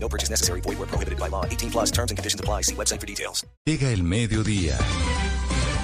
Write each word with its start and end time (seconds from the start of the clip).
No 0.00 0.08
purchase 0.08 0.30
necessary. 0.30 0.60
Void 0.62 0.78
where 0.78 0.88
prohibited 0.88 1.18
by 1.18 1.28
law. 1.28 1.44
18 1.44 1.70
plus 1.70 1.90
terms 1.90 2.10
and 2.10 2.16
conditions 2.16 2.40
apply. 2.40 2.62
See 2.62 2.74
website 2.74 3.00
for 3.00 3.06
details. 3.06 3.46
Llega 3.66 3.90
el 3.90 4.02
mediodía. 4.02 4.78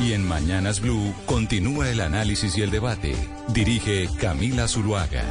Y 0.00 0.12
en 0.12 0.27
Mañanas 0.27 0.80
Blue 0.80 1.14
continúa 1.27 1.88
el 1.91 2.00
análisis 2.00 2.56
y 2.56 2.62
el 2.62 2.70
debate. 2.70 3.14
Dirige 3.48 4.08
Camila 4.19 4.66
Zuluaga. 4.66 5.24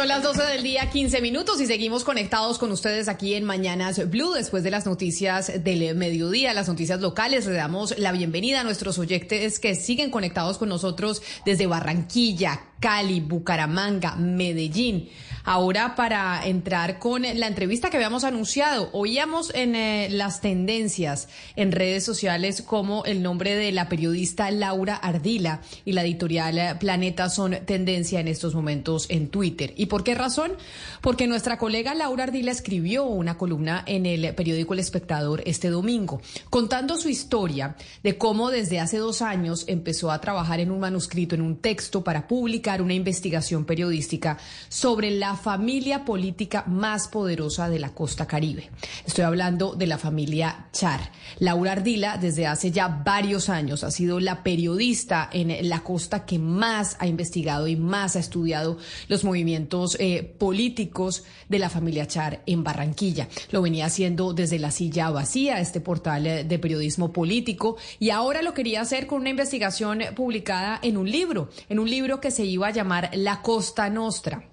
Son 0.00 0.08
las 0.08 0.22
12 0.22 0.42
del 0.44 0.62
día, 0.62 0.88
15 0.88 1.20
minutos 1.20 1.60
y 1.60 1.66
seguimos 1.66 2.04
conectados 2.04 2.58
con 2.58 2.72
ustedes 2.72 3.06
aquí 3.06 3.34
en 3.34 3.44
Mañanas 3.44 4.08
Blue 4.08 4.32
después 4.32 4.62
de 4.62 4.70
las 4.70 4.86
noticias 4.86 5.62
del 5.62 5.94
mediodía, 5.94 6.54
las 6.54 6.68
noticias 6.68 7.02
locales. 7.02 7.44
Le 7.44 7.52
damos 7.52 7.98
la 7.98 8.10
bienvenida 8.10 8.60
a 8.60 8.64
nuestros 8.64 8.98
oyentes 8.98 9.58
que 9.58 9.74
siguen 9.74 10.10
conectados 10.10 10.56
con 10.56 10.70
nosotros 10.70 11.20
desde 11.44 11.66
Barranquilla, 11.66 12.62
Cali, 12.80 13.20
Bucaramanga, 13.20 14.16
Medellín. 14.16 15.10
Ahora 15.44 15.94
para 15.96 16.46
entrar 16.46 16.98
con 16.98 17.22
la 17.22 17.46
entrevista 17.46 17.88
que 17.88 17.96
habíamos 17.96 18.24
anunciado, 18.24 18.90
oíamos 18.92 19.52
en 19.54 19.74
eh, 19.74 20.08
las 20.10 20.40
tendencias 20.40 21.28
en 21.56 21.72
redes 21.72 22.04
sociales 22.04 22.62
como 22.62 23.04
el 23.04 23.22
nombre 23.22 23.54
de 23.54 23.72
la 23.72 23.88
periodista 23.88 24.50
Laura 24.50 24.96
Ardila 24.96 25.62
y 25.84 25.92
la 25.92 26.02
editorial 26.02 26.78
Planeta 26.78 27.30
son 27.30 27.56
tendencia 27.64 28.20
en 28.20 28.28
estos 28.28 28.54
momentos 28.54 29.06
en 29.08 29.28
Twitter. 29.28 29.72
¿Y 29.76 29.86
por 29.86 30.04
qué 30.04 30.14
razón? 30.14 30.52
Porque 31.00 31.26
nuestra 31.26 31.56
colega 31.56 31.94
Laura 31.94 32.24
Ardila 32.24 32.52
escribió 32.52 33.04
una 33.04 33.38
columna 33.38 33.82
en 33.86 34.04
el 34.06 34.34
periódico 34.34 34.74
El 34.74 34.80
Espectador 34.80 35.42
este 35.46 35.70
domingo, 35.70 36.20
contando 36.50 36.96
su 36.98 37.08
historia 37.08 37.76
de 38.02 38.18
cómo 38.18 38.50
desde 38.50 38.80
hace 38.80 38.98
dos 38.98 39.22
años 39.22 39.64
empezó 39.68 40.10
a 40.10 40.20
trabajar 40.20 40.60
en 40.60 40.70
un 40.70 40.80
manuscrito, 40.80 41.34
en 41.34 41.40
un 41.40 41.56
texto 41.56 42.04
para 42.04 42.28
publicar 42.28 42.82
una 42.82 42.94
investigación 42.94 43.64
periodística 43.64 44.38
sobre 44.68 45.10
la 45.10 45.29
familia 45.36 46.04
política 46.04 46.64
más 46.66 47.08
poderosa 47.08 47.68
de 47.68 47.78
la 47.78 47.90
costa 47.90 48.26
caribe. 48.26 48.70
Estoy 49.06 49.24
hablando 49.24 49.74
de 49.74 49.86
la 49.86 49.98
familia 49.98 50.68
Char. 50.72 51.12
Laura 51.38 51.72
Ardila, 51.72 52.16
desde 52.16 52.46
hace 52.46 52.70
ya 52.70 52.88
varios 52.88 53.48
años, 53.48 53.84
ha 53.84 53.90
sido 53.90 54.20
la 54.20 54.42
periodista 54.42 55.28
en 55.32 55.68
la 55.68 55.80
costa 55.80 56.24
que 56.24 56.38
más 56.38 56.96
ha 56.98 57.06
investigado 57.06 57.66
y 57.68 57.76
más 57.76 58.16
ha 58.16 58.20
estudiado 58.20 58.78
los 59.08 59.24
movimientos 59.24 59.96
eh, 60.00 60.22
políticos 60.38 61.24
de 61.48 61.58
la 61.58 61.70
familia 61.70 62.06
Char 62.06 62.42
en 62.46 62.64
Barranquilla. 62.64 63.28
Lo 63.50 63.62
venía 63.62 63.86
haciendo 63.86 64.32
desde 64.32 64.58
la 64.58 64.70
silla 64.70 65.10
vacía, 65.10 65.60
este 65.60 65.80
portal 65.80 66.26
eh, 66.26 66.44
de 66.44 66.58
periodismo 66.58 67.12
político, 67.12 67.76
y 67.98 68.10
ahora 68.10 68.42
lo 68.42 68.54
quería 68.54 68.80
hacer 68.80 69.06
con 69.06 69.20
una 69.20 69.30
investigación 69.30 70.00
publicada 70.14 70.78
en 70.82 70.96
un 70.96 71.10
libro, 71.10 71.50
en 71.68 71.78
un 71.78 71.88
libro 71.88 72.20
que 72.20 72.30
se 72.30 72.44
iba 72.44 72.68
a 72.68 72.72
llamar 72.72 73.10
La 73.14 73.42
Costa 73.42 73.88
Nostra 73.90 74.49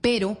pero 0.00 0.38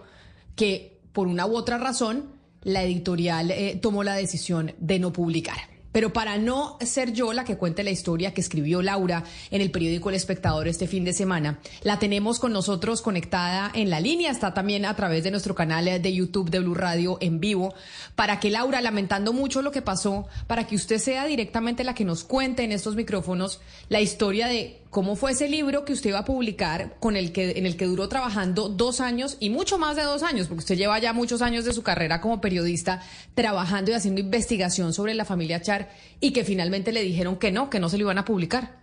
que 0.56 1.00
por 1.12 1.26
una 1.26 1.46
u 1.46 1.56
otra 1.56 1.78
razón 1.78 2.40
la 2.62 2.82
editorial 2.82 3.50
eh, 3.50 3.78
tomó 3.80 4.04
la 4.04 4.14
decisión 4.14 4.74
de 4.78 4.98
no 4.98 5.12
publicar. 5.12 5.70
Pero 5.92 6.12
para 6.12 6.38
no 6.38 6.78
ser 6.80 7.12
yo 7.12 7.32
la 7.32 7.44
que 7.44 7.56
cuente 7.56 7.82
la 7.82 7.90
historia 7.90 8.32
que 8.32 8.40
escribió 8.40 8.80
Laura 8.80 9.24
en 9.50 9.60
el 9.60 9.70
periódico 9.70 10.08
El 10.08 10.14
Espectador 10.14 10.68
este 10.68 10.86
fin 10.86 11.04
de 11.04 11.12
semana, 11.12 11.58
la 11.82 11.98
tenemos 11.98 12.38
con 12.38 12.52
nosotros 12.52 13.02
conectada 13.02 13.72
en 13.74 13.90
la 13.90 13.98
línea, 13.98 14.30
está 14.30 14.54
también 14.54 14.84
a 14.84 14.94
través 14.94 15.24
de 15.24 15.32
nuestro 15.32 15.54
canal 15.54 16.00
de 16.00 16.12
YouTube 16.12 16.50
de 16.50 16.60
Blue 16.60 16.74
Radio 16.74 17.18
en 17.20 17.40
vivo, 17.40 17.74
para 18.14 18.38
que 18.38 18.50
Laura, 18.50 18.80
lamentando 18.80 19.32
mucho 19.32 19.62
lo 19.62 19.72
que 19.72 19.82
pasó, 19.82 20.28
para 20.46 20.66
que 20.66 20.76
usted 20.76 20.98
sea 20.98 21.26
directamente 21.26 21.82
la 21.82 21.94
que 21.94 22.04
nos 22.04 22.22
cuente 22.22 22.62
en 22.62 22.70
estos 22.70 22.94
micrófonos 22.94 23.60
la 23.88 24.00
historia 24.00 24.46
de 24.46 24.79
cómo 24.90 25.14
fue 25.14 25.32
ese 25.32 25.48
libro 25.48 25.84
que 25.84 25.92
usted 25.92 26.10
iba 26.10 26.18
a 26.18 26.24
publicar 26.24 26.96
con 26.98 27.16
el 27.16 27.32
que 27.32 27.52
en 27.52 27.64
el 27.64 27.76
que 27.76 27.86
duró 27.86 28.08
trabajando 28.08 28.68
dos 28.68 29.00
años 29.00 29.36
y 29.40 29.48
mucho 29.50 29.78
más 29.78 29.96
de 29.96 30.02
dos 30.02 30.22
años, 30.22 30.48
porque 30.48 30.60
usted 30.60 30.76
lleva 30.76 30.98
ya 30.98 31.12
muchos 31.12 31.42
años 31.42 31.64
de 31.64 31.72
su 31.72 31.82
carrera 31.82 32.20
como 32.20 32.40
periodista 32.40 33.00
trabajando 33.34 33.92
y 33.92 33.94
haciendo 33.94 34.20
investigación 34.20 34.92
sobre 34.92 35.14
la 35.14 35.24
familia 35.24 35.62
Char 35.62 35.90
y 36.20 36.32
que 36.32 36.44
finalmente 36.44 36.92
le 36.92 37.02
dijeron 37.02 37.36
que 37.36 37.52
no, 37.52 37.70
que 37.70 37.80
no 37.80 37.88
se 37.88 37.98
lo 37.98 38.02
iban 38.02 38.18
a 38.18 38.24
publicar. 38.24 38.80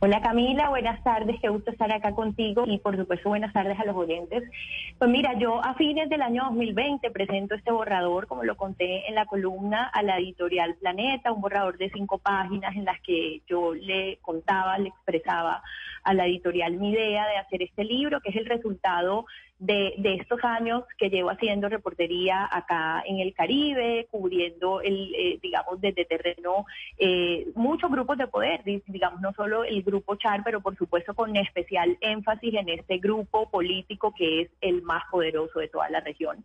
Hola 0.00 0.20
Camila, 0.20 0.68
buenas 0.68 1.02
tardes, 1.02 1.36
qué 1.40 1.48
gusto 1.48 1.70
estar 1.70 1.90
acá 1.90 2.12
contigo 2.12 2.64
y 2.66 2.78
por 2.78 2.96
supuesto 2.96 3.30
buenas 3.30 3.54
tardes 3.54 3.78
a 3.80 3.86
los 3.86 3.96
oyentes. 3.96 4.42
Pues 4.98 5.10
mira, 5.10 5.38
yo 5.38 5.64
a 5.64 5.74
fines 5.74 6.10
del 6.10 6.20
año 6.20 6.44
2020 6.44 7.10
presento 7.10 7.54
este 7.54 7.72
borrador, 7.72 8.26
como 8.26 8.44
lo 8.44 8.56
conté 8.56 9.08
en 9.08 9.14
la 9.14 9.24
columna, 9.24 9.84
a 9.86 10.02
la 10.02 10.18
editorial 10.18 10.74
Planeta, 10.74 11.32
un 11.32 11.40
borrador 11.40 11.78
de 11.78 11.90
cinco 11.90 12.18
páginas 12.18 12.76
en 12.76 12.84
las 12.84 13.00
que 13.00 13.40
yo 13.46 13.72
le 13.72 14.18
contaba, 14.20 14.76
le 14.78 14.90
expresaba 14.90 15.62
a 16.02 16.12
la 16.12 16.26
editorial 16.26 16.74
mi 16.74 16.90
idea 16.90 17.26
de 17.26 17.38
hacer 17.38 17.62
este 17.62 17.84
libro, 17.84 18.20
que 18.20 18.28
es 18.28 18.36
el 18.36 18.46
resultado 18.46 19.24
de, 19.58 19.94
estos 20.20 20.42
años 20.42 20.84
que 20.98 21.08
llevo 21.08 21.30
haciendo 21.30 21.68
reportería 21.68 22.48
acá 22.50 23.02
en 23.06 23.20
el 23.20 23.32
Caribe, 23.34 24.06
cubriendo, 24.10 24.80
el, 24.80 25.14
eh, 25.14 25.38
digamos, 25.42 25.80
desde 25.80 26.04
terreno 26.04 26.66
eh, 26.98 27.46
muchos 27.54 27.90
grupos 27.90 28.18
de 28.18 28.26
poder, 28.26 28.62
digamos, 28.64 29.20
no 29.20 29.32
solo 29.32 29.64
el 29.64 29.82
grupo 29.82 30.16
Char, 30.16 30.42
pero 30.44 30.60
por 30.60 30.76
supuesto 30.76 31.14
con 31.14 31.36
especial 31.36 31.96
énfasis 32.00 32.54
en 32.54 32.68
este 32.68 32.98
grupo 32.98 33.50
político 33.50 34.12
que 34.16 34.42
es 34.42 34.50
el 34.60 34.82
más 34.82 35.04
poderoso 35.10 35.60
de 35.60 35.68
toda 35.68 35.88
la 35.88 36.00
región. 36.00 36.44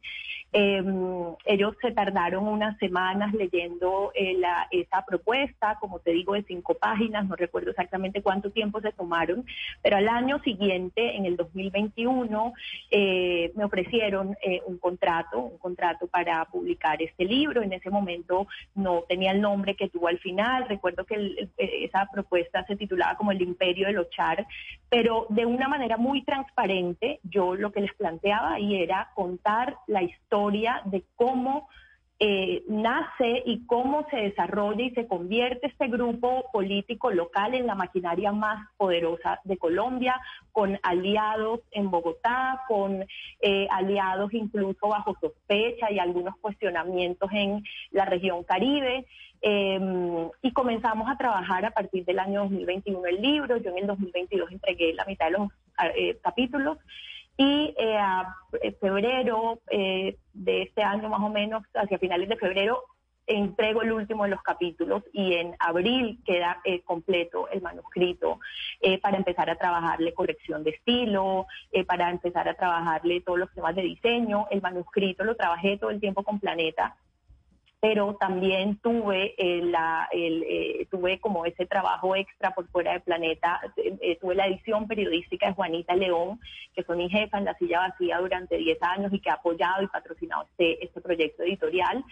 Em, 0.52 1.36
ellos 1.46 1.75
se 1.81 1.92
tardaron 1.92 2.48
unas 2.48 2.78
semanas 2.80 3.34
leyendo 3.34 4.12
eh, 4.16 4.34
la, 4.38 4.68
esa 4.72 5.06
propuesta, 5.06 5.78
como 5.80 6.00
te 6.00 6.12
digo, 6.12 6.34
de 6.34 6.44
cinco 6.44 6.74
páginas, 6.74 7.28
no 7.28 7.36
recuerdo 7.36 7.69
exactamente 7.69 8.24
cuánto 8.24 8.50
tiempo 8.50 8.81
se 8.81 8.92
tomaron, 8.92 9.46
pero 9.84 9.98
al 9.98 10.08
año 10.08 10.40
siguiente, 10.40 11.16
en 11.16 11.25
el 11.25 11.38
2021, 11.38 12.53
eh, 13.02 13.54
me 13.56 13.64
ofrecieron 13.64 14.36
eh, 14.44 14.62
un 14.66 14.78
contrato, 14.78 15.40
un 15.40 15.58
contrato 15.58 16.08
para 16.08 16.44
publicar 16.44 17.02
este 17.02 17.24
libro. 17.24 17.62
En 17.62 17.72
ese 17.72 17.90
momento 17.90 18.46
no 18.76 19.04
tenía 19.08 19.32
el 19.32 19.40
nombre 19.40 19.76
que 19.76 19.88
tuvo 19.88 20.10
al 20.10 20.20
final. 20.20 20.68
Recuerdo 20.68 21.06
que 21.06 21.48
esa 21.58 22.10
propuesta 22.12 22.66
se 22.66 22.76
titulaba 22.76 23.16
como 23.16 23.32
El 23.32 23.42
Imperio 23.42 23.88
de 23.88 23.94
los 23.94 24.10
Char, 24.10 24.46
pero 24.90 25.28
de 25.30 25.46
una 25.46 25.70
manera 25.70 25.96
muy 25.96 26.24
transparente, 26.24 27.22
yo 27.24 27.56
lo 27.56 27.72
que 27.72 27.80
les 27.80 27.94
planteaba 27.94 28.56
ahí 28.56 28.84
era 28.84 29.12
contar 29.16 29.78
la 29.88 30.04
historia 30.04 30.81
de 30.84 31.06
cómo 31.16 31.70
eh, 32.22 32.63
nace 32.68 33.44
y 33.46 33.66
cómo 33.66 34.06
se 34.09 34.18
desarrolla 34.18 34.84
y 34.84 34.91
se 34.91 35.07
convierte 35.07 35.68
este 35.68 35.88
grupo 35.88 36.50
político 36.52 37.12
local 37.12 37.56
en 37.56 37.66
la 37.66 37.75
maquinaria 37.75 38.34
más 38.34 38.68
poderosa 38.75 39.40
de 39.46 39.57
Colombia, 39.57 40.19
con 40.52 40.78
aliados 40.84 41.62
en 41.72 41.90
Bogotá, 41.90 42.63
con 42.68 43.06
eh, 43.41 43.68
aliados 43.72 44.34
incluso 44.34 44.90
bajo 44.90 45.16
sospecha 45.22 45.90
y 45.91 46.00
algunos 46.00 46.35
cuestionamientos 46.41 47.31
en 47.31 47.63
la 47.91 48.03
región 48.03 48.44
Caribe. 48.44 49.06
Em, 49.41 50.30
y 50.41 50.51
comenzamos 50.51 51.09
a 51.09 51.18
trabajar 51.18 51.63
a 51.63 51.72
partir 51.72 52.03
del 52.03 52.19
año 52.19 52.41
2021 52.41 53.06
el 53.06 53.22
libro. 53.22 53.56
Yo 53.56 53.72
en 53.72 53.78
el 53.78 53.88
2022 53.88 54.51
entregué 54.51 54.94
la 54.94 55.06
mitad 55.06 55.28
de 55.28 55.31
los 55.31 55.50
eh, 55.96 56.18
capítulos 56.22 56.78
y 57.39 57.73
eh, 57.77 57.97
a 57.97 58.35
eh, 58.61 58.73
febrero 58.81 59.61
eh, 59.72 60.17
de 60.33 60.63
este 60.63 60.83
año 60.83 61.07
más 61.07 61.21
o 61.21 61.30
menos, 61.30 61.63
hacia 61.74 61.97
finales 61.97 62.27
de 62.27 62.36
febrero, 62.36 62.83
entrego 63.27 63.81
el 63.81 63.94
último 63.94 64.25
de 64.25 64.31
los 64.31 64.41
capítulos 64.41 65.03
y 65.13 65.36
en 65.36 65.56
abril 65.59 66.19
queda 66.25 66.62
completo 66.83 67.47
el 67.50 67.62
manuscrito 67.62 68.39
para 69.03 69.18
empezar 69.18 69.51
a 69.51 69.56
trabajarle 69.56 70.15
corrección 70.15 70.63
de 70.63 70.71
estilo, 70.71 71.45
para 71.86 72.09
empezar 72.09 72.50
a 72.50 72.56
trabajarle 72.56 73.21
todos 73.21 73.38
los 73.38 73.53
temas 73.53 73.75
de 73.75 73.83
diseño. 73.83 74.47
El 74.50 74.63
manuscrito 74.63 75.24
lo 75.24 75.35
trabajé 75.35 75.77
todo 75.77 75.92
el 75.92 76.00
tiempo 76.00 76.24
con 76.24 76.39
Planeta 76.39 76.95
pero 77.81 78.16
también 78.16 78.78
tuve 78.78 79.36
eh, 79.38 79.62
la, 79.64 80.08
el, 80.12 80.44
eh, 80.44 80.88
tuve 80.92 81.20
como 81.20 81.46
ese 81.46 81.66
trabajo 81.66 82.16
extra 82.16 82.52
por 82.52 82.68
fuera 82.68 82.92
del 82.92 83.02
planeta, 83.02 83.62
eh, 83.78 84.18
tuve 84.20 84.36
la 84.36 84.48
edición 84.48 84.88
periodística 84.88 85.48
de 85.48 85.54
Juanita 85.54 85.96
León, 85.96 86.40
que 86.76 86.84
fue 86.84 86.98
mi 86.98 87.10
jefa 87.10 87.38
en 87.38 87.46
la 87.46 87.58
silla 87.58 87.80
vacía 87.80 88.20
durante 88.20 88.58
10 88.58 88.84
años 88.84 89.14
y 89.14 89.20
que 89.20 89.30
ha 89.30 89.36
apoyado 89.36 89.81
y 89.81 89.88
patrocinado 89.88 90.44
este, 90.44 90.84
este 90.84 91.00
proyecto 91.00 91.44
editorial, 91.44 92.04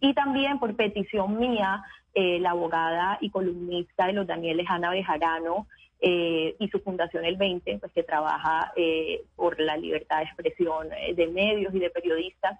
y 0.00 0.14
también 0.14 0.58
por 0.58 0.74
petición 0.76 1.38
mía, 1.38 1.82
la 2.14 2.52
abogada 2.52 3.18
y 3.20 3.28
columnista 3.28 4.06
de 4.06 4.14
los 4.14 4.26
Danieles, 4.26 4.64
Ana 4.70 4.88
Bejarano, 4.88 5.66
eh, 5.98 6.54
y 6.58 6.68
su 6.68 6.80
fundación 6.80 7.24
El 7.24 7.36
20, 7.36 7.78
pues 7.78 7.90
que 7.92 8.02
trabaja 8.02 8.70
eh, 8.76 9.22
por 9.34 9.58
la 9.58 9.78
libertad 9.78 10.18
de 10.18 10.24
expresión 10.24 10.88
eh, 10.92 11.14
de 11.14 11.26
medios 11.28 11.74
y 11.74 11.78
de 11.78 11.90
periodistas, 11.90 12.58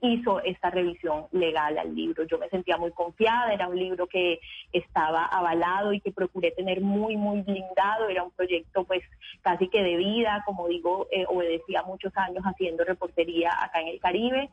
hizo 0.00 0.40
esta 0.44 0.70
revisión 0.70 1.26
legal 1.32 1.76
al 1.76 1.96
libro. 1.96 2.22
Yo 2.28 2.38
me 2.38 2.48
sentía 2.48 2.76
muy 2.76 2.92
confiada, 2.92 3.52
era 3.52 3.66
un 3.66 3.76
libro 3.76 4.06
que 4.06 4.38
estaba 4.72 5.24
avalado 5.24 5.92
y 5.92 6.00
que 6.00 6.12
procuré 6.12 6.52
tener 6.52 6.80
muy, 6.80 7.16
muy 7.16 7.40
blindado, 7.40 8.08
era 8.08 8.22
un 8.22 8.30
proyecto 8.30 8.84
pues 8.84 9.02
casi 9.40 9.66
que 9.66 9.82
de 9.82 9.96
vida, 9.96 10.44
como 10.46 10.68
digo, 10.68 11.08
obedecía 11.26 11.82
muchos 11.82 12.16
años 12.16 12.44
haciendo 12.44 12.84
reportería 12.84 13.50
acá 13.60 13.80
en 13.80 13.88
el 13.88 13.98
Caribe. 13.98 14.48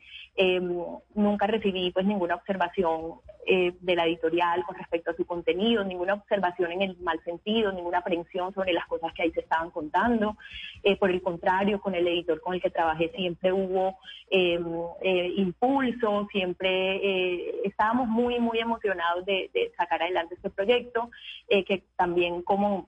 nunca 1.13 1.45
recibí 1.45 1.91
pues 1.91 2.07
ninguna 2.07 2.33
observación 2.33 3.19
de 3.49 3.95
la 3.95 4.05
editorial 4.05 4.63
con 4.63 4.75
respecto 4.75 5.11
a 5.11 5.15
su 5.15 5.25
contenido, 5.25 5.83
ninguna 5.83 6.13
observación 6.13 6.71
en 6.71 6.83
el 6.83 6.97
mal 6.99 7.19
sentido, 7.23 7.71
ninguna 7.71 7.99
aprensión 7.99 8.53
sobre 8.53 8.73
las 8.73 8.85
cosas 8.85 9.11
que 9.13 9.23
ahí 9.23 9.31
se 9.31 9.41
estaban 9.41 9.71
contando. 9.71 10.37
Eh, 10.83 10.95
por 10.97 11.09
el 11.09 11.21
contrario, 11.21 11.81
con 11.81 11.95
el 11.95 12.07
editor 12.07 12.39
con 12.41 12.53
el 12.53 12.61
que 12.61 12.69
trabajé 12.69 13.09
siempre 13.09 13.51
hubo 13.51 13.97
em, 14.29 14.65
eh, 15.01 15.33
impulso, 15.37 16.27
siempre 16.31 16.69
eh, 16.97 17.61
estábamos 17.63 18.07
muy, 18.07 18.39
muy 18.39 18.59
emocionados 18.59 19.25
de, 19.25 19.49
de, 19.53 19.71
sacar 19.77 20.03
adelante 20.03 20.35
este 20.35 20.49
proyecto, 20.49 21.09
que 21.49 21.83
también 21.95 22.41
como 22.43 22.87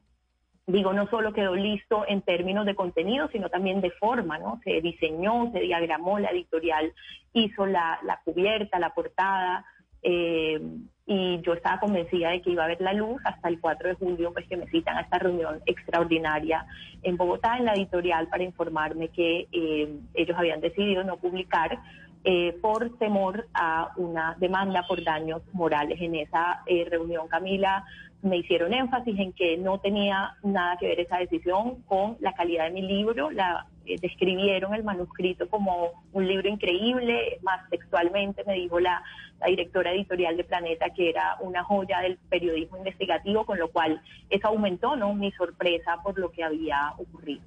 digo, 0.67 0.93
no 0.93 1.07
solo 1.07 1.33
quedó 1.33 1.55
listo 1.55 2.05
en 2.07 2.21
términos 2.21 2.65
de 2.65 2.75
contenido, 2.75 3.27
sino 3.31 3.49
también 3.49 3.81
de 3.81 3.91
forma, 3.91 4.37
¿no? 4.37 4.61
Se 4.63 4.79
diseñó, 4.81 5.51
se 5.51 5.59
diagramó, 5.59 6.19
la 6.19 6.29
editorial 6.29 6.93
hizo 7.33 7.65
la, 7.65 7.99
la 8.03 8.21
cubierta, 8.23 8.79
la 8.79 8.93
portada, 8.93 9.65
eh, 10.03 10.59
y 11.05 11.41
yo 11.41 11.53
estaba 11.53 11.79
convencida 11.79 12.29
de 12.29 12.41
que 12.41 12.51
iba 12.51 12.63
a 12.63 12.65
haber 12.65 12.79
la 12.79 12.93
luz 12.93 13.21
hasta 13.25 13.49
el 13.49 13.59
4 13.59 13.89
de 13.89 13.95
julio, 13.95 14.31
pues 14.31 14.47
que 14.47 14.55
me 14.55 14.67
citan 14.67 14.97
a 14.97 15.01
esta 15.01 15.19
reunión 15.19 15.61
extraordinaria 15.65 16.65
en 17.03 17.17
Bogotá, 17.17 17.57
en 17.57 17.65
la 17.65 17.73
editorial, 17.73 18.27
para 18.27 18.43
informarme 18.43 19.09
que 19.09 19.47
eh, 19.51 19.93
ellos 20.13 20.37
habían 20.37 20.61
decidido 20.61 21.03
no 21.03 21.17
publicar 21.17 21.79
eh, 22.23 22.55
por 22.61 22.97
temor 22.97 23.47
a 23.53 23.91
una 23.97 24.35
demanda 24.39 24.85
por 24.87 25.03
daños 25.03 25.41
morales. 25.53 25.99
En 25.99 26.15
esa 26.15 26.63
reunión, 26.89 27.27
Camila, 27.27 27.83
me 28.21 28.37
hicieron 28.37 28.73
énfasis 28.73 29.17
en 29.19 29.33
que 29.33 29.57
no 29.57 29.79
tenía 29.79 30.35
nada 30.43 30.77
que 30.77 30.87
ver 30.87 30.99
esa 30.99 31.17
decisión 31.17 31.81
con 31.87 32.17
la 32.19 32.33
calidad 32.33 32.65
de 32.65 32.71
mi 32.71 32.83
libro, 32.83 33.31
la 33.31 33.65
eh, 33.85 33.95
describieron 33.99 34.75
el 34.75 34.83
manuscrito 34.83 35.49
como 35.49 36.03
un 36.13 36.27
libro 36.27 36.47
increíble, 36.47 37.39
más 37.41 37.67
textualmente 37.69 38.43
me 38.45 38.53
dijo 38.53 38.79
la, 38.79 39.01
directora 39.47 39.91
editorial 39.91 40.37
de 40.37 40.43
Planeta 40.43 40.91
que 40.95 41.09
era 41.09 41.35
una 41.39 41.63
joya 41.63 41.99
del 42.01 42.19
periodismo 42.29 42.77
investigativo, 42.77 43.43
con 43.43 43.57
lo 43.57 43.71
cual 43.71 43.99
eso 44.29 44.49
aumentó 44.49 44.95
¿no? 44.95 45.15
mi 45.15 45.31
sorpresa 45.31 45.97
por 46.03 46.19
lo 46.19 46.31
que 46.31 46.43
había 46.43 46.93
ocurrido. 46.99 47.41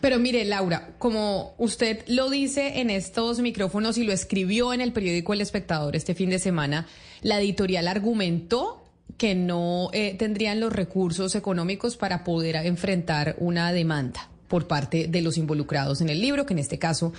Pero 0.00 0.18
mire, 0.18 0.44
Laura, 0.44 0.96
como 0.98 1.54
usted 1.56 2.02
lo 2.08 2.30
dice 2.30 2.80
en 2.80 2.90
estos 2.90 3.38
micrófonos 3.38 3.96
y 3.96 4.04
lo 4.04 4.12
escribió 4.12 4.72
en 4.72 4.80
el 4.80 4.92
periódico 4.92 5.34
El 5.34 5.40
Espectador 5.40 5.94
este 5.94 6.16
fin 6.16 6.30
de 6.30 6.40
semana, 6.40 6.88
la 7.22 7.38
editorial 7.38 7.86
argumentó 7.86 8.82
que 9.18 9.36
no 9.36 9.90
eh, 9.92 10.16
tendrían 10.18 10.58
los 10.58 10.72
recursos 10.72 11.36
económicos 11.36 11.96
para 11.96 12.24
poder 12.24 12.56
enfrentar 12.56 13.36
una 13.38 13.72
demanda 13.72 14.28
por 14.48 14.66
parte 14.66 15.06
de 15.06 15.22
los 15.22 15.38
involucrados 15.38 16.00
en 16.00 16.08
el 16.08 16.20
libro, 16.20 16.46
que 16.46 16.54
en 16.54 16.58
este 16.58 16.78
caso 16.78 17.12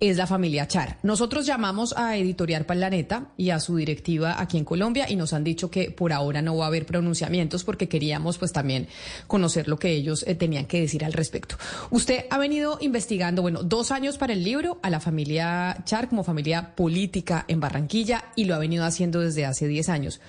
es 0.00 0.16
la 0.16 0.26
familia 0.26 0.66
Char. 0.66 0.98
Nosotros 1.02 1.46
llamamos 1.46 1.94
a 1.96 2.16
Editorial 2.16 2.66
Planeta 2.66 3.28
y 3.36 3.50
a 3.50 3.60
su 3.60 3.76
directiva 3.76 4.40
aquí 4.40 4.58
en 4.58 4.64
Colombia 4.64 5.08
y 5.08 5.16
nos 5.16 5.32
han 5.32 5.44
dicho 5.44 5.70
que 5.70 5.90
por 5.92 6.12
ahora 6.12 6.42
no 6.42 6.56
va 6.56 6.64
a 6.64 6.68
haber 6.68 6.86
pronunciamientos 6.86 7.62
porque 7.62 7.88
queríamos 7.88 8.36
pues 8.38 8.52
también 8.52 8.88
conocer 9.28 9.68
lo 9.68 9.78
que 9.78 9.92
ellos 9.92 10.24
eh, 10.26 10.34
tenían 10.34 10.66
que 10.66 10.80
decir 10.80 11.04
al 11.04 11.12
respecto. 11.12 11.56
Usted 11.90 12.24
ha 12.30 12.38
venido 12.38 12.78
investigando, 12.80 13.42
bueno, 13.42 13.62
dos 13.62 13.92
años 13.92 14.18
para 14.18 14.32
el 14.32 14.42
libro 14.42 14.80
a 14.82 14.90
la 14.90 14.98
familia 14.98 15.78
Char 15.84 16.08
como 16.08 16.24
familia 16.24 16.74
política 16.74 17.44
en 17.46 17.60
Barranquilla 17.60 18.24
y 18.34 18.44
lo 18.44 18.56
ha 18.56 18.58
venido 18.58 18.84
haciendo 18.84 19.20
desde 19.20 19.46
hace 19.46 19.68
diez 19.68 19.88
años. 19.88 20.20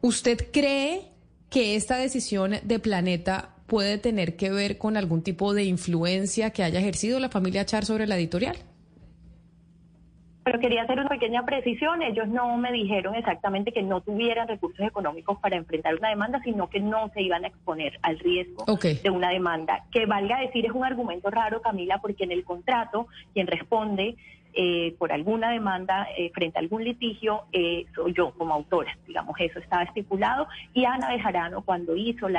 ¿Usted 0.00 0.46
cree 0.52 1.10
que 1.50 1.74
esta 1.74 1.96
decisión 1.96 2.56
de 2.62 2.78
Planeta 2.78 3.56
puede 3.68 3.98
tener 3.98 4.36
que 4.36 4.50
ver 4.50 4.78
con 4.78 4.96
algún 4.96 5.22
tipo 5.22 5.54
de 5.54 5.64
influencia 5.64 6.50
que 6.50 6.64
haya 6.64 6.80
ejercido 6.80 7.20
la 7.20 7.28
familia 7.28 7.64
Char 7.64 7.84
sobre 7.84 8.06
la 8.06 8.16
editorial? 8.16 8.56
Pero 10.42 10.60
quería 10.60 10.82
hacer 10.84 10.98
una 10.98 11.10
pequeña 11.10 11.44
precisión. 11.44 12.00
Ellos 12.00 12.26
no 12.26 12.56
me 12.56 12.72
dijeron 12.72 13.14
exactamente 13.14 13.70
que 13.70 13.82
no 13.82 14.00
tuvieran 14.00 14.48
recursos 14.48 14.80
económicos 14.86 15.38
para 15.40 15.56
enfrentar 15.56 15.94
una 15.94 16.08
demanda, 16.08 16.40
sino 16.42 16.70
que 16.70 16.80
no 16.80 17.10
se 17.12 17.20
iban 17.20 17.44
a 17.44 17.48
exponer 17.48 17.98
al 18.00 18.18
riesgo 18.18 18.64
de 18.64 19.10
una 19.10 19.28
demanda. 19.28 19.84
Que 19.92 20.06
valga 20.06 20.40
decir, 20.40 20.64
es 20.64 20.72
un 20.72 20.86
argumento 20.86 21.30
raro, 21.30 21.60
Camila, 21.60 21.98
porque 21.98 22.24
en 22.24 22.32
el 22.32 22.44
contrato 22.44 23.08
quien 23.34 23.46
responde 23.46 24.16
eh, 24.54 24.94
por 24.98 25.12
alguna 25.12 25.50
demanda 25.50 26.08
eh, 26.16 26.30
frente 26.34 26.58
a 26.58 26.60
algún 26.60 26.84
litigio, 26.84 27.44
eh, 27.52 27.86
soy 27.94 28.12
yo 28.14 28.32
como 28.32 28.54
autora, 28.54 28.96
digamos, 29.06 29.36
eso 29.38 29.58
estaba 29.58 29.82
estipulado. 29.84 30.48
Y 30.74 30.84
Ana 30.84 31.10
Bejarano, 31.10 31.62
cuando 31.62 31.96
hizo 31.96 32.26
el 32.28 32.36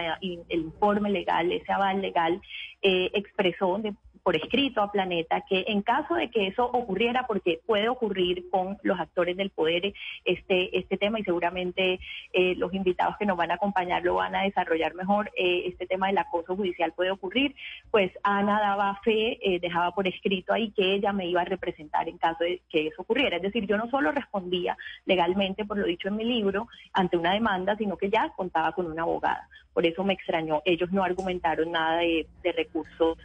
informe 0.50 1.10
legal, 1.10 1.52
ese 1.52 1.72
aval 1.72 2.02
legal, 2.02 2.42
expresó 2.82 3.78
de, 3.80 3.94
por 4.24 4.36
escrito 4.36 4.82
a 4.82 4.92
Planeta 4.92 5.44
que 5.48 5.66
en 5.68 5.82
caso 5.82 6.16
de 6.16 6.30
que 6.30 6.48
eso 6.48 6.66
ocurriera, 6.66 7.26
porque 7.28 7.60
puede 7.66 7.90
ocurrir 7.90 8.50
con 8.50 8.78
los 8.84 9.00
actores 9.00 9.38
del 9.38 9.50
poder 9.50 9.94
este, 10.26 10.78
este 10.78 10.98
tema 10.98 11.20
y 11.20 11.24
seguramente 11.24 12.00
eh, 12.34 12.56
los 12.56 12.74
invitados 12.74 13.16
que 13.18 13.26
nos 13.26 13.38
van 13.38 13.52
a 13.52 13.56
acompañar 13.56 14.04
lo 14.04 14.16
van 14.16 14.36
a 14.36 14.44
desarrollar 14.44 14.94
mejor, 14.96 15.32
eh, 15.38 15.64
este 15.68 15.88
tema 15.88 16.08
del 16.08 16.18
acoso 16.18 16.56
judicial 16.56 16.94
puede 16.94 17.12
ocurrir, 17.12 17.56
pues 17.92 18.12
Ana 18.24 18.60
daba 18.60 19.00
fe, 19.04 19.40
eh, 19.42 19.60
dejaba 19.60 19.94
por 19.94 20.08
escrito 20.08 20.54
ahí 20.54 20.72
que 20.72 20.94
ella 20.94 21.14
me 21.14 21.28
iba 21.28 21.42
a 21.42 21.46
representar 21.46 22.08
en 22.08 22.18
caso 22.18 22.44
de 22.44 22.62
que 22.70 22.88
eso 22.88 23.02
ocurriera. 23.02 23.38
Es 23.38 23.42
decir, 23.42 23.66
yo 23.66 23.78
no 23.78 23.90
solo 23.90 24.12
respondía 24.12 24.78
legalmente 25.06 25.66
por 25.66 25.78
lo 25.78 25.86
dicho 25.86 26.08
en 26.08 26.16
mi 26.16 26.24
libro 26.24 26.68
ante 26.94 27.18
una 27.18 27.34
demanda, 27.34 27.76
sino 27.78 27.98
que 27.98 28.10
ya 28.10 28.30
contaba 28.36 28.72
con 28.74 28.86
una 28.86 29.04
abogada. 29.04 29.48
Por 29.74 29.86
eso 29.86 30.04
me 30.04 30.14
extrañó. 30.14 30.62
Ellos 30.66 30.92
no 30.92 31.04
argumentaron 31.04 31.72
nada 31.72 32.00
de, 32.00 32.28
de 32.44 32.52
recursos 32.52 33.18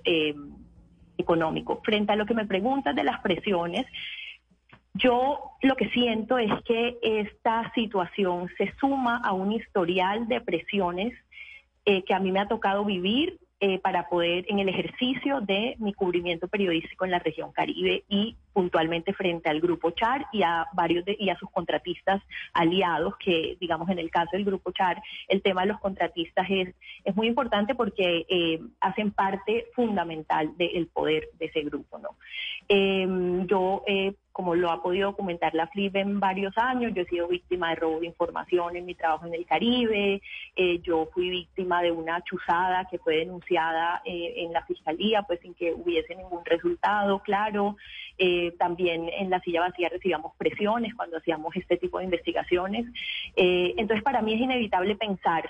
económico. 1.18 1.80
Frente 1.84 2.12
a 2.12 2.16
lo 2.16 2.26
que 2.26 2.34
me 2.34 2.46
preguntas 2.46 2.94
de 2.94 3.04
las 3.04 3.20
presiones, 3.20 3.86
yo 4.94 5.50
lo 5.62 5.74
que 5.76 5.88
siento 5.90 6.38
es 6.38 6.52
que 6.64 6.98
esta 7.02 7.72
situación 7.74 8.48
se 8.56 8.72
suma 8.78 9.16
a 9.16 9.32
un 9.32 9.52
historial 9.52 10.28
de 10.28 10.40
presiones 10.40 11.12
eh, 11.84 12.04
que 12.04 12.14
a 12.14 12.20
mí 12.20 12.30
me 12.30 12.40
ha 12.40 12.48
tocado 12.48 12.84
vivir 12.84 13.38
eh, 13.66 13.78
para 13.78 14.10
poder, 14.10 14.44
en 14.48 14.58
el 14.58 14.68
ejercicio 14.68 15.40
de 15.40 15.74
mi 15.78 15.94
cubrimiento 15.94 16.48
periodístico 16.48 17.06
en 17.06 17.12
la 17.12 17.18
región 17.18 17.50
Caribe 17.50 18.04
y 18.10 18.36
puntualmente 18.52 19.14
frente 19.14 19.48
al 19.48 19.62
Grupo 19.62 19.90
Char 19.92 20.26
y 20.32 20.42
a 20.42 20.66
varios 20.74 21.02
de, 21.06 21.16
y 21.18 21.30
a 21.30 21.38
sus 21.38 21.50
contratistas 21.50 22.20
aliados, 22.52 23.16
que 23.16 23.56
digamos 23.58 23.88
en 23.88 24.00
el 24.00 24.10
caso 24.10 24.32
del 24.32 24.44
Grupo 24.44 24.70
Char, 24.72 25.02
el 25.28 25.40
tema 25.40 25.62
de 25.62 25.68
los 25.68 25.80
contratistas 25.80 26.46
es, 26.50 26.74
es 27.04 27.16
muy 27.16 27.26
importante 27.26 27.74
porque 27.74 28.26
eh, 28.28 28.60
hacen 28.80 29.12
parte 29.12 29.68
fundamental 29.74 30.54
del 30.58 30.86
poder 30.88 31.30
de 31.38 31.46
ese 31.46 31.62
grupo. 31.62 31.98
¿no? 31.98 32.10
Em, 32.68 33.46
yo 33.46 33.82
como 34.34 34.56
lo 34.56 34.72
ha 34.72 34.82
podido 34.82 35.10
documentar 35.10 35.54
la 35.54 35.68
FLIP 35.68 35.94
en 35.94 36.18
varios 36.18 36.58
años. 36.58 36.92
Yo 36.92 37.02
he 37.02 37.06
sido 37.06 37.28
víctima 37.28 37.70
de 37.70 37.76
robo 37.76 38.00
de 38.00 38.06
información 38.06 38.74
en 38.74 38.84
mi 38.84 38.96
trabajo 38.96 39.26
en 39.26 39.34
el 39.34 39.46
Caribe. 39.46 40.20
Eh, 40.56 40.80
yo 40.82 41.08
fui 41.14 41.30
víctima 41.30 41.80
de 41.82 41.92
una 41.92 42.20
chuzada 42.24 42.84
que 42.90 42.98
fue 42.98 43.18
denunciada 43.18 44.02
eh, 44.04 44.34
en 44.38 44.52
la 44.52 44.66
fiscalía, 44.66 45.22
pues 45.22 45.38
sin 45.38 45.54
que 45.54 45.72
hubiese 45.72 46.16
ningún 46.16 46.44
resultado, 46.44 47.20
claro. 47.20 47.76
Eh, 48.18 48.52
también 48.58 49.08
en 49.08 49.30
la 49.30 49.38
silla 49.38 49.60
vacía 49.60 49.88
recibíamos 49.88 50.34
presiones 50.36 50.96
cuando 50.96 51.18
hacíamos 51.18 51.54
este 51.54 51.76
tipo 51.76 51.98
de 51.98 52.06
investigaciones. 52.06 52.86
entonces, 53.36 54.02
para 54.02 54.20
mí 54.20 54.34
es 54.34 54.40
inevitable 54.40 54.96
pensar 54.96 55.48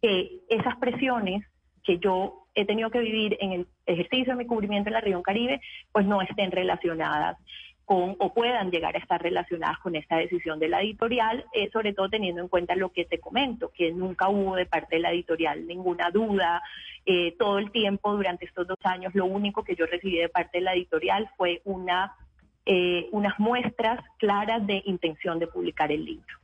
que 0.00 0.38
esas 0.48 0.76
presiones 0.76 1.44
que 1.82 1.98
yo 1.98 2.46
he 2.54 2.64
tenido 2.64 2.90
que 2.90 3.00
vivir 3.00 3.36
en 3.40 3.52
el 3.52 3.66
ejercicio 3.86 4.34
de 4.34 4.38
mi 4.38 4.46
cubrimiento 4.46 4.88
en 4.88 4.94
la 4.94 5.00
región 5.00 5.22
Caribe, 5.22 5.60
pues 5.90 6.06
no 6.06 6.22
estén 6.22 6.52
relacionadas 6.52 7.38
con 7.84 8.16
o 8.18 8.32
puedan 8.32 8.70
llegar 8.70 8.96
a 8.96 8.98
estar 8.98 9.22
relacionadas 9.22 9.78
con 9.78 9.94
esta 9.94 10.16
decisión 10.16 10.58
de 10.58 10.68
la 10.68 10.80
editorial, 10.80 11.44
eh, 11.52 11.68
sobre 11.72 11.92
todo 11.92 12.08
teniendo 12.08 12.40
en 12.40 12.48
cuenta 12.48 12.74
lo 12.74 12.90
que 12.90 13.04
te 13.04 13.18
comento, 13.18 13.70
que 13.76 13.92
nunca 13.92 14.28
hubo 14.28 14.56
de 14.56 14.66
parte 14.66 14.96
de 14.96 15.02
la 15.02 15.12
editorial 15.12 15.66
ninguna 15.66 16.10
duda. 16.10 16.62
Eh, 17.04 17.36
todo 17.38 17.58
el 17.58 17.70
tiempo 17.70 18.12
durante 18.12 18.46
estos 18.46 18.66
dos 18.66 18.78
años, 18.84 19.14
lo 19.14 19.26
único 19.26 19.62
que 19.62 19.76
yo 19.76 19.84
recibí 19.86 20.18
de 20.18 20.30
parte 20.30 20.58
de 20.58 20.64
la 20.64 20.74
editorial 20.74 21.30
fue 21.36 21.60
una, 21.64 22.14
eh, 22.64 23.08
unas 23.12 23.38
muestras 23.38 24.02
claras 24.18 24.66
de 24.66 24.82
intención 24.86 25.38
de 25.38 25.46
publicar 25.46 25.92
el 25.92 26.04
libro. 26.04 26.38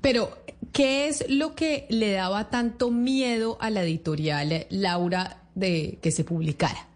Pero, 0.00 0.30
¿qué 0.72 1.06
es 1.06 1.30
lo 1.30 1.54
que 1.54 1.86
le 1.88 2.12
daba 2.12 2.50
tanto 2.50 2.90
miedo 2.90 3.56
a 3.60 3.70
la 3.70 3.82
editorial, 3.82 4.66
Laura, 4.70 5.42
de 5.54 5.98
que 6.02 6.10
se 6.10 6.24
publicara? 6.24 6.89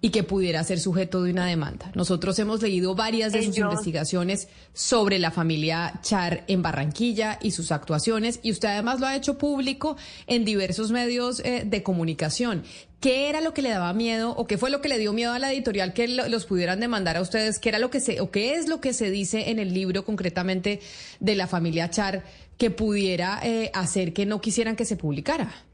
Y 0.00 0.10
que 0.10 0.22
pudiera 0.22 0.62
ser 0.64 0.78
sujeto 0.78 1.22
de 1.22 1.32
una 1.32 1.46
demanda. 1.46 1.90
Nosotros 1.94 2.38
hemos 2.38 2.62
leído 2.62 2.94
varias 2.94 3.32
de 3.32 3.42
sus 3.42 3.58
investigaciones 3.58 4.48
sobre 4.72 5.18
la 5.18 5.30
familia 5.30 6.00
Char 6.02 6.44
en 6.48 6.62
Barranquilla 6.62 7.38
y 7.42 7.52
sus 7.52 7.72
actuaciones 7.72 8.40
y 8.42 8.52
usted 8.52 8.68
además 8.68 9.00
lo 9.00 9.06
ha 9.06 9.16
hecho 9.16 9.38
público 9.38 9.96
en 10.26 10.44
diversos 10.44 10.90
medios 10.90 11.40
eh, 11.40 11.64
de 11.66 11.82
comunicación. 11.82 12.62
¿Qué 13.00 13.28
era 13.28 13.40
lo 13.40 13.52
que 13.52 13.62
le 13.62 13.68
daba 13.68 13.92
miedo 13.92 14.30
o 14.36 14.46
qué 14.46 14.58
fue 14.58 14.70
lo 14.70 14.80
que 14.80 14.88
le 14.88 14.98
dio 14.98 15.12
miedo 15.12 15.32
a 15.32 15.38
la 15.38 15.52
editorial 15.52 15.92
que 15.92 16.08
los 16.08 16.46
pudieran 16.46 16.80
demandar 16.80 17.16
a 17.16 17.20
ustedes? 17.20 17.58
¿Qué 17.58 17.68
era 17.68 17.78
lo 17.78 17.90
que 17.90 18.00
se 18.00 18.20
o 18.20 18.30
qué 18.30 18.54
es 18.54 18.68
lo 18.68 18.80
que 18.80 18.92
se 18.92 19.10
dice 19.10 19.50
en 19.50 19.58
el 19.58 19.74
libro 19.74 20.04
concretamente 20.04 20.80
de 21.20 21.34
la 21.34 21.46
familia 21.46 21.90
Char 21.90 22.24
que 22.56 22.70
pudiera 22.70 23.40
eh, 23.42 23.70
hacer 23.74 24.12
que 24.12 24.24
no 24.24 24.40
quisieran 24.40 24.76
que 24.76 24.86
se 24.86 24.96
publicara? 24.96 25.65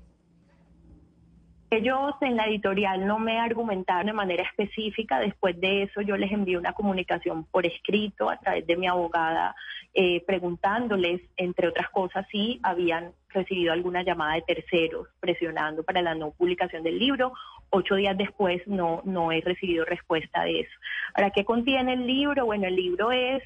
Ellos 1.73 2.13
en 2.21 2.37
la 2.37 2.45
editorial 2.45 3.07
no 3.07 3.19
me 3.19 3.41
argumentaron 3.41 4.05
de 4.05 4.13
manera 4.13 4.43
específica. 4.43 5.19
Después 5.19 5.59
de 5.59 5.85
eso 5.85 6.03
yo 6.03 6.19
les 6.19 6.31
envié 6.31 6.59
una 6.59 6.75
comunicación 6.75 7.45
por 7.47 7.65
escrito 7.65 8.29
a 8.29 8.37
través 8.37 8.67
de 8.67 8.77
mi 8.77 8.87
abogada 8.87 9.57
eh, 9.95 10.23
preguntándoles, 10.27 11.23
entre 11.39 11.69
otras 11.69 11.89
cosas, 11.89 12.27
si 12.31 12.61
habían 12.63 13.13
recibido 13.31 13.73
alguna 13.73 14.03
llamada 14.03 14.35
de 14.35 14.43
terceros 14.43 15.09
presionando 15.19 15.83
para 15.83 16.03
la 16.03 16.15
no 16.15 16.33
publicación 16.33 16.83
del 16.83 16.99
libro. 16.99 17.33
Ocho 17.71 17.95
días 17.95 18.19
después 18.19 18.61
no, 18.67 19.01
no 19.07 19.33
he 19.33 19.41
recibido 19.41 19.87
respuesta 19.87 20.45
de 20.45 20.61
eso. 20.61 20.73
Ahora, 21.15 21.31
¿qué 21.31 21.43
contiene 21.47 21.95
el 21.95 22.07
libro? 22.07 22.45
Bueno, 22.45 22.67
el 22.67 22.77
libro 22.77 23.13
es 23.13 23.43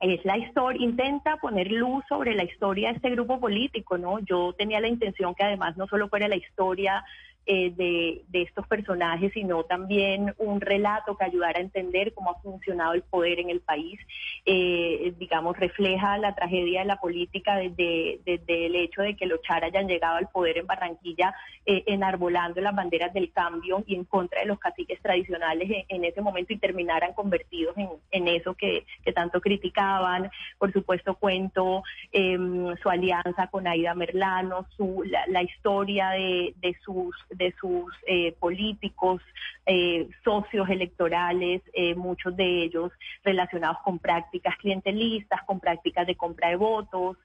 es 0.00 0.24
la 0.24 0.36
historia, 0.36 0.82
intenta 0.82 1.36
poner 1.36 1.70
luz 1.70 2.04
sobre 2.08 2.34
la 2.34 2.44
historia 2.44 2.90
de 2.90 2.96
este 2.96 3.10
grupo 3.10 3.40
político, 3.40 3.96
¿no? 3.96 4.18
Yo 4.20 4.52
tenía 4.52 4.80
la 4.80 4.88
intención 4.88 5.34
que 5.34 5.44
además 5.44 5.76
no 5.76 5.86
solo 5.86 6.08
fuera 6.08 6.28
la 6.28 6.36
historia 6.36 7.04
eh, 7.46 7.72
de, 7.76 8.42
estos 8.42 8.66
personajes, 8.66 9.32
sino 9.32 9.64
también 9.64 10.34
un 10.38 10.60
relato 10.60 11.16
que 11.16 11.24
ayudara 11.24 11.58
a 11.58 11.62
entender 11.62 12.12
cómo 12.14 12.30
ha 12.30 12.40
funcionado 12.40 12.94
el 12.94 13.02
poder 13.02 13.40
en 13.40 13.50
el 13.50 13.60
país. 13.60 13.98
Eh, 14.46 15.14
digamos, 15.18 15.56
refleja 15.58 16.18
la 16.18 16.34
tragedia 16.34 16.80
de 16.80 16.86
la 16.86 17.00
política 17.00 17.56
desde, 17.56 18.20
el 18.66 18.76
hecho 18.76 19.02
de 19.02 19.16
que 19.16 19.26
los 19.26 19.42
Char 19.42 19.64
hayan 19.64 19.88
llegado 19.88 20.16
al 20.16 20.28
poder 20.28 20.58
en 20.58 20.66
Barranquilla 20.66 21.34
eh, 21.66 21.84
enarbolando 21.86 22.60
las 22.60 22.74
banderas 22.74 23.12
del 23.12 23.32
cambio 23.32 23.82
y 23.86 23.94
en 23.94 24.04
contra 24.04 24.40
de 24.40 24.46
los 24.46 24.58
caciques 24.58 25.00
tradicionales 25.00 25.84
en, 25.88 26.04
ese 26.04 26.20
momento 26.20 26.52
y 26.52 26.58
terminaran 26.58 27.14
convertidos 27.14 27.74
en, 28.10 28.28
eso 28.28 28.54
que, 28.54 28.86
tanto 29.14 29.40
criticaban. 29.40 30.30
Por 30.58 30.72
supuesto, 30.72 31.14
cuento 31.14 31.82
em, 32.12 32.74
su 32.76 32.88
alianza 32.88 33.48
con 33.48 33.66
Aida 33.66 33.94
Merlano, 33.94 34.66
su, 34.76 35.02
la, 35.28 35.42
historia 35.42 36.10
de, 36.10 36.54
de 36.60 36.74
sus 36.84 37.14
de 37.36 37.54
sus 37.60 37.92
eh, 38.06 38.32
políticos, 38.38 39.22
eh, 39.66 40.08
socios 40.22 40.68
electorales, 40.68 41.62
eh, 41.72 41.94
muchos 41.94 42.36
de 42.36 42.64
ellos 42.64 42.92
relacionados 43.22 43.78
con 43.84 43.98
prácticas 43.98 44.56
clientelistas, 44.58 45.42
con 45.44 45.60
prácticas 45.60 46.06
de 46.06 46.16
compra 46.16 46.48
de 46.48 46.56
votos. 46.56 47.16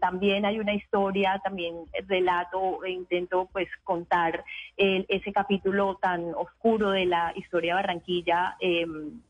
también 0.00 0.44
hay 0.44 0.58
una 0.58 0.74
historia, 0.74 1.40
también 1.42 1.74
relato, 2.06 2.84
e 2.84 2.90
intento 2.90 3.48
pues 3.52 3.68
contar 3.82 4.44
ese 4.76 5.32
capítulo 5.32 5.96
tan 6.00 6.34
oscuro 6.34 6.90
de 6.90 7.06
la 7.06 7.32
historia 7.36 7.74
de 7.74 7.82
Barranquilla 7.82 8.56
em, 8.60 9.20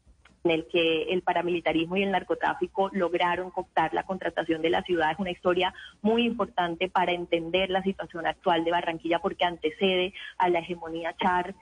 en 0.44 0.50
el 0.50 0.66
que 0.66 1.04
el 1.04 1.22
paramilitarismo 1.22 1.96
y 1.96 2.02
el 2.02 2.10
narcotráfico 2.10 2.90
lograron 2.92 3.50
cooptar 3.50 3.94
la 3.94 4.04
contratación 4.04 4.60
de 4.60 4.70
la 4.70 4.82
ciudad. 4.82 5.10
Es 5.10 5.18
una 5.18 5.30
historia 5.30 5.72
muy 6.02 6.26
importante 6.26 6.88
para 6.88 7.12
entender 7.12 7.70
la 7.70 7.82
situación 7.82 8.26
actual 8.26 8.62
de 8.62 8.70
Barranquilla 8.70 9.20
porque 9.20 9.44
antecede 9.44 10.12
a 10.36 10.50
la 10.50 10.58
hegemonía 10.58 11.14
char. 11.16 11.54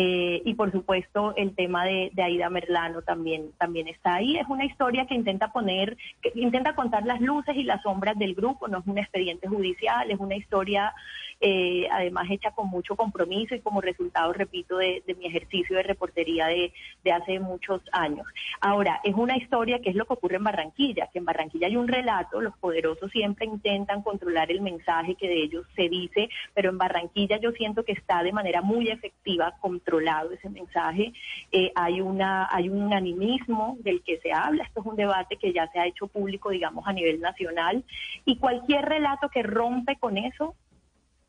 Eh, 0.00 0.42
y 0.44 0.54
por 0.54 0.70
supuesto 0.70 1.34
el 1.34 1.56
tema 1.56 1.84
de, 1.84 2.12
Aida 2.22 2.48
Merlano 2.50 3.02
también, 3.02 3.50
también 3.58 3.88
está 3.88 4.14
ahí. 4.14 4.36
Es 4.36 4.46
una 4.48 4.64
historia 4.64 5.06
que 5.06 5.16
intenta 5.16 5.50
poner, 5.50 5.96
que 6.22 6.30
intenta 6.36 6.76
contar 6.76 7.04
las 7.04 7.20
luces 7.20 7.56
y 7.56 7.64
las 7.64 7.82
sombras 7.82 8.16
del 8.16 8.36
grupo, 8.36 8.68
no 8.68 8.78
es 8.78 8.86
un 8.86 8.98
expediente 8.98 9.48
judicial, 9.48 10.08
es 10.08 10.20
una 10.20 10.36
historia 10.36 10.94
eh, 11.40 11.86
además 11.92 12.26
hecha 12.30 12.50
con 12.50 12.68
mucho 12.68 12.96
compromiso 12.96 13.54
y 13.54 13.60
como 13.60 13.80
resultado, 13.80 14.32
repito, 14.32 14.78
de, 14.78 15.02
mi 15.18 15.26
ejercicio 15.26 15.76
de 15.76 15.84
reportería 15.84 16.46
de, 16.46 16.72
de, 17.04 17.12
hace 17.12 17.38
muchos 17.38 17.80
años. 17.92 18.26
Ahora, 18.60 19.00
es 19.04 19.14
una 19.14 19.36
historia 19.36 19.80
que 19.80 19.90
es 19.90 19.96
lo 19.96 20.04
que 20.04 20.14
ocurre 20.14 20.36
en 20.36 20.44
Barranquilla, 20.44 21.08
que 21.12 21.18
en 21.18 21.24
Barranquilla 21.24 21.68
hay 21.68 21.76
un 21.76 21.86
relato, 21.86 22.40
los 22.40 22.56
poderosos 22.58 23.10
siempre 23.12 23.46
intentan 23.46 24.02
controlar 24.02 24.50
el 24.50 24.60
mensaje 24.60 25.14
que 25.14 25.28
de 25.28 25.42
ellos 25.42 25.66
se 25.76 25.88
dice, 25.88 26.28
pero 26.54 26.70
en 26.70 26.78
Barranquilla 26.78 27.38
yo 27.38 27.52
siento 27.52 27.84
que 27.84 27.92
está 27.92 28.22
de 28.22 28.32
manera 28.32 28.60
muy 28.60 28.88
efectiva 28.88 29.54
controlado 29.88 30.32
ese 30.32 30.50
mensaje. 30.50 31.12
Eh, 31.50 31.72
hay, 31.74 32.00
una, 32.00 32.48
hay 32.50 32.68
un 32.68 32.92
animismo 32.92 33.76
del 33.80 34.02
que 34.02 34.18
se 34.18 34.32
habla, 34.32 34.64
esto 34.64 34.80
es 34.80 34.86
un 34.86 34.96
debate 34.96 35.36
que 35.36 35.52
ya 35.52 35.66
se 35.68 35.78
ha 35.78 35.86
hecho 35.86 36.06
público, 36.06 36.50
digamos, 36.50 36.86
a 36.86 36.92
nivel 36.92 37.20
nacional, 37.20 37.84
y 38.24 38.36
cualquier 38.36 38.84
relato 38.84 39.28
que 39.28 39.42
rompe 39.42 39.96
con 39.96 40.18
eso 40.18 40.54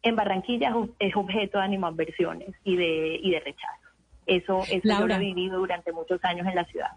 en 0.01 0.15
Barranquilla 0.15 0.73
es 0.99 1.15
objeto 1.15 1.57
de 1.57 1.63
animadversiones 1.63 2.49
y 2.63 2.75
de, 2.75 3.19
y 3.21 3.31
de 3.31 3.39
rechazo. 3.39 3.89
Eso, 4.25 4.63
eso 4.69 5.07
lo 5.07 5.13
he 5.13 5.19
vivido 5.19 5.57
durante 5.57 5.91
muchos 5.91 6.23
años 6.23 6.47
en 6.47 6.55
la 6.55 6.63
ciudad. 6.65 6.91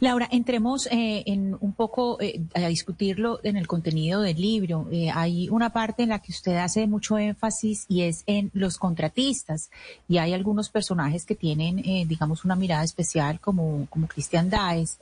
Laura, 0.00 0.28
entremos 0.30 0.86
eh, 0.86 1.22
en 1.26 1.56
un 1.60 1.72
poco 1.72 2.20
eh, 2.20 2.40
a 2.54 2.68
discutirlo 2.68 3.40
en 3.42 3.56
el 3.56 3.66
contenido 3.66 4.20
del 4.20 4.40
libro. 4.40 4.88
Eh, 4.90 5.10
hay 5.12 5.48
una 5.48 5.70
parte 5.70 6.02
en 6.02 6.10
la 6.10 6.20
que 6.20 6.32
usted 6.32 6.56
hace 6.56 6.86
mucho 6.86 7.18
énfasis 7.18 7.86
y 7.88 8.02
es 8.02 8.22
en 8.26 8.50
los 8.54 8.78
contratistas. 8.78 9.70
Y 10.08 10.18
hay 10.18 10.32
algunos 10.32 10.68
personajes 10.68 11.24
que 11.24 11.34
tienen, 11.34 11.76
digamos, 12.08 12.44
una 12.44 12.56
mirada 12.56 12.84
especial 12.84 13.40
como, 13.40 13.86
como 13.90 14.06
Cristian 14.06 14.50
Daes. 14.50 14.98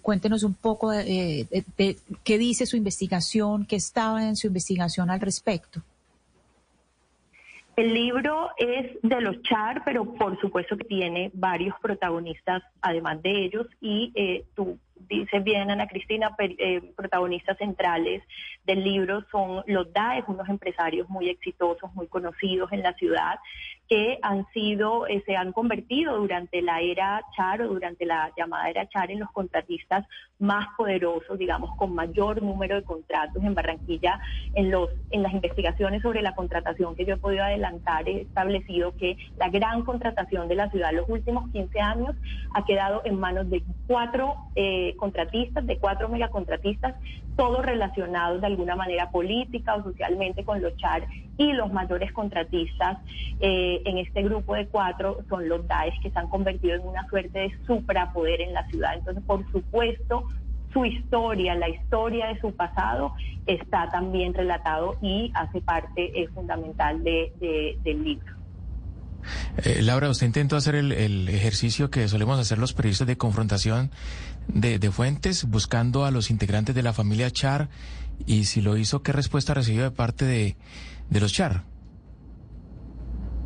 cuéntenos 0.00 0.42
un 0.42 0.54
poco 0.54 0.90
de, 0.90 1.64
qué 2.24 2.38
dice 2.38 2.66
su 2.66 2.76
investigación, 2.76 3.66
qué 3.66 3.76
estaba 3.76 4.26
en 4.26 4.36
su 4.36 4.46
investigación 4.46 5.10
al 5.10 5.20
respecto. 5.20 5.82
El 7.74 7.94
libro 7.94 8.50
es 8.58 9.00
de 9.02 9.20
los 9.22 9.40
Char, 9.42 9.82
pero 9.84 10.04
por 10.04 10.38
supuesto 10.40 10.76
que 10.76 10.84
tiene 10.84 11.30
varios 11.32 11.74
protagonistas 11.80 12.62
además 12.82 13.22
de 13.22 13.44
ellos. 13.44 13.66
Y 13.80 14.12
eh, 14.14 14.44
tú 14.54 14.78
dices 15.08 15.42
bien, 15.42 15.70
Ana 15.70 15.86
Cristina, 15.86 16.34
eh, 16.38 16.92
protagonistas 16.94 17.56
centrales 17.56 18.22
del 18.64 18.84
libro 18.84 19.24
son 19.30 19.62
los 19.66 19.92
DAES, 19.92 20.24
unos 20.28 20.48
empresarios 20.48 21.08
muy 21.08 21.30
exitosos, 21.30 21.92
muy 21.94 22.08
conocidos 22.08 22.70
en 22.72 22.82
la 22.82 22.92
ciudad, 22.94 23.38
que 23.92 24.18
han 24.22 24.46
sido, 24.54 25.06
eh, 25.06 25.22
se 25.26 25.36
han 25.36 25.52
convertido 25.52 26.16
durante 26.16 26.62
la 26.62 26.80
era 26.80 27.20
Char 27.36 27.60
o 27.60 27.68
durante 27.68 28.06
la 28.06 28.32
llamada 28.34 28.70
era 28.70 28.88
Char 28.88 29.10
en 29.10 29.20
los 29.20 29.30
contratistas 29.32 30.06
más 30.38 30.66
poderosos, 30.78 31.38
digamos, 31.38 31.76
con 31.76 31.94
mayor 31.94 32.42
número 32.42 32.76
de 32.76 32.84
contratos 32.84 33.44
en 33.44 33.54
Barranquilla. 33.54 34.18
En, 34.54 34.70
los, 34.70 34.88
en 35.10 35.22
las 35.22 35.34
investigaciones 35.34 36.00
sobre 36.00 36.22
la 36.22 36.34
contratación 36.34 36.96
que 36.96 37.04
yo 37.04 37.16
he 37.16 37.18
podido 37.18 37.44
adelantar, 37.44 38.08
he 38.08 38.22
establecido 38.22 38.96
que 38.96 39.18
la 39.36 39.50
gran 39.50 39.82
contratación 39.82 40.48
de 40.48 40.54
la 40.54 40.70
ciudad 40.70 40.88
en 40.88 40.96
los 40.96 41.08
últimos 41.10 41.50
15 41.50 41.78
años 41.80 42.16
ha 42.54 42.64
quedado 42.64 43.02
en 43.04 43.20
manos 43.20 43.50
de 43.50 43.62
cuatro 43.86 44.36
eh, 44.54 44.96
contratistas, 44.96 45.66
de 45.66 45.76
cuatro 45.76 46.08
megacontratistas, 46.08 46.94
todos 47.36 47.62
relacionados 47.62 48.40
de 48.40 48.46
alguna 48.46 48.74
manera 48.74 49.10
política 49.10 49.74
o 49.74 49.82
socialmente 49.82 50.44
con 50.44 50.62
los 50.62 50.74
Char 50.78 51.06
y 51.42 51.52
los 51.52 51.72
mayores 51.72 52.12
contratistas 52.12 52.98
eh, 53.40 53.82
en 53.84 53.98
este 53.98 54.22
grupo 54.22 54.54
de 54.54 54.66
cuatro 54.66 55.18
son 55.28 55.48
los 55.48 55.66
Daesh 55.66 56.00
que 56.00 56.10
se 56.10 56.18
han 56.18 56.28
convertido 56.28 56.76
en 56.76 56.86
una 56.86 57.06
suerte 57.08 57.38
de 57.38 57.52
suprapoder 57.66 58.40
en 58.40 58.52
la 58.52 58.66
ciudad. 58.68 58.94
Entonces, 58.94 59.22
por 59.26 59.50
supuesto, 59.50 60.28
su 60.72 60.84
historia, 60.84 61.54
la 61.54 61.68
historia 61.68 62.28
de 62.28 62.40
su 62.40 62.54
pasado 62.54 63.14
está 63.46 63.88
también 63.90 64.32
relatado 64.32 64.96
y 65.02 65.32
hace 65.34 65.60
parte 65.60 66.22
es 66.22 66.30
fundamental 66.30 67.02
de, 67.02 67.76
del 67.82 68.04
libro. 68.04 68.32
Eh, 69.64 69.82
Laura, 69.82 70.08
usted 70.08 70.26
intentó 70.26 70.56
hacer 70.56 70.74
el, 70.74 71.28
ejercicio 71.28 71.90
que 71.90 72.08
solemos 72.08 72.38
hacer 72.38 72.58
los 72.58 72.72
periodistas 72.72 73.06
de 73.06 73.16
confrontación 73.16 73.90
de, 74.48 74.78
de, 74.78 74.90
fuentes, 74.90 75.44
buscando 75.44 76.04
a 76.04 76.10
los 76.10 76.30
integrantes 76.30 76.74
de 76.74 76.82
la 76.82 76.92
familia 76.92 77.30
Char, 77.30 77.68
y 78.26 78.44
si 78.44 78.60
lo 78.60 78.76
hizo, 78.76 79.02
¿qué 79.02 79.12
respuesta 79.12 79.54
recibió 79.54 79.82
de 79.82 79.90
parte 79.90 80.24
de, 80.24 80.56
de 81.10 81.20
los 81.20 81.32
Char? 81.32 81.62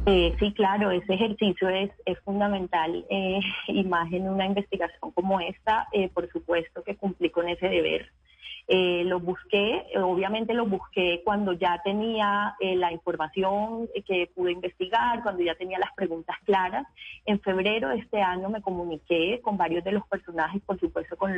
Eh, 0.09 0.37
sí, 0.39 0.53
claro, 0.53 0.93
ese 0.93 1.15
ejercicio 1.15 1.69
es, 1.69 1.91
es 2.05 2.19
fundamental 2.21 3.05
eh, 3.11 3.41
y 3.69 3.83
más 3.85 4.13
en 4.13 4.29
una 4.29 4.47
investigación 4.47 5.11
como 5.11 5.41
esta, 5.41 5.89
eh, 5.93 6.09
por 6.09 6.31
supuesto 6.31 6.83
que 6.85 6.97
cumplí 6.97 7.31
con 7.31 7.49
ese 7.49 7.69
deber. 7.69 8.13
Eh, 8.69 9.05
los 9.05 9.23
busqué, 9.23 9.87
obviamente 9.97 10.53
los 10.53 10.69
busqué 10.69 11.23
cuando 11.25 11.53
ya 11.53 11.81
tenía 11.85 12.57
eh, 12.59 12.75
la 12.75 12.91
información 12.91 13.89
que 14.05 14.29
pude 14.35 14.51
investigar, 14.53 15.23
cuando 15.23 15.43
ya 15.43 15.55
tenía 15.55 15.79
las 15.79 15.93
preguntas 15.95 16.37
claras. 16.45 16.87
En 17.27 17.41
febrero 17.41 17.91
de 17.91 17.99
este 17.99 18.21
año 18.21 18.49
me 18.49 18.61
comuniqué 18.63 19.41
con 19.41 19.57
varios 19.57 19.85
de 19.85 19.93
los 19.93 20.07
personajes, 20.09 20.61
por 20.63 20.81
supuesto 20.81 21.17
con, 21.17 21.33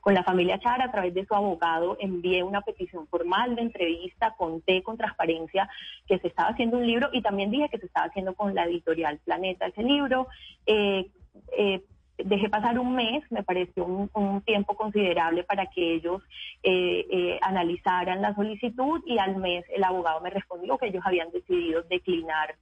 con 0.00 0.14
la 0.14 0.24
familia 0.24 0.58
Char, 0.58 0.82
a 0.82 0.90
través 0.90 1.14
de 1.14 1.24
su 1.24 1.34
abogado 1.34 1.96
envié 2.00 2.42
una 2.42 2.62
petición 2.62 3.06
formal 3.06 3.54
de 3.54 3.62
entrevista, 3.62 4.34
conté 4.36 4.82
con 4.82 4.96
transparencia 4.96 5.68
que 6.06 6.18
se 6.18 6.28
estaba 6.28 6.50
haciendo 6.50 6.78
un 6.78 6.86
libro 6.86 7.10
y 7.12 7.22
también 7.22 7.50
dije 7.50 7.68
que 7.68 7.78
se 7.78 7.86
estaba 7.86 8.06
haciendo 8.06 8.34
con 8.34 8.54
la 8.54 8.64
editorial 8.64 9.18
Planeta 9.24 9.66
ese 9.66 9.82
libro. 9.82 10.26
Eh, 10.66 11.10
eh, 11.56 11.82
dejé 12.18 12.48
pasar 12.48 12.78
un 12.78 12.94
mes, 12.94 13.22
me 13.30 13.42
pareció 13.42 13.84
un, 13.84 14.42
tiempo 14.42 14.74
considerable 14.74 15.44
para 15.44 15.66
que 15.66 15.94
ellos 15.94 16.22
eh, 16.62 17.38
analizaran 17.42 18.20
la 18.20 18.34
solicitud 18.34 19.00
y 19.06 19.18
al 19.18 19.36
mes 19.36 19.64
el 19.74 19.84
abogado 19.84 20.20
me 20.20 20.30
respondió 20.30 20.78
que 20.78 20.88
ellos 20.88 21.02
habían 21.04 21.30
decidido 21.30 21.82
declinar 21.82 22.56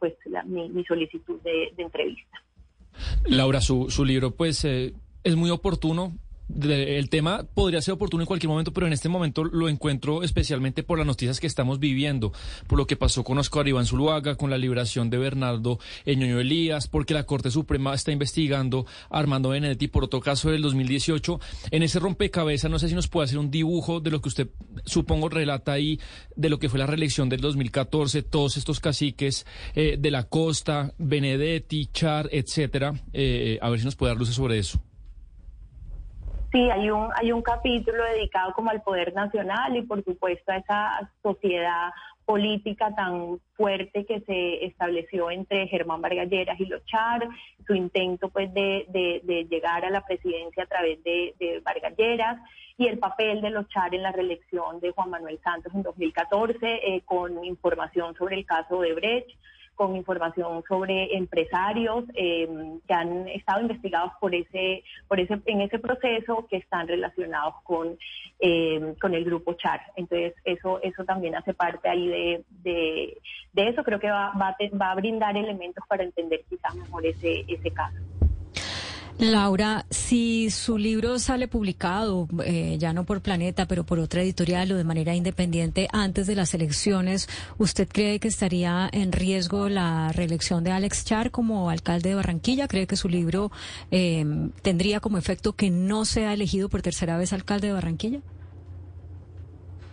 pues, 0.00 0.14
mi, 0.46 0.84
solicitud 0.84 1.40
de, 1.42 1.72
entrevista. 1.76 2.42
Laura, 3.24 3.60
su, 3.60 3.90
su 3.90 4.04
libro 4.04 4.30
pues 4.32 4.64
es 4.64 5.36
muy 5.36 5.50
oportuno 5.50 6.12
el 6.48 7.10
tema 7.10 7.44
podría 7.54 7.82
ser 7.82 7.94
oportuno 7.94 8.22
en 8.22 8.26
cualquier 8.26 8.48
momento, 8.48 8.72
pero 8.72 8.86
en 8.86 8.92
este 8.92 9.08
momento 9.08 9.44
lo 9.44 9.68
encuentro 9.68 10.22
especialmente 10.22 10.82
por 10.82 10.98
las 10.98 11.06
noticias 11.06 11.40
que 11.40 11.46
estamos 11.46 11.78
viviendo, 11.78 12.32
por 12.66 12.78
lo 12.78 12.86
que 12.86 12.96
pasó 12.96 13.24
con 13.24 13.38
Oscar 13.38 13.66
Iván 13.66 13.86
Zuluaga, 13.86 14.36
con 14.36 14.50
la 14.50 14.58
liberación 14.58 15.10
de 15.10 15.18
Bernardo 15.18 15.78
Eñoño 16.04 16.38
Elías, 16.40 16.88
porque 16.88 17.14
la 17.14 17.24
Corte 17.24 17.50
Suprema 17.50 17.94
está 17.94 18.12
investigando 18.12 18.86
Armando 19.10 19.50
Benedetti 19.50 19.88
por 19.88 20.04
otro 20.04 20.20
caso 20.20 20.50
del 20.50 20.62
2018. 20.62 21.40
En 21.70 21.82
ese 21.82 21.98
rompecabezas, 21.98 22.70
no 22.70 22.78
sé 22.78 22.88
si 22.88 22.94
nos 22.94 23.08
puede 23.08 23.24
hacer 23.24 23.38
un 23.38 23.50
dibujo 23.50 24.00
de 24.00 24.10
lo 24.10 24.20
que 24.20 24.28
usted, 24.28 24.48
supongo, 24.84 25.28
relata 25.28 25.72
ahí, 25.72 25.98
de 26.36 26.48
lo 26.48 26.58
que 26.58 26.68
fue 26.68 26.78
la 26.78 26.86
reelección 26.86 27.28
del 27.28 27.40
2014, 27.40 28.22
todos 28.22 28.56
estos 28.56 28.80
caciques 28.80 29.46
eh, 29.74 29.96
de 29.98 30.10
la 30.10 30.24
costa, 30.24 30.94
Benedetti, 30.98 31.86
Char, 31.92 32.28
etcétera. 32.30 32.94
Eh, 33.12 33.58
a 33.60 33.70
ver 33.70 33.80
si 33.80 33.84
nos 33.84 33.96
puede 33.96 34.10
dar 34.10 34.18
luces 34.18 34.34
sobre 34.34 34.58
eso. 34.58 34.80
Sí, 36.56 36.70
hay 36.70 36.88
un, 36.88 37.10
hay 37.14 37.32
un 37.32 37.42
capítulo 37.42 38.02
dedicado 38.04 38.54
como 38.54 38.70
al 38.70 38.80
poder 38.80 39.12
nacional 39.12 39.76
y 39.76 39.82
por 39.82 40.02
supuesto 40.02 40.52
a 40.52 40.56
esa 40.56 41.12
sociedad 41.22 41.90
política 42.24 42.94
tan 42.94 43.38
fuerte 43.52 44.06
que 44.06 44.20
se 44.20 44.64
estableció 44.64 45.30
entre 45.30 45.68
Germán 45.68 46.00
Vargas 46.00 46.30
Lleras 46.30 46.58
y 46.58 46.64
los 46.64 46.82
Char, 46.86 47.28
su 47.66 47.74
intento 47.74 48.30
pues 48.30 48.54
de, 48.54 48.86
de, 48.88 49.46
llegar 49.50 49.84
a 49.84 49.90
la 49.90 50.00
presidencia 50.06 50.62
a 50.62 50.66
través 50.66 51.04
de, 51.04 51.34
de 51.38 51.62
y 52.78 52.86
el 52.86 52.98
papel 52.98 53.42
de 53.42 53.50
los 53.50 53.68
Char 53.68 53.94
en 53.94 54.02
la 54.02 54.12
reelección 54.12 54.80
de 54.80 54.92
Juan 54.92 55.10
Manuel 55.10 55.38
Santos 55.44 55.74
en 55.74 55.82
2014 55.82 56.56
eh, 56.62 57.02
con 57.04 57.44
información 57.44 58.14
sobre 58.14 58.36
el 58.36 58.46
caso 58.46 58.80
de 58.80 58.94
Brecht 58.94 59.28
con 59.76 59.94
información 59.94 60.64
sobre 60.66 61.16
empresarios 61.16 62.04
eh, 62.14 62.48
que 62.88 62.94
han 62.94 63.28
estado 63.28 63.60
investigados 63.60 64.12
por 64.20 64.34
ese, 64.34 64.82
por 65.06 65.20
ese, 65.20 65.40
en 65.46 65.60
ese 65.60 65.78
proceso 65.78 66.46
que 66.50 66.56
están 66.56 66.88
relacionados 66.88 67.54
con, 67.62 67.96
eh, 68.40 68.94
con 69.00 69.14
el 69.14 69.24
grupo 69.24 69.54
Char. 69.54 69.80
Entonces, 69.94 70.34
eso, 70.44 70.80
eso 70.82 71.04
también 71.04 71.36
hace 71.36 71.54
parte 71.54 71.88
ahí 71.88 72.08
de, 72.08 72.44
de, 73.52 73.68
eso. 73.68 73.84
Creo 73.84 74.00
que 74.00 74.10
va, 74.10 74.32
va, 74.32 74.56
va 74.80 74.90
a 74.90 74.94
brindar 74.94 75.36
elementos 75.36 75.84
para 75.86 76.02
entender 76.02 76.40
quizás 76.48 76.74
mejor 76.74 77.06
ese, 77.06 77.44
ese 77.46 77.70
caso. 77.70 77.96
Laura, 79.18 79.86
si 79.88 80.50
su 80.50 80.76
libro 80.76 81.18
sale 81.18 81.48
publicado, 81.48 82.28
eh, 82.44 82.76
ya 82.78 82.92
no 82.92 83.04
por 83.04 83.22
Planeta, 83.22 83.66
pero 83.66 83.84
por 83.84 83.98
otra 83.98 84.20
editorial 84.20 84.70
o 84.72 84.76
de 84.76 84.84
manera 84.84 85.14
independiente 85.14 85.88
antes 85.90 86.26
de 86.26 86.34
las 86.34 86.52
elecciones, 86.52 87.26
¿usted 87.56 87.88
cree 87.88 88.20
que 88.20 88.28
estaría 88.28 88.90
en 88.92 89.12
riesgo 89.12 89.70
la 89.70 90.12
reelección 90.12 90.64
de 90.64 90.72
Alex 90.72 91.06
Char 91.06 91.30
como 91.30 91.70
alcalde 91.70 92.10
de 92.10 92.14
Barranquilla? 92.14 92.68
¿Cree 92.68 92.86
que 92.86 92.96
su 92.96 93.08
libro 93.08 93.50
eh, 93.90 94.22
tendría 94.60 95.00
como 95.00 95.16
efecto 95.16 95.54
que 95.54 95.70
no 95.70 96.04
sea 96.04 96.34
elegido 96.34 96.68
por 96.68 96.82
tercera 96.82 97.16
vez 97.16 97.32
alcalde 97.32 97.68
de 97.68 97.72
Barranquilla? 97.72 98.20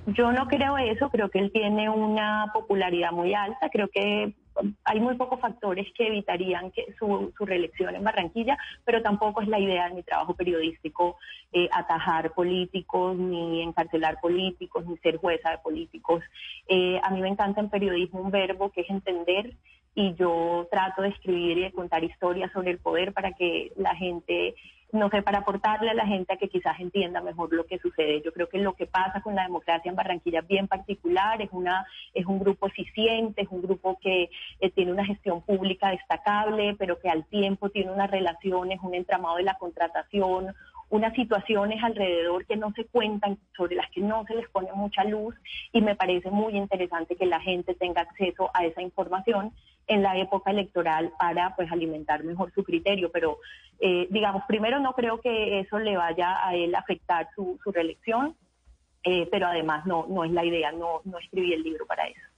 Yo 0.08 0.34
no 0.34 0.48
creo 0.48 0.78
eso, 0.78 1.10
creo 1.10 1.30
que 1.30 1.40
él 1.40 1.50
tiene 1.54 1.90
una 1.90 2.52
popularidad 2.54 3.14
muy 3.14 3.34
alta, 3.34 3.70
creo 3.72 3.88
que 3.88 4.36
hay 4.84 5.00
muy 5.00 5.16
pocos 5.16 5.40
factores 5.40 5.88
que 5.94 6.08
evitarían 6.08 6.72
que 6.72 6.94
su, 6.98 7.34
reelección 7.40 7.96
en 7.96 8.04
Barranquilla, 8.04 8.58
pero 8.86 9.02
tampoco 9.02 9.42
es 9.42 9.48
la 9.48 9.60
idea 9.60 9.90
de 9.90 9.96
mi 9.96 10.04
trabajo 10.04 10.36
periodístico 10.36 11.18
eh, 11.52 11.70
atajar 11.72 12.34
políticos, 12.34 13.18
ni 13.18 13.62
encarcelar 13.62 14.20
políticos, 14.22 14.86
ni 14.86 14.98
ser 14.98 15.18
jueza 15.18 15.52
de 15.52 15.58
políticos. 15.60 16.24
Eh, 16.68 17.00
a 17.04 17.10
mí 17.10 17.22
me 17.22 17.30
encanta 17.30 17.62
en 17.62 17.70
periodismo 17.70 18.22
un 18.22 18.32
verbo 18.32 18.72
que 18.72 18.82
es 18.82 18.90
entender 18.90 19.54
y 19.96 20.14
yo 20.16 20.68
trato 20.72 21.02
de 21.02 21.10
escribir 21.10 21.58
y 21.58 21.64
de 21.64 21.72
contar 21.72 22.04
historias 22.04 22.52
sobre 22.52 22.72
el 22.72 22.80
poder 22.80 23.14
para 23.14 23.34
que 23.34 23.72
la 23.78 23.96
gente 23.96 24.56
no 24.94 25.10
sé, 25.10 25.24
para 25.24 25.40
aportarle 25.40 25.90
a 25.90 25.96
la 25.96 26.06
gente 26.06 26.34
a 26.34 26.38
que 26.38 26.50
quizás 26.50 26.80
entienda 26.80 27.20
mejor 27.20 27.52
lo 27.52 27.66
que 27.66 27.80
sucede. 27.80 28.22
Yo 28.24 28.32
creo 28.32 28.48
que 28.48 28.60
lo 28.60 28.74
que 28.74 28.86
pasa 28.86 29.22
con 29.22 29.34
la 29.34 29.44
democracia 29.44 29.90
en 29.90 29.96
Barranquilla 29.96 30.42
es 30.42 30.48
bien 30.48 30.68
particular, 30.68 31.42
es, 31.42 31.50
una, 31.52 31.86
es 32.14 32.28
un 32.28 32.40
grupo 32.40 32.68
eficiente, 32.68 33.42
es 33.42 33.48
un 33.50 33.64
grupo 33.64 33.98
que 34.00 34.30
eh, 34.60 34.70
tiene 34.70 34.92
una 34.92 35.04
gestión 35.04 35.42
pública 35.42 35.90
destacable, 35.90 36.76
pero 36.78 37.00
que 37.00 37.10
al 37.10 37.26
tiempo 37.26 37.70
tiene 37.70 37.92
unas 37.92 38.12
relaciones, 38.12 38.80
un 38.84 38.94
entramado 38.94 39.38
de 39.38 39.44
la 39.44 39.56
contratación, 39.56 40.54
unas 40.90 41.14
situaciones 41.14 41.84
alrededor 41.84 42.46
que 42.46 42.56
no 42.56 42.72
se 42.74 42.86
cuentan, 42.86 43.38
sobre 43.56 43.76
las 43.76 43.90
que 43.92 44.02
no 44.02 44.26
se 44.26 44.36
les 44.36 44.50
pone 44.50 44.72
mucha 44.74 45.04
luz 45.04 45.36
y 45.72 45.82
me 45.82 45.96
parece 45.96 46.30
muy 46.30 46.56
interesante 46.56 47.16
que 47.16 47.26
la 47.26 47.40
gente 47.40 47.74
tenga 47.76 48.02
acceso 48.02 48.52
a 48.54 48.66
esa 48.66 48.82
información 48.82 49.52
en 49.88 50.02
la 50.02 50.18
época 50.18 50.52
electoral 50.52 51.12
para 51.20 51.56
pues 51.56 51.72
alimentar 51.72 52.24
mejor 52.24 52.54
su 52.54 52.64
criterio. 52.64 53.12
Pero 53.12 53.40
eh, 53.80 54.08
digamos, 54.10 54.44
primero 54.48 54.80
no 54.80 54.94
creo 54.94 55.20
que 55.20 55.60
eso 55.60 55.80
le 55.80 55.98
vaya 55.98 56.46
a 56.46 56.56
él 56.56 56.76
afectar 56.76 57.28
su, 57.36 57.60
su 57.64 57.72
reelección, 57.72 58.36
eh, 59.04 59.28
pero 59.32 59.48
además 59.48 59.86
no, 59.86 60.06
no 60.08 60.24
es 60.24 60.32
la 60.32 60.46
idea, 60.46 60.72
no, 60.72 61.02
no 61.04 61.18
escribí 61.18 61.54
el 61.54 61.64
libro 61.64 61.86
para 61.86 62.08
eso. 62.08 62.33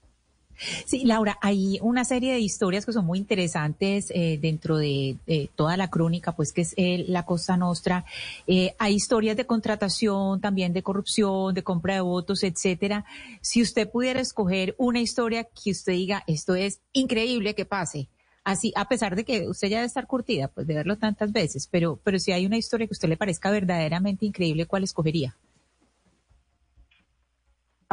Sí, 0.85 1.03
Laura, 1.05 1.37
hay 1.41 1.79
una 1.81 2.05
serie 2.05 2.33
de 2.33 2.39
historias 2.39 2.85
que 2.85 2.93
son 2.93 3.05
muy 3.05 3.19
interesantes 3.19 4.11
eh, 4.13 4.39
dentro 4.41 4.77
de, 4.77 5.17
toda 5.55 5.77
la 5.77 5.89
crónica, 5.89 6.35
pues 6.35 6.53
que 6.53 6.61
es 6.61 6.73
eh, 6.77 7.05
la 7.07 7.23
Costa 7.25 7.57
Nostra. 7.57 8.05
Eh, 8.47 8.73
hay 8.77 8.95
historias 8.95 9.37
de 9.37 9.45
contratación, 9.45 10.41
también 10.41 10.73
de 10.73 10.83
corrupción, 10.83 11.53
de 11.53 11.63
compra 11.63 11.95
de 11.95 12.01
votos, 12.01 12.43
etcétera. 12.43 13.05
Si 13.41 13.61
usted 13.61 13.89
pudiera 13.89 14.21
escoger 14.21 14.75
una 14.77 14.99
historia 14.99 15.43
que 15.43 15.71
usted 15.71 15.93
diga, 15.93 16.23
esto 16.27 16.55
es 16.55 16.79
increíble 16.93 17.55
que 17.55 17.65
pase, 17.65 18.07
así, 18.43 18.71
a 18.75 18.87
pesar 18.87 19.15
de 19.15 19.25
que 19.25 19.47
usted 19.47 19.69
ya 19.69 19.77
debe 19.77 19.87
estar 19.87 20.07
curtida, 20.07 20.47
pues 20.47 20.67
de 20.67 20.75
verlo 20.75 20.97
tantas 20.97 21.31
veces, 21.31 21.67
pero, 21.69 21.99
pero 22.03 22.19
si 22.19 22.31
hay 22.31 22.45
una 22.45 22.57
historia 22.57 22.87
que 22.87 22.93
a 22.93 22.95
usted 22.95 23.09
le 23.09 23.17
parezca 23.17 23.51
verdaderamente 23.51 24.25
increíble, 24.25 24.65
¿cuál 24.65 24.83
escogería? 24.83 25.35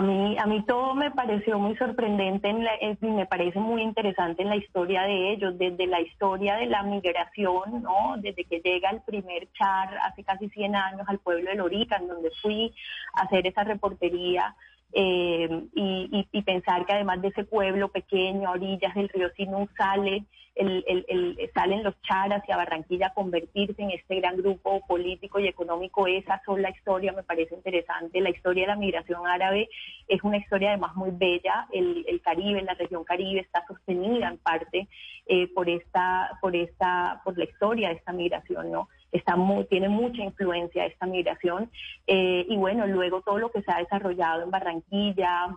A 0.03 0.05
mí, 0.05 0.37
a 0.37 0.47
mí 0.47 0.65
todo 0.67 0.97
me 0.97 1.13
pareció 1.13 1.61
muy 1.61 1.77
sorprendente 1.77 2.49
y 2.51 3.07
me 3.07 3.27
parece 3.27 3.61
muy 3.61 3.83
interesante 3.83 4.43
en 4.43 4.49
la 4.49 4.57
historia 4.57 5.03
de 5.03 5.31
ellos, 5.31 5.57
desde 5.57 5.87
la 5.87 6.01
historia 6.01 6.57
de 6.57 6.67
la 6.67 6.83
migración, 6.83 7.85
¿no? 7.85 8.17
Desde 8.17 8.43
que 8.43 8.59
llega 8.59 8.91
el 8.91 9.01
primer 9.03 9.47
char 9.53 9.97
hace 10.03 10.25
casi 10.25 10.49
100 10.49 10.75
años 10.75 11.07
al 11.07 11.21
pueblo 11.21 11.49
de 11.49 11.55
Lorica, 11.55 11.99
en 11.99 12.09
donde 12.09 12.33
fui 12.43 12.75
a 13.15 13.23
hacer 13.23 13.47
esa 13.47 13.63
reportería, 13.63 14.57
eh, 14.93 15.65
y, 15.75 16.43
pensar 16.43 16.85
que 16.85 16.93
además 16.93 17.23
de 17.23 17.29
ese 17.29 17.45
pueblo 17.45 17.89
pequeño 17.89 18.49
a 18.49 18.53
orillas 18.53 18.95
del 18.95 19.09
río 19.09 19.31
Sinú 19.37 19.69
sale 19.77 20.25
el, 20.55 20.85
el, 20.87 21.51
salen 21.55 21.83
los 21.83 22.01
charas 22.03 22.43
y 22.47 22.53
a 22.53 22.57
Barranquilla 22.57 23.07
a 23.07 23.15
convertirse 23.15 23.81
en 23.83 23.91
este 23.91 24.17
gran 24.17 24.37
grupo 24.37 24.85
político 24.87 25.39
y 25.41 25.49
económico. 25.49 26.07
Esa 26.07 26.43
sola 26.45 26.71
historia 26.71 27.13
me 27.13 27.23
parece 27.23 27.55
interesante. 27.55 28.21
La 28.21 28.31
historia 28.31 28.65
de 28.65 28.69
la 28.69 28.77
migración 28.77 29.27
árabe 29.27 29.69
es 30.09 30.23
una 30.23 30.37
historia 30.37 30.71
además 30.71 30.95
muy 30.95 31.11
bella. 31.13 31.67
El, 31.73 32.05
el 32.07 32.21
Caribe, 32.21 32.63
la 32.63 32.75
región 32.75 33.05
Caribe, 33.05 33.41
está 33.41 33.65
sostenida 33.67 34.29
en 34.29 34.39
parte 34.39 34.89
eh, 35.27 35.49
por 35.55 35.69
esta, 35.69 36.39
por 36.41 36.55
esta, 36.55 37.21
por 37.25 37.39
la 37.39 37.45
historia 37.45 37.89
de 37.89 37.95
esta 37.95 38.13
migración, 38.13 38.71
¿no? 38.71 38.89
Está 39.13 39.37
tiene 39.69 39.89
mucha 39.89 40.23
influencia 40.23 40.87
esta 40.87 41.07
migración. 41.07 41.71
Eh, 42.07 42.47
y 42.49 42.57
bueno, 42.57 42.87
luego 42.87 43.21
todo 43.21 43.39
lo 43.39 43.51
que 43.51 43.63
se 43.63 43.71
ha 43.71 43.79
desarrollado 43.79 44.43
en 44.43 44.51
Barranquilla, 44.51 45.55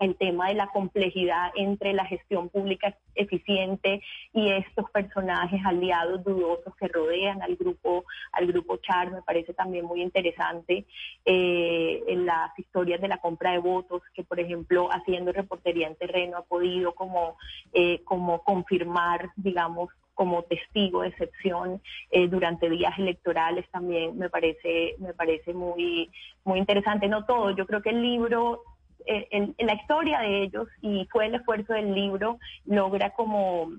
el 0.00 0.16
tema 0.16 0.48
de 0.48 0.54
la 0.54 0.68
complejidad 0.68 1.50
entre 1.56 1.92
la 1.92 2.04
gestión 2.04 2.48
pública 2.48 2.96
eficiente 3.14 4.00
y 4.32 4.50
estos 4.52 4.88
personajes 4.90 5.60
aliados 5.64 6.22
dudosos 6.22 6.74
que 6.76 6.88
rodean 6.88 7.42
al 7.42 7.56
grupo 7.56 8.04
al 8.32 8.46
grupo 8.46 8.76
Char 8.76 9.10
me 9.10 9.22
parece 9.22 9.54
también 9.54 9.84
muy 9.84 10.02
interesante 10.02 10.86
eh, 11.24 12.02
en 12.06 12.26
las 12.26 12.56
historias 12.58 13.00
de 13.00 13.08
la 13.08 13.18
compra 13.18 13.52
de 13.52 13.58
votos 13.58 14.02
que 14.14 14.22
por 14.22 14.38
ejemplo 14.38 14.88
haciendo 14.92 15.32
reportería 15.32 15.88
en 15.88 15.96
terreno 15.96 16.36
ha 16.36 16.44
podido 16.44 16.94
como 16.94 17.36
eh, 17.72 18.02
como 18.04 18.44
confirmar 18.44 19.30
digamos 19.34 19.90
como 20.18 20.42
testigo 20.42 21.02
de 21.02 21.10
excepción 21.10 21.80
eh, 22.10 22.26
durante 22.26 22.68
días 22.68 22.98
electorales 22.98 23.70
también 23.70 24.18
me 24.18 24.28
parece, 24.28 24.96
me 24.98 25.14
parece 25.14 25.54
muy, 25.54 26.10
muy 26.42 26.58
interesante. 26.58 27.06
No 27.06 27.24
todo, 27.24 27.52
yo 27.52 27.66
creo 27.66 27.82
que 27.82 27.90
el 27.90 28.02
libro 28.02 28.64
en, 29.06 29.54
la 29.58 29.74
historia 29.74 30.18
de 30.18 30.42
ellos 30.42 30.66
y 30.82 31.06
fue 31.12 31.26
el 31.26 31.36
esfuerzo 31.36 31.72
del 31.72 31.94
libro 31.94 32.40
logra 32.64 33.10
como 33.10 33.70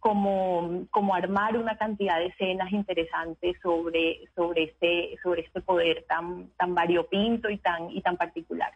como, 0.00 0.86
como 0.90 1.14
armar 1.14 1.56
una 1.56 1.76
cantidad 1.76 2.18
de 2.18 2.26
escenas 2.26 2.72
interesantes 2.72 3.56
sobre, 3.62 4.20
sobre, 4.34 4.64
este, 4.64 5.16
sobre 5.22 5.42
este 5.42 5.60
poder 5.62 6.04
tan, 6.06 6.50
tan 6.58 6.74
variopinto 6.74 7.48
y 7.48 7.56
tan, 7.58 7.90
y 7.90 8.02
tan 8.02 8.18
particular. 8.18 8.70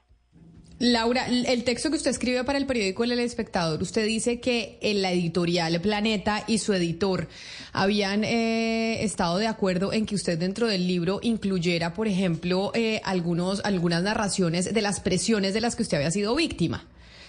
Laura, 0.81 1.27
el 1.27 1.65
texto 1.65 1.91
que 1.91 1.97
usted 1.97 2.13
escribe 2.13 2.45
para 2.45 2.57
el 2.57 2.65
periódico 2.65 3.03
El 3.03 3.19
Espectador, 3.19 3.83
usted 3.83 4.07
dice 4.07 4.39
que 4.39 4.79
en 4.81 5.03
la 5.03 5.11
editorial 5.11 5.81
Planeta 5.81 6.45
y 6.47 6.59
su 6.59 6.73
editor 6.73 7.27
habían 7.73 8.23
eh, 8.23 9.03
estado 9.03 9.39
de 9.39 9.49
acuerdo 9.49 9.93
en 9.93 10.07
que 10.07 10.15
usted 10.15 10.39
dentro 10.39 10.69
del 10.69 10.87
libro 10.87 11.19
incluyera, 11.21 11.95
por 11.95 12.07
ejemplo, 12.07 12.71
eh, 12.75 13.01
algunos, 13.05 13.61
algunas 13.65 14.05
narraciones 14.05 14.73
de 14.73 14.81
las 14.81 15.01
presiones 15.01 15.53
de 15.53 15.61
las 15.61 15.75
que 15.75 15.83
usted 15.83 15.97
había 15.97 16.13
sido 16.13 16.37
víctima 16.37 16.87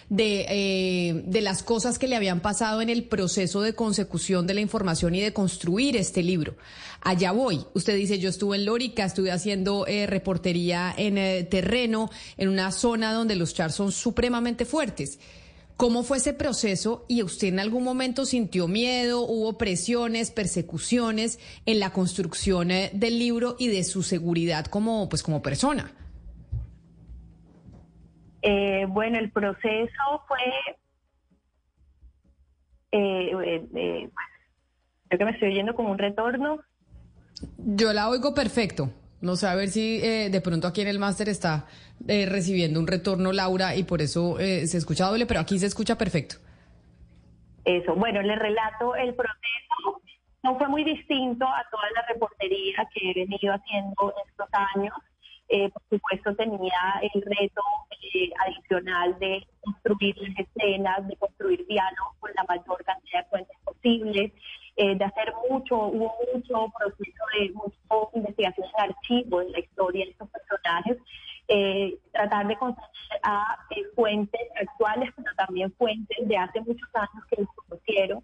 de, 0.09 0.45
eh, 0.49 1.23
de 1.25 1.41
las 1.41 1.63
cosas 1.63 1.99
que 1.99 2.07
le 2.07 2.15
habían 2.15 2.41
pasado 2.41 2.81
en 2.81 2.89
el 2.89 3.03
proceso 3.03 3.61
de 3.61 3.73
consecución 3.73 4.47
de 4.47 4.55
la 4.55 4.61
información 4.61 5.15
y 5.15 5.21
de 5.21 5.33
construir 5.33 5.95
este 5.95 6.23
libro. 6.23 6.55
Allá 7.01 7.31
voy. 7.31 7.65
Usted 7.73 7.95
dice, 7.95 8.19
yo 8.19 8.29
estuve 8.29 8.57
en 8.57 8.65
Lórica, 8.65 9.05
estuve 9.05 9.31
haciendo 9.31 9.87
eh, 9.87 10.07
reportería 10.07 10.93
en 10.97 11.17
eh, 11.17 11.43
terreno, 11.43 12.09
en 12.37 12.49
una 12.49 12.71
zona 12.71 13.13
donde 13.13 13.35
los 13.35 13.53
chars 13.53 13.75
son 13.75 13.91
supremamente 13.91 14.65
fuertes. 14.65 15.19
¿Cómo 15.77 16.03
fue 16.03 16.17
ese 16.17 16.33
proceso 16.33 17.05
y 17.07 17.23
usted 17.23 17.47
en 17.47 17.59
algún 17.59 17.85
momento 17.85 18.25
sintió 18.25 18.67
miedo, 18.67 19.21
hubo 19.21 19.57
presiones, 19.57 20.29
persecuciones 20.29 21.39
en 21.65 21.79
la 21.79 21.93
construcción 21.93 22.67
del 22.67 23.17
libro 23.17 23.55
y 23.57 23.69
de 23.69 23.85
su 23.85 24.03
seguridad 24.03 24.65
como, 24.65 25.07
pues, 25.07 25.23
como 25.23 25.41
persona? 25.41 25.93
Eh, 28.41 28.86
bueno, 28.88 29.19
el 29.19 29.32
proceso 29.32 30.23
fue, 30.28 30.39
eh, 32.91 33.32
eh, 33.75 34.10
creo 35.08 35.19
que 35.19 35.25
me 35.25 35.32
estoy 35.32 35.49
oyendo 35.49 35.75
como 35.75 35.91
un 35.91 35.97
retorno. 35.97 36.60
Yo 37.58 37.93
la 37.93 38.10
oigo 38.10 38.34
perfecto. 38.34 38.89
No 39.21 39.36
sé 39.36 39.47
a 39.47 39.56
ver 39.56 39.67
si 39.67 39.99
de 39.99 40.41
pronto 40.41 40.67
aquí 40.67 40.82
en 40.82 40.88
el 40.88 40.97
máster 40.97 41.28
está 41.28 41.65
recibiendo 42.08 42.80
un 42.80 42.88
retorno 42.88 43.34
Laura 43.34 43.75
y 43.75 43.84
por 43.84 44.02
eso 44.02 44.38
se 44.38 44.78
escucha 44.78 45.08
doble, 45.08 45.25
pero 45.25 45.41
aquí 45.41 45.60
se 45.60 45.65
escucha 45.65 45.97
perfecto. 45.97 46.38
Eso, 47.65 47.95
bueno, 47.95 48.21
le 48.21 48.36
relato 48.38 48.95
el 48.95 49.13
proceso. 49.13 50.02
No 50.41 50.58
fue 50.58 50.69
muy 50.69 50.86
distinto 50.86 51.45
a 51.45 51.65
toda 51.69 51.84
la 51.93 52.02
reportería 52.13 52.88
que 52.93 53.12
he 53.12 53.13
venido 53.13 53.54
haciendo 53.54 54.13
estos 54.25 54.47
años. 54.75 54.93
Eh, 55.51 55.67
por 55.71 55.81
supuesto, 55.89 56.35
tenía 56.35 57.01
el 57.01 57.21
reto 57.23 57.62
eh, 58.13 58.29
adicional 58.45 59.17
de 59.17 59.47
construir 59.62 60.15
las 60.19 60.47
escenas, 60.47 61.07
de 61.07 61.15
construir 61.15 61.65
diálogos 61.65 62.15
con 62.19 62.31
la 62.35 62.43
mayor 62.43 62.83
cantidad 62.83 63.23
de 63.23 63.29
fuentes 63.29 63.57
posibles, 63.65 64.31
eh, 64.75 64.95
de 64.95 65.03
hacer 65.03 65.33
mucho, 65.49 65.75
hubo 65.75 66.13
mucho 66.33 66.71
proceso 66.77 67.23
de 67.39 67.49
mucho 67.53 68.12
investigación 68.13 68.67
en 68.77 68.91
archivo 68.91 69.41
en 69.41 69.51
la 69.51 69.59
historia 69.59 70.05
de 70.05 70.12
estos 70.12 70.29
personajes, 70.29 70.97
tratar 72.12 72.47
de 72.47 72.55
conseguir 72.55 72.89
a 73.23 73.57
fuentes 73.95 74.41
actuales, 74.62 75.12
pero 75.15 75.35
también 75.35 75.73
fuentes 75.73 76.27
de 76.27 76.38
hace 76.38 76.62
muchos 76.62 76.88
años 76.93 77.25
que 77.27 77.41
los 77.41 77.49
conocieron 77.55 78.23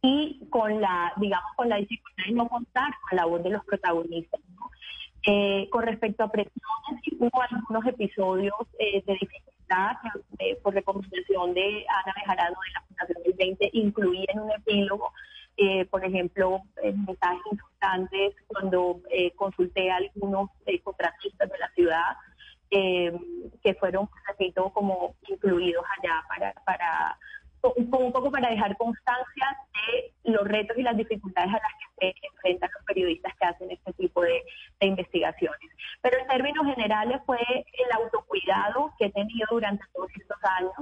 y 0.00 0.40
con 0.48 0.80
la, 0.80 1.12
digamos, 1.16 1.52
con 1.56 1.68
la 1.68 1.76
dificultad 1.76 2.24
de 2.24 2.32
no 2.32 2.48
contar 2.48 2.90
con 3.08 3.16
la 3.16 3.26
voz 3.26 3.42
de 3.42 3.50
los 3.50 3.64
protagonistas. 3.66 4.40
Eh, 5.28 5.68
con 5.70 5.82
respecto 5.82 6.22
a 6.22 6.30
presiones, 6.30 7.02
hubo 7.18 7.42
algunos 7.42 7.84
episodios 7.84 8.54
eh, 8.78 9.02
de 9.04 9.12
dificultad 9.14 9.96
eh, 10.38 10.54
por 10.62 10.72
recomendación 10.72 11.52
de 11.52 11.84
Ana 11.88 12.14
Bejarano 12.14 12.56
de 12.64 12.72
la 12.72 12.80
Fundación 12.82 13.22
del 13.24 13.32
20, 13.32 13.70
incluí 13.72 14.24
en 14.28 14.38
un 14.38 14.52
epílogo, 14.52 15.12
por 15.90 16.04
ejemplo, 16.04 16.60
mensajes 16.84 17.40
insultantes 17.50 18.34
cuando 18.46 19.00
consulté 19.36 19.90
a 19.90 19.96
algunos 19.96 20.50
contratistas 20.84 21.50
de 21.50 21.58
la 21.58 21.70
ciudad 21.70 22.16
que 22.70 23.74
fueron, 23.80 24.06
repito, 24.28 24.68
como 24.74 25.14
incluidos 25.26 25.82
allá 25.98 26.22
para, 26.28 26.52
para 26.66 27.18
un 27.74 27.90
poco 27.90 28.30
para 28.30 28.50
dejar 28.50 28.76
constancia 28.76 29.58
de 29.74 30.32
los 30.32 30.46
retos 30.46 30.76
y 30.76 30.82
las 30.82 30.96
dificultades 30.96 31.50
a 31.50 31.58
las 31.58 31.72
que 31.98 32.12
se 32.12 32.26
enfrentan 32.26 32.70
los 32.74 32.84
periodistas 32.84 33.34
que 33.36 33.46
hacen 33.46 33.70
este 33.70 33.92
tipo 33.94 34.22
de, 34.22 34.42
investigaciones. 34.80 35.70
Pero 36.02 36.18
en 36.18 36.26
términos 36.28 36.66
generales 36.66 37.20
fue 37.24 37.38
el 37.40 37.92
autocuidado 37.92 38.92
que 38.98 39.06
he 39.06 39.12
tenido 39.12 39.48
durante 39.50 39.84
todos 39.94 40.10
estos 40.14 40.36
años. 40.58 40.74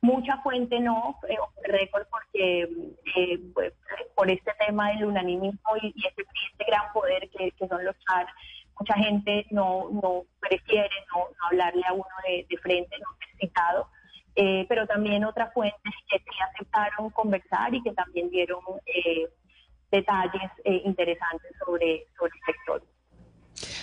Mucha 0.00 0.36
fuente 0.42 0.78
no, 0.80 1.18
eh, 1.28 1.36
récord 1.64 2.06
porque 2.10 2.68
eh, 3.16 3.40
pues, 3.54 3.72
por 4.14 4.30
este 4.30 4.52
tema 4.66 4.90
del 4.90 5.06
unanimismo 5.06 5.76
y, 5.82 5.94
este, 6.06 6.22
este, 6.22 6.64
gran 6.66 6.92
poder 6.92 7.28
que, 7.30 7.52
son 7.66 7.84
los 7.84 7.96
char, 8.00 8.26
mucha 8.78 8.94
gente 8.94 9.46
no, 9.50 9.88
no 9.90 10.24
prefiere 10.40 10.90
no, 11.14 11.26
hablarle 11.46 11.82
a 11.86 11.92
uno 11.92 12.06
de, 12.26 12.56
frente, 12.58 12.96
no 12.98 13.16
necesitado. 13.26 13.88
Eh, 14.40 14.66
pero 14.68 14.86
también 14.86 15.24
otras 15.24 15.52
fuentes 15.52 15.92
que 16.08 16.16
sí 16.18 16.36
aceptaron 16.54 17.10
conversar 17.10 17.74
y 17.74 17.82
que 17.82 17.90
también 17.90 18.30
dieron 18.30 18.60
eh, 18.86 19.28
detalles 19.90 20.52
eh, 20.62 20.80
interesantes 20.84 21.50
sobre, 21.58 22.06
sobre 22.16 22.30
el 22.36 22.54
sector. 22.54 22.82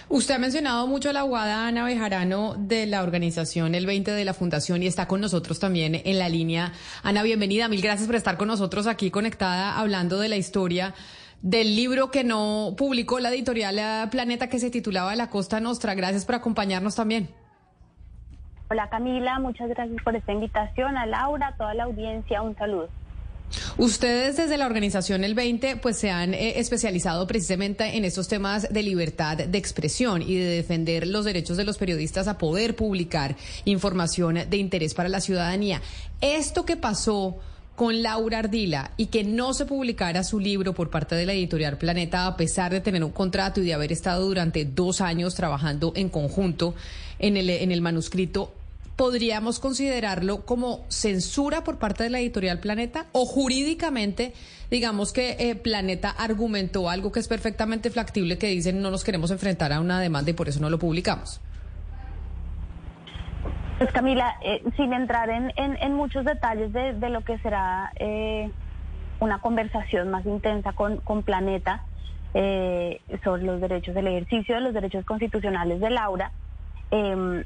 Usted 0.08 0.36
ha 0.36 0.38
mencionado 0.38 0.88
mucho 0.88 1.10
a 1.10 1.14
la 1.14 1.22
abogada 1.22 1.68
Ana 1.68 1.84
Bejarano 1.84 2.56
de 2.58 2.86
la 2.86 3.04
organización 3.04 3.76
El 3.76 3.86
20 3.86 4.12
de 4.12 4.24
la 4.24 4.34
Fundación 4.34 4.82
y 4.82 4.88
está 4.88 5.10
con 5.10 5.20
nosotros 5.20 5.60
también 5.60 6.02
en 6.06 6.20
la 6.20 6.30
línea. 6.30 6.72
Ana, 7.04 7.22
bienvenida. 7.24 7.68
Mil 7.68 7.82
gracias 7.82 8.08
por 8.08 8.16
estar 8.16 8.38
con 8.38 8.48
nosotros 8.48 8.88
aquí 8.88 9.12
conectada 9.12 9.78
hablando 9.78 10.20
de 10.20 10.30
la 10.30 10.38
historia 10.38 10.94
del 11.42 11.76
libro 11.76 12.12
que 12.12 12.24
no 12.24 12.76
publicó 12.78 13.20
la 13.20 13.28
editorial 13.28 14.10
Planeta 14.10 14.48
que 14.48 14.60
se 14.60 14.72
titulaba 14.72 15.18
La 15.18 15.30
Costa 15.30 15.60
Nostra. 15.60 15.96
Gracias 15.96 16.24
por 16.24 16.36
acompañarnos 16.36 16.96
también. 16.96 17.28
Hola 18.76 18.90
Camila, 18.90 19.40
muchas 19.40 19.70
gracias 19.70 20.04
por 20.04 20.18
esta 20.18 20.34
invitación. 20.34 20.98
A 20.98 21.06
Laura, 21.06 21.48
a 21.48 21.56
toda 21.56 21.74
la 21.76 21.86
audiencia, 21.86 22.42
un 22.42 22.58
saludo. 22.58 22.90
Ustedes 23.78 24.36
desde 24.36 24.58
la 24.58 24.66
organización 24.66 25.24
El 25.24 25.34
20 25.34 25.78
pues 25.78 25.98
se 25.98 26.12
han 26.12 26.34
eh, 26.34 26.60
especializado 26.60 27.26
precisamente 27.26 27.96
en 27.96 28.04
estos 28.04 28.28
temas 28.28 28.68
de 28.70 28.84
libertad 28.84 29.38
de 29.38 29.58
expresión 29.58 30.22
y 30.22 30.36
de 30.36 30.58
defender 30.58 31.08
los 31.08 31.24
derechos 31.24 31.56
de 31.56 31.64
los 31.64 31.78
periodistas 31.78 32.28
a 32.28 32.38
poder 32.38 32.76
publicar 32.76 33.38
información 33.64 34.40
de 34.50 34.58
interés 34.58 34.94
para 34.94 35.08
la 35.08 35.22
ciudadanía. 35.22 35.82
Esto 36.20 36.66
que 36.66 36.76
pasó 36.76 37.38
con 37.78 38.04
Laura 38.04 38.40
Ardila 38.40 38.92
y 38.98 39.06
que 39.06 39.24
no 39.24 39.54
se 39.54 39.66
publicara 39.66 40.26
su 40.26 40.42
libro 40.42 40.74
por 40.74 40.90
parte 40.90 41.16
de 41.16 41.26
la 41.26 41.32
editorial 41.32 41.78
Planeta 41.78 42.28
a 42.28 42.36
pesar 42.36 42.74
de 42.74 42.82
tener 42.82 43.06
un 43.06 43.12
contrato 43.12 43.62
y 43.62 43.66
de 43.66 43.74
haber 43.74 43.94
estado 43.94 44.26
durante 44.26 44.66
dos 44.66 45.00
años 45.00 45.34
trabajando 45.34 45.94
en 45.96 46.10
conjunto 46.10 46.76
en 47.20 47.38
el, 47.38 47.50
en 47.50 47.72
el 47.72 47.82
manuscrito, 47.82 48.52
¿podríamos 48.96 49.60
considerarlo 49.60 50.46
como 50.46 50.86
censura 50.90 51.64
por 51.64 51.78
parte 51.78 52.04
de 52.04 52.10
la 52.10 52.20
editorial 52.20 52.60
Planeta? 52.60 53.08
¿O 53.12 53.26
jurídicamente, 53.26 54.34
digamos 54.72 55.12
que 55.14 55.36
eh, 55.40 55.56
Planeta 55.56 56.10
argumentó 56.10 56.90
algo 56.90 57.12
que 57.12 57.20
es 57.20 57.28
perfectamente 57.28 57.90
factible, 57.90 58.38
que 58.38 58.48
dicen 58.48 58.82
no 58.82 58.92
nos 58.92 59.04
queremos 59.04 59.32
enfrentar 59.32 59.74
a 59.74 59.80
una 59.80 60.00
demanda 60.00 60.32
y 60.32 60.34
por 60.34 60.48
eso 60.48 60.60
no 60.60 60.70
lo 60.70 60.80
publicamos? 60.80 61.42
Pues 63.78 63.92
Camila, 63.92 64.38
eh, 64.42 64.64
sin 64.78 64.94
entrar 64.94 65.30
en, 65.30 65.52
en, 65.58 65.94
muchos 65.94 66.24
detalles 66.24 66.72
de, 66.72 67.10
lo 67.10 67.26
que 67.26 67.38
será 67.40 67.92
eh, 67.98 68.50
una 69.20 69.40
conversación 69.40 70.10
más 70.10 70.26
intensa 70.26 70.72
con, 70.72 70.98
con 70.98 71.24
Planeta 71.24 71.84
sobre 73.24 73.44
los 73.44 73.62
derechos 73.62 73.96
del 73.96 74.08
ejercicio 74.08 74.56
de 74.56 74.62
los 74.62 74.74
derechos 74.74 75.06
constitucionales 75.06 75.80
de 75.80 75.90
Laura, 75.90 76.32
eh, 76.92 77.46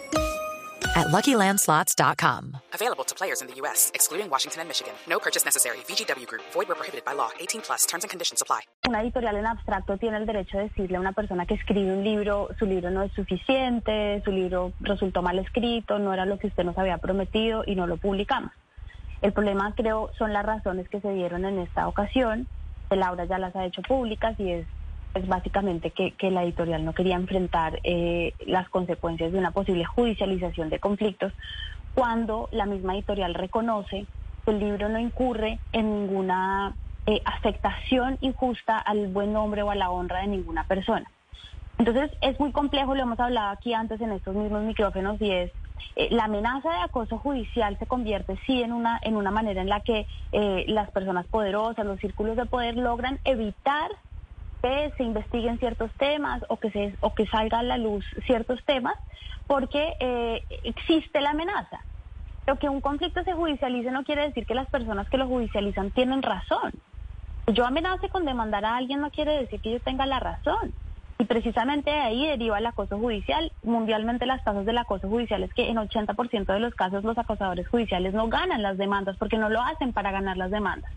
at 0.95 1.07
LuckyLandSlots.com. 1.07 2.57
Available 2.73 3.03
to 3.03 3.15
players 3.15 3.41
in 3.41 3.47
the 3.47 3.55
U.S., 3.61 3.91
excluding 3.93 4.29
Washington 4.29 4.61
and 4.61 4.69
Michigan. 4.69 4.93
No 5.07 5.19
purchase 5.19 5.45
necessary. 5.45 5.77
VGW 5.87 6.27
Group. 6.27 6.43
Void 6.53 6.67
where 6.67 6.75
prohibited 6.75 7.05
by 7.05 7.13
law. 7.13 7.29
18 7.39 7.61
plus. 7.61 7.85
Terms 7.85 8.03
and 8.03 8.09
conditions 8.09 8.41
apply. 8.41 8.61
Una 8.87 9.01
editorial 9.01 9.35
en 9.35 9.45
abstracto 9.45 9.97
tiene 9.97 10.17
el 10.17 10.25
derecho 10.25 10.57
de 10.57 10.63
decirle 10.63 10.97
a 10.97 10.99
una 10.99 11.13
persona 11.13 11.45
que 11.45 11.53
escribe 11.53 11.93
un 11.93 12.03
libro, 12.03 12.49
su 12.57 12.65
libro 12.65 12.89
no 12.89 13.03
es 13.03 13.11
suficiente, 13.13 14.21
su 14.25 14.31
libro 14.31 14.73
resultó 14.79 15.21
mal 15.21 15.39
escrito, 15.39 15.99
no 15.99 16.13
era 16.13 16.25
lo 16.25 16.39
que 16.39 16.47
usted 16.47 16.63
nos 16.63 16.77
había 16.77 16.97
prometido 16.97 17.63
y 17.65 17.75
no 17.75 17.87
lo 17.87 17.97
publicamos. 17.97 18.51
El 19.21 19.33
problema, 19.33 19.73
creo, 19.75 20.11
son 20.17 20.33
las 20.33 20.45
razones 20.45 20.89
que 20.89 20.99
se 20.99 21.11
dieron 21.11 21.45
en 21.45 21.59
esta 21.59 21.87
ocasión. 21.87 22.47
Laura 22.89 23.25
ya 23.25 23.37
las 23.37 23.55
ha 23.55 23.65
hecho 23.65 23.81
públicas 23.83 24.37
y 24.39 24.51
es, 24.51 24.67
es 25.13 25.27
básicamente 25.27 25.91
que, 25.91 26.11
que, 26.11 26.31
la 26.31 26.43
editorial 26.43 26.85
no 26.85 26.93
quería 26.93 27.15
enfrentar 27.15 27.79
eh, 27.83 28.33
las 28.45 28.69
consecuencias 28.69 29.31
de 29.31 29.37
una 29.37 29.51
posible 29.51 29.85
judicialización 29.85 30.69
de 30.69 30.79
conflictos 30.79 31.33
cuando 31.93 32.47
la 32.51 32.65
misma 32.65 32.93
editorial 32.93 33.33
reconoce 33.33 34.05
que 34.45 34.51
el 34.51 34.59
libro 34.59 34.89
no 34.89 34.99
incurre 34.99 35.59
en 35.73 35.91
ninguna 35.91 36.73
eh, 37.05 37.21
afectación 37.25 38.17
injusta 38.21 38.77
al 38.77 39.07
buen 39.07 39.33
nombre 39.33 39.63
o 39.63 39.71
a 39.71 39.75
la 39.75 39.89
honra 39.89 40.21
de 40.21 40.27
ninguna 40.27 40.63
persona. 40.65 41.09
Entonces 41.77 42.11
es 42.21 42.39
muy 42.39 42.51
complejo, 42.51 42.95
lo 42.95 43.03
hemos 43.03 43.19
hablado 43.19 43.49
aquí 43.49 43.73
antes 43.73 43.99
en 44.01 44.11
estos 44.11 44.35
mismos 44.35 44.63
micrófonos 44.63 45.19
y 45.19 45.31
es 45.31 45.51
eh, 45.95 46.09
la 46.11 46.25
amenaza 46.25 46.69
de 46.69 46.81
acoso 46.83 47.17
judicial 47.17 47.77
se 47.79 47.87
convierte 47.87 48.37
sí 48.45 48.61
en 48.61 48.71
una 48.71 48.99
en 49.01 49.15
una 49.15 49.31
manera 49.31 49.61
en 49.61 49.69
la 49.69 49.79
que 49.79 50.05
eh, 50.31 50.65
las 50.67 50.91
personas 50.91 51.25
poderosas, 51.25 51.85
los 51.85 51.99
círculos 51.99 52.37
de 52.37 52.45
poder 52.45 52.77
logran 52.77 53.19
evitar 53.23 53.89
se 54.61 55.03
investiguen 55.03 55.57
ciertos 55.59 55.91
temas 55.93 56.43
o 56.47 56.57
que 56.57 56.71
se 56.71 56.95
o 57.01 57.13
que 57.13 57.25
salga 57.27 57.59
a 57.59 57.63
la 57.63 57.77
luz 57.77 58.05
ciertos 58.25 58.63
temas 58.65 58.95
porque 59.47 59.95
eh, 59.99 60.43
existe 60.63 61.19
la 61.19 61.31
amenaza. 61.31 61.81
Pero 62.45 62.57
que 62.57 62.69
un 62.69 62.81
conflicto 62.81 63.23
se 63.23 63.33
judicialice 63.33 63.91
no 63.91 64.03
quiere 64.03 64.23
decir 64.23 64.45
que 64.45 64.55
las 64.55 64.67
personas 64.69 65.09
que 65.09 65.17
lo 65.17 65.27
judicializan 65.27 65.91
tienen 65.91 66.21
razón. 66.21 66.73
Yo 67.47 67.65
amenace 67.65 68.09
con 68.09 68.25
demandar 68.25 68.65
a 68.65 68.77
alguien 68.77 69.01
no 69.01 69.11
quiere 69.11 69.37
decir 69.37 69.61
que 69.61 69.71
yo 69.71 69.79
tenga 69.79 70.05
la 70.05 70.19
razón. 70.19 70.73
Y 71.19 71.25
precisamente 71.25 71.91
de 71.91 71.99
ahí 71.99 72.25
deriva 72.25 72.57
el 72.57 72.65
acoso 72.65 72.97
judicial. 72.97 73.51
Mundialmente 73.61 74.25
las 74.25 74.43
tasas 74.43 74.65
del 74.65 74.77
acoso 74.77 75.07
judicial 75.07 75.43
es 75.43 75.53
que 75.53 75.69
en 75.69 75.77
80% 75.77 76.45
de 76.45 76.59
los 76.59 76.73
casos 76.73 77.03
los 77.03 77.17
acosadores 77.17 77.67
judiciales 77.67 78.13
no 78.13 78.27
ganan 78.27 78.63
las 78.63 78.77
demandas 78.77 79.17
porque 79.17 79.37
no 79.37 79.49
lo 79.49 79.61
hacen 79.61 79.93
para 79.93 80.11
ganar 80.11 80.37
las 80.37 80.49
demandas. 80.49 80.91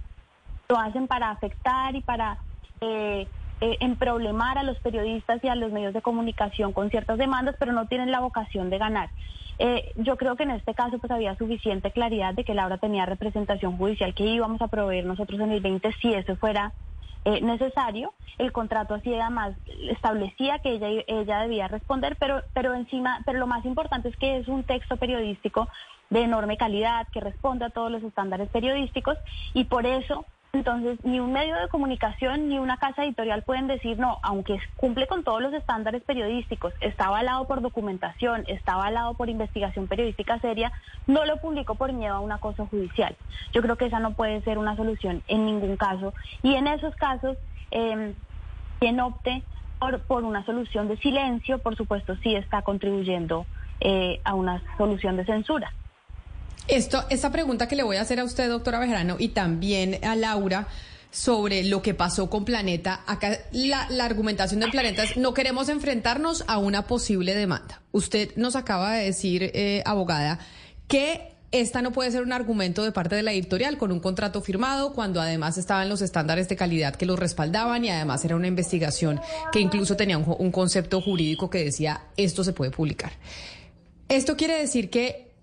Lo 0.68 0.78
hacen 0.78 1.08
para 1.08 1.30
afectar 1.30 1.94
y 1.94 2.00
para 2.00 2.38
eh, 2.80 3.26
eh, 3.60 3.76
emproblemar 3.80 4.58
a 4.58 4.62
los 4.62 4.78
periodistas 4.80 5.42
y 5.42 5.48
a 5.48 5.54
los 5.54 5.72
medios 5.72 5.94
de 5.94 6.02
comunicación 6.02 6.72
con 6.72 6.90
ciertas 6.90 7.18
demandas, 7.18 7.56
pero 7.58 7.72
no 7.72 7.86
tienen 7.86 8.10
la 8.10 8.20
vocación 8.20 8.70
de 8.70 8.78
ganar. 8.78 9.10
Eh, 9.58 9.92
yo 9.96 10.16
creo 10.16 10.34
que 10.34 10.42
en 10.42 10.50
este 10.50 10.74
caso 10.74 10.98
pues 10.98 11.12
había 11.12 11.36
suficiente 11.36 11.92
claridad 11.92 12.34
de 12.34 12.44
que 12.44 12.54
Laura 12.54 12.78
tenía 12.78 13.06
representación 13.06 13.76
judicial 13.76 14.12
que 14.14 14.24
íbamos 14.24 14.60
a 14.60 14.68
proveer 14.68 15.06
nosotros 15.06 15.38
en 15.40 15.52
el 15.52 15.60
20 15.60 15.92
si 16.00 16.12
eso 16.12 16.34
fuera 16.36 16.72
eh, 17.24 17.40
necesario. 17.40 18.12
El 18.36 18.50
contrato 18.50 18.94
así 18.94 19.14
además 19.14 19.54
establecía 19.88 20.58
que 20.58 20.72
ella, 20.72 20.88
ella 21.06 21.40
debía 21.40 21.68
responder, 21.68 22.16
pero, 22.18 22.42
pero 22.52 22.74
encima, 22.74 23.20
pero 23.24 23.38
lo 23.38 23.46
más 23.46 23.64
importante 23.64 24.08
es 24.08 24.16
que 24.16 24.38
es 24.38 24.48
un 24.48 24.64
texto 24.64 24.96
periodístico 24.96 25.68
de 26.10 26.22
enorme 26.22 26.56
calidad, 26.56 27.06
que 27.12 27.20
responde 27.20 27.64
a 27.64 27.70
todos 27.70 27.90
los 27.90 28.02
estándares 28.02 28.48
periodísticos 28.48 29.16
y 29.54 29.64
por 29.64 29.86
eso 29.86 30.26
entonces, 30.54 30.98
ni 31.04 31.18
un 31.18 31.32
medio 31.32 31.56
de 31.56 31.68
comunicación 31.68 32.48
ni 32.48 32.58
una 32.58 32.76
casa 32.76 33.04
editorial 33.04 33.42
pueden 33.42 33.66
decir, 33.66 33.98
no, 33.98 34.18
aunque 34.22 34.60
cumple 34.76 35.08
con 35.08 35.24
todos 35.24 35.42
los 35.42 35.52
estándares 35.52 36.02
periodísticos, 36.02 36.72
está 36.80 37.06
avalado 37.06 37.46
por 37.46 37.60
documentación, 37.60 38.44
está 38.46 38.74
avalado 38.74 39.14
por 39.14 39.28
investigación 39.28 39.88
periodística 39.88 40.38
seria, 40.38 40.72
no 41.08 41.24
lo 41.24 41.38
publico 41.38 41.74
por 41.74 41.92
miedo 41.92 42.14
a 42.14 42.20
un 42.20 42.30
acoso 42.30 42.66
judicial. 42.66 43.16
Yo 43.52 43.62
creo 43.62 43.76
que 43.76 43.86
esa 43.86 43.98
no 43.98 44.12
puede 44.12 44.42
ser 44.42 44.58
una 44.58 44.76
solución 44.76 45.22
en 45.26 45.44
ningún 45.44 45.76
caso. 45.76 46.14
Y 46.42 46.54
en 46.54 46.68
esos 46.68 46.94
casos, 46.94 47.36
eh, 47.72 48.14
quien 48.78 49.00
opte 49.00 49.42
por, 49.80 50.00
por 50.02 50.22
una 50.22 50.44
solución 50.44 50.86
de 50.86 50.96
silencio, 50.98 51.58
por 51.58 51.74
supuesto, 51.74 52.16
sí 52.22 52.36
está 52.36 52.62
contribuyendo 52.62 53.44
eh, 53.80 54.20
a 54.24 54.34
una 54.34 54.62
solución 54.78 55.16
de 55.16 55.24
censura. 55.24 55.72
Esto, 56.66 57.04
esta 57.10 57.30
pregunta 57.30 57.68
que 57.68 57.76
le 57.76 57.82
voy 57.82 57.96
a 57.96 58.02
hacer 58.02 58.20
a 58.20 58.24
usted, 58.24 58.48
doctora 58.48 58.78
Bejarano, 58.78 59.16
y 59.18 59.28
también 59.28 60.02
a 60.02 60.16
Laura, 60.16 60.66
sobre 61.14 61.62
lo 61.62 61.80
que 61.80 61.94
pasó 61.94 62.28
con 62.28 62.44
Planeta. 62.44 63.02
Acá 63.06 63.38
la, 63.52 63.86
argumentación 64.02 64.60
del 64.60 64.72
Planeta 64.72 65.04
es 65.04 65.16
no 65.16 65.32
queremos 65.32 65.68
enfrentarnos 65.68 66.44
a 66.48 66.58
una 66.58 66.86
posible 66.86 67.36
demanda. 67.36 67.82
Usted 67.92 68.34
nos 68.36 68.56
acaba 68.56 68.94
de 68.94 69.04
decir, 69.04 69.50
eh, 69.54 69.82
abogada, 69.86 70.40
que 70.88 71.34
esta 71.52 71.82
no 71.82 71.92
puede 71.92 72.10
ser 72.10 72.22
un 72.22 72.32
argumento 72.32 72.82
de 72.82 72.90
parte 72.90 73.14
de 73.14 73.22
la 73.22 73.32
editorial 73.32 73.78
con 73.78 73.92
un 73.92 74.00
contrato 74.00 74.40
firmado 74.40 74.92
cuando 74.92 75.20
además 75.20 75.56
estaban 75.56 75.88
los 75.88 76.02
estándares 76.02 76.48
de 76.48 76.56
calidad 76.56 76.96
que 76.96 77.06
los 77.06 77.16
respaldaban 77.16 77.84
y 77.84 77.90
además 77.90 78.24
era 78.24 78.34
una 78.34 78.48
investigación 78.48 79.20
que 79.52 79.60
incluso 79.60 79.96
tenía 79.96 80.18
un, 80.18 80.34
un 80.36 80.50
concepto 80.50 81.00
jurídico 81.00 81.48
que 81.48 81.62
decía 81.62 82.06
esto 82.16 82.42
se 82.42 82.52
puede 82.52 82.72
publicar. 82.72 83.12
Esto 84.08 84.36
quiere 84.36 84.58
decir 84.58 84.90
que 84.90 85.33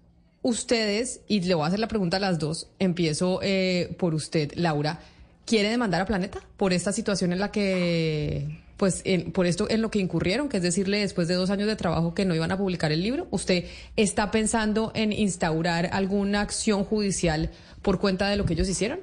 ustedes, 0.41 1.21
y 1.27 1.41
le 1.41 1.54
voy 1.54 1.65
a 1.65 1.67
hacer 1.67 1.80
la 1.80 1.88
pregunta 1.88 2.17
a 2.17 2.19
las 2.19 2.39
dos, 2.39 2.69
empiezo 2.80 3.39
eh, 3.43 3.95
por 3.99 4.13
usted, 4.13 4.51
Laura, 4.56 4.99
¿quiere 5.45 5.69
demandar 5.69 6.01
a 6.01 6.06
Planeta 6.06 6.39
por 6.58 6.73
esta 6.73 6.91
situación 6.91 7.32
en 7.34 7.39
la 7.39 7.51
que, 7.51 8.60
pues, 8.77 9.01
en, 9.06 9.32
por 9.32 9.45
esto 9.45 9.69
en 9.69 9.82
lo 9.82 9.91
que 9.91 9.99
incurrieron, 9.99 10.49
que 10.49 10.58
es 10.58 10.63
decirle 10.63 10.99
después 10.99 11.27
de 11.27 11.36
dos 11.36 11.49
años 11.49 11.67
de 11.67 11.75
trabajo 11.75 12.13
que 12.13 12.25
no 12.25 12.36
iban 12.36 12.51
a 12.51 12.58
publicar 12.58 12.91
el 12.91 13.04
libro? 13.04 13.27
¿Usted 13.32 13.65
está 13.95 14.32
pensando 14.32 14.91
en 14.95 15.13
instaurar 15.13 15.89
alguna 15.91 16.41
acción 16.41 16.84
judicial 16.84 17.51
por 17.82 17.99
cuenta 17.99 18.27
de 18.30 18.38
lo 18.38 18.45
que 18.45 18.54
ellos 18.54 18.69
hicieron? 18.69 18.99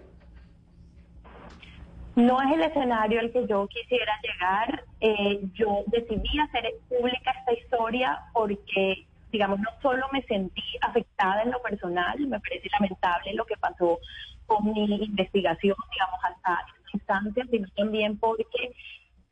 No 2.17 2.43
es 2.43 2.53
el 2.53 2.63
escenario 2.63 3.21
al 3.21 3.31
que 3.31 3.47
yo 3.47 3.69
quisiera 3.69 4.13
llegar. 4.23 4.85
Eh, 5.01 5.41
yo 5.55 5.85
decidí 5.87 6.41
hacer 6.41 6.65
pública 6.89 7.31
esta 7.31 7.53
historia 7.53 8.19
porque 8.33 9.07
digamos, 9.31 9.61
no 9.61 9.71
solo 9.83 10.07
me 10.13 10.23
sentí 10.23 10.63
afectada 10.81 11.43
en 11.43 11.51
lo 11.51 11.61
personal, 11.63 12.19
me 12.19 12.41
parece 12.41 12.69
lamentable 12.73 13.35
lo 13.35 13.45
que 13.45 13.57
pasó 13.57 13.99
con 14.47 14.65
mi 14.73 14.85
investigación, 14.85 15.77
digamos, 15.93 16.21
hasta 16.23 16.65
esta 16.77 16.91
instancia, 16.95 17.45
sino 17.51 17.69
también 17.77 18.19
porque 18.19 18.73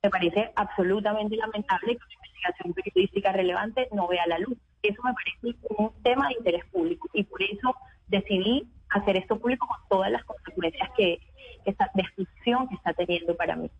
me 0.02 0.10
parece 0.10 0.52
absolutamente 0.54 1.36
lamentable 1.36 1.96
que 1.96 2.04
una 2.04 2.14
investigación 2.14 2.74
periodística 2.74 3.32
relevante 3.32 3.88
no 3.92 4.06
vea 4.06 4.26
la 4.26 4.38
luz. 4.38 4.56
Eso 4.82 5.02
me 5.02 5.14
parece 5.14 5.58
un 5.78 5.90
tema 6.02 6.28
de 6.28 6.34
interés 6.34 6.64
público 6.66 7.08
y 7.12 7.24
por 7.24 7.42
eso 7.42 7.74
decidí 8.06 8.68
hacer 8.90 9.16
esto 9.16 9.38
público 9.38 9.66
con 9.66 9.78
todas 9.88 10.12
las 10.12 10.24
consecuencias 10.24 10.88
que 10.96 11.18
esta 11.66 11.90
destrucción 11.94 12.68
que 12.68 12.74
está 12.76 12.92
teniendo 12.94 13.36
para 13.36 13.56
mí. 13.56 13.70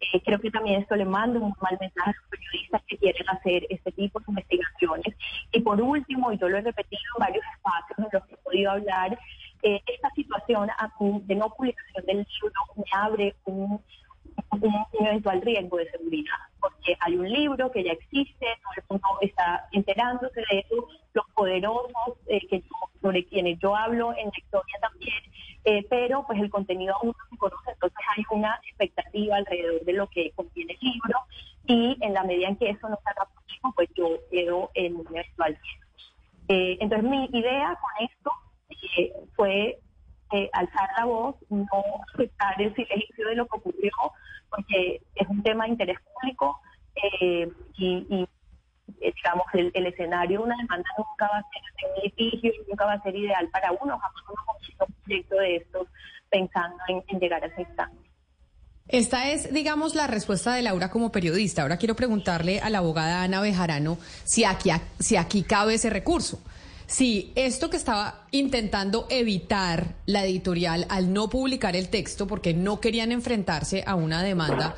Eh, 0.00 0.20
creo 0.24 0.40
que 0.40 0.50
también 0.50 0.80
esto 0.80 0.96
le 0.96 1.04
manda 1.04 1.38
un 1.38 1.54
mal 1.60 1.76
mensaje 1.80 2.10
a 2.10 2.14
los 2.14 2.30
periodistas 2.30 2.82
que 2.86 2.98
quieren 2.98 3.28
hacer 3.28 3.66
este 3.70 3.92
tipo 3.92 4.20
de 4.20 4.26
investigaciones. 4.28 5.14
Y 5.52 5.60
por 5.60 5.80
último, 5.80 6.32
y 6.32 6.38
yo 6.38 6.48
lo 6.48 6.58
he 6.58 6.62
repetido 6.62 7.02
en 7.16 7.20
varios 7.20 7.44
espacios 7.54 7.98
en 7.98 8.04
los 8.12 8.24
que 8.26 8.34
he 8.34 8.38
podido 8.38 8.70
hablar, 8.70 9.18
eh, 9.62 9.80
esta 9.86 10.10
situación 10.10 10.68
de 11.24 11.34
no 11.36 11.50
publicación 11.50 12.04
del 12.06 12.18
libro 12.18 12.52
me 12.76 12.84
abre 12.92 13.36
un, 13.44 13.80
un, 14.60 15.06
eventual 15.06 15.40
riesgo 15.42 15.78
de 15.78 15.90
seguridad, 15.90 16.36
porque 16.60 16.96
hay 17.00 17.16
un 17.16 17.28
libro 17.28 17.70
que 17.70 17.84
ya 17.84 17.92
existe, 17.92 18.46
todo 18.62 18.74
el 18.76 18.84
mundo 18.90 19.18
está 19.20 19.68
enterándose 19.72 20.40
de 20.50 20.58
eso, 20.60 20.88
los 21.14 21.24
poderosos 21.34 22.16
eh, 22.26 22.46
que 22.48 22.62
sobre 23.00 23.24
quienes 23.26 23.58
yo 23.58 23.74
hablo 23.74 24.12
en 24.16 24.26
la 24.26 24.38
historia 24.38 24.78
también, 24.80 25.22
eh, 25.64 25.86
pero 25.88 26.24
pues 26.26 26.40
el 26.40 26.50
contenido 26.50 26.94
aún 26.96 27.08
no 27.08 27.24
se 27.30 27.36
conoce, 27.36 27.70
entonces 27.72 27.98
hay 28.16 28.24
una 28.30 28.60
expectativa 28.66 29.36
alrededor 29.36 29.84
de 29.84 29.92
lo 29.92 30.08
que 30.08 30.30
contiene 30.32 30.76
el 30.80 30.88
libro 30.88 31.18
y 31.66 31.96
en 32.00 32.14
la 32.14 32.24
medida 32.24 32.48
en 32.48 32.56
que 32.56 32.70
eso 32.70 32.88
no 32.88 32.98
se 33.02 33.10
haga 33.10 33.28
público, 33.32 33.72
pues 33.74 33.88
yo 33.94 34.08
quedo 34.30 34.70
en 34.74 34.96
un 34.96 35.06
eventual 35.08 35.58
riesgo. 35.62 35.82
Eh, 36.48 36.78
entonces 36.80 37.08
mi 37.08 37.24
idea 37.32 37.78
con 37.80 38.06
esto 38.06 38.30
fue 39.36 39.78
eh, 40.32 40.50
alzar 40.52 40.88
la 40.98 41.04
voz, 41.04 41.36
no 41.50 41.66
aceptar 42.14 42.60
el 42.60 42.74
silencio 42.74 43.28
de 43.28 43.36
lo 43.36 43.46
que 43.46 43.58
ocurrió, 43.58 43.92
porque 44.50 45.02
es 45.14 45.28
un 45.28 45.42
tema 45.42 45.64
de 45.64 45.70
interés 45.70 45.98
público 46.00 46.58
eh, 46.94 47.48
y, 47.76 48.06
y 48.08 48.28
eh, 49.00 49.12
digamos, 49.14 49.46
el, 49.54 49.86
escenario 49.86 50.38
de 50.38 50.44
una 50.44 50.56
demanda 50.56 50.88
nunca 50.98 51.28
va 51.32 51.38
a 51.38 51.42
ser 51.42 51.88
un 51.96 52.02
litigio, 52.04 52.52
nunca 52.68 52.84
va 52.84 52.92
a 52.94 53.02
ser 53.02 53.14
ideal 53.16 53.48
para 53.50 53.72
uno, 53.72 53.98
jamás 53.98 54.22
uno 54.28 54.42
comienza 54.46 54.84
un 54.84 54.94
proyecto 55.04 55.36
de 55.36 55.56
estos 55.56 55.88
pensando 56.30 56.76
en, 56.88 57.20
llegar 57.20 57.42
a 57.42 57.46
ese 57.46 57.62
instante. 57.62 58.10
Esta 58.88 59.30
es, 59.30 59.52
digamos, 59.52 59.94
la 59.94 60.06
respuesta 60.06 60.54
de 60.54 60.62
Laura 60.62 60.90
como 60.90 61.12
periodista. 61.12 61.62
Ahora 61.62 61.76
quiero 61.76 61.94
preguntarle 61.94 62.60
a 62.60 62.68
la 62.68 62.78
abogada 62.78 63.22
Ana 63.22 63.40
Bejarano 63.40 63.96
si 64.24 64.44
aquí, 64.44 64.70
si 64.98 65.16
aquí 65.16 65.44
cabe 65.44 65.74
ese 65.74 65.88
recurso. 65.88 66.42
Si 66.86 67.32
esto 67.34 67.70
que 67.70 67.76
estaba 67.76 68.26
intentando 68.30 69.06
evitar 69.08 69.94
la 70.06 70.24
editorial 70.24 70.86
al 70.88 71.12
no 71.12 71.28
publicar 71.28 71.76
el 71.76 71.88
texto 71.88 72.26
porque 72.26 72.54
no 72.54 72.80
querían 72.80 73.12
enfrentarse 73.12 73.82
a 73.86 73.94
una 73.94 74.22
demanda, 74.22 74.74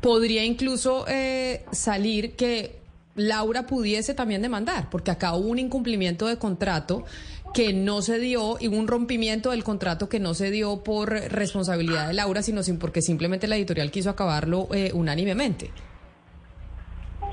podría 0.00 0.44
incluso 0.44 1.04
eh, 1.08 1.64
salir 1.72 2.36
que 2.36 2.78
Laura 3.16 3.66
pudiese 3.66 4.14
también 4.14 4.42
demandar, 4.42 4.88
porque 4.90 5.10
acá 5.10 5.34
hubo 5.34 5.48
un 5.48 5.58
incumplimiento 5.58 6.26
de 6.26 6.38
contrato 6.38 7.04
que 7.52 7.72
no 7.72 8.02
se 8.02 8.18
dio 8.18 8.56
y 8.60 8.68
un 8.68 8.86
rompimiento 8.86 9.50
del 9.50 9.64
contrato 9.64 10.08
que 10.08 10.20
no 10.20 10.34
se 10.34 10.50
dio 10.50 10.84
por 10.84 11.10
responsabilidad 11.10 12.08
de 12.08 12.14
Laura, 12.14 12.42
sino 12.42 12.62
sin 12.62 12.78
porque 12.78 13.02
simplemente 13.02 13.48
la 13.48 13.56
editorial 13.56 13.90
quiso 13.90 14.10
acabarlo 14.10 14.68
eh, 14.72 14.92
unánimemente. 14.94 15.70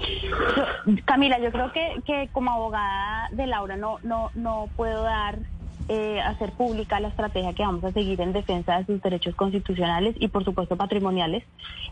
Camila, 1.06 1.40
yo 1.40 1.52
creo 1.52 1.72
que, 1.72 2.02
que 2.06 2.30
como 2.32 2.52
abogada 2.52 3.30
de 3.32 3.48
Laura 3.48 3.78
no, 3.78 4.00
no, 4.04 4.32
no 4.36 4.70
puedo 4.76 5.04
dar 5.04 5.40
eh, 5.88 6.20
hacer 6.22 6.52
pública 6.54 7.00
la 7.00 7.10
estrategia 7.10 7.54
que 7.54 7.64
vamos 7.64 7.84
a 7.84 7.92
seguir 7.92 8.20
en 8.20 8.34
defensa 8.34 8.80
de 8.80 8.86
sus 8.86 9.02
derechos 9.02 9.36
constitucionales 9.36 10.16
y 10.20 10.30
por 10.30 10.44
supuesto 10.44 10.76
patrimoniales. 10.76 11.44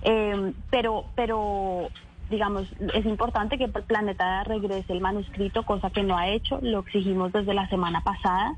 Eh, 0.01 0.53
pero, 0.71 1.05
pero 1.15 1.89
digamos, 2.29 2.67
es 2.93 3.05
importante 3.05 3.57
que 3.57 3.67
Planeta 3.67 4.43
regrese 4.43 4.93
el 4.93 5.01
manuscrito, 5.01 5.63
cosa 5.63 5.91
que 5.91 6.03
no 6.03 6.17
ha 6.17 6.29
hecho, 6.29 6.59
lo 6.61 6.79
exigimos 6.79 7.31
desde 7.31 7.53
la 7.53 7.67
semana 7.69 8.01
pasada. 8.01 8.55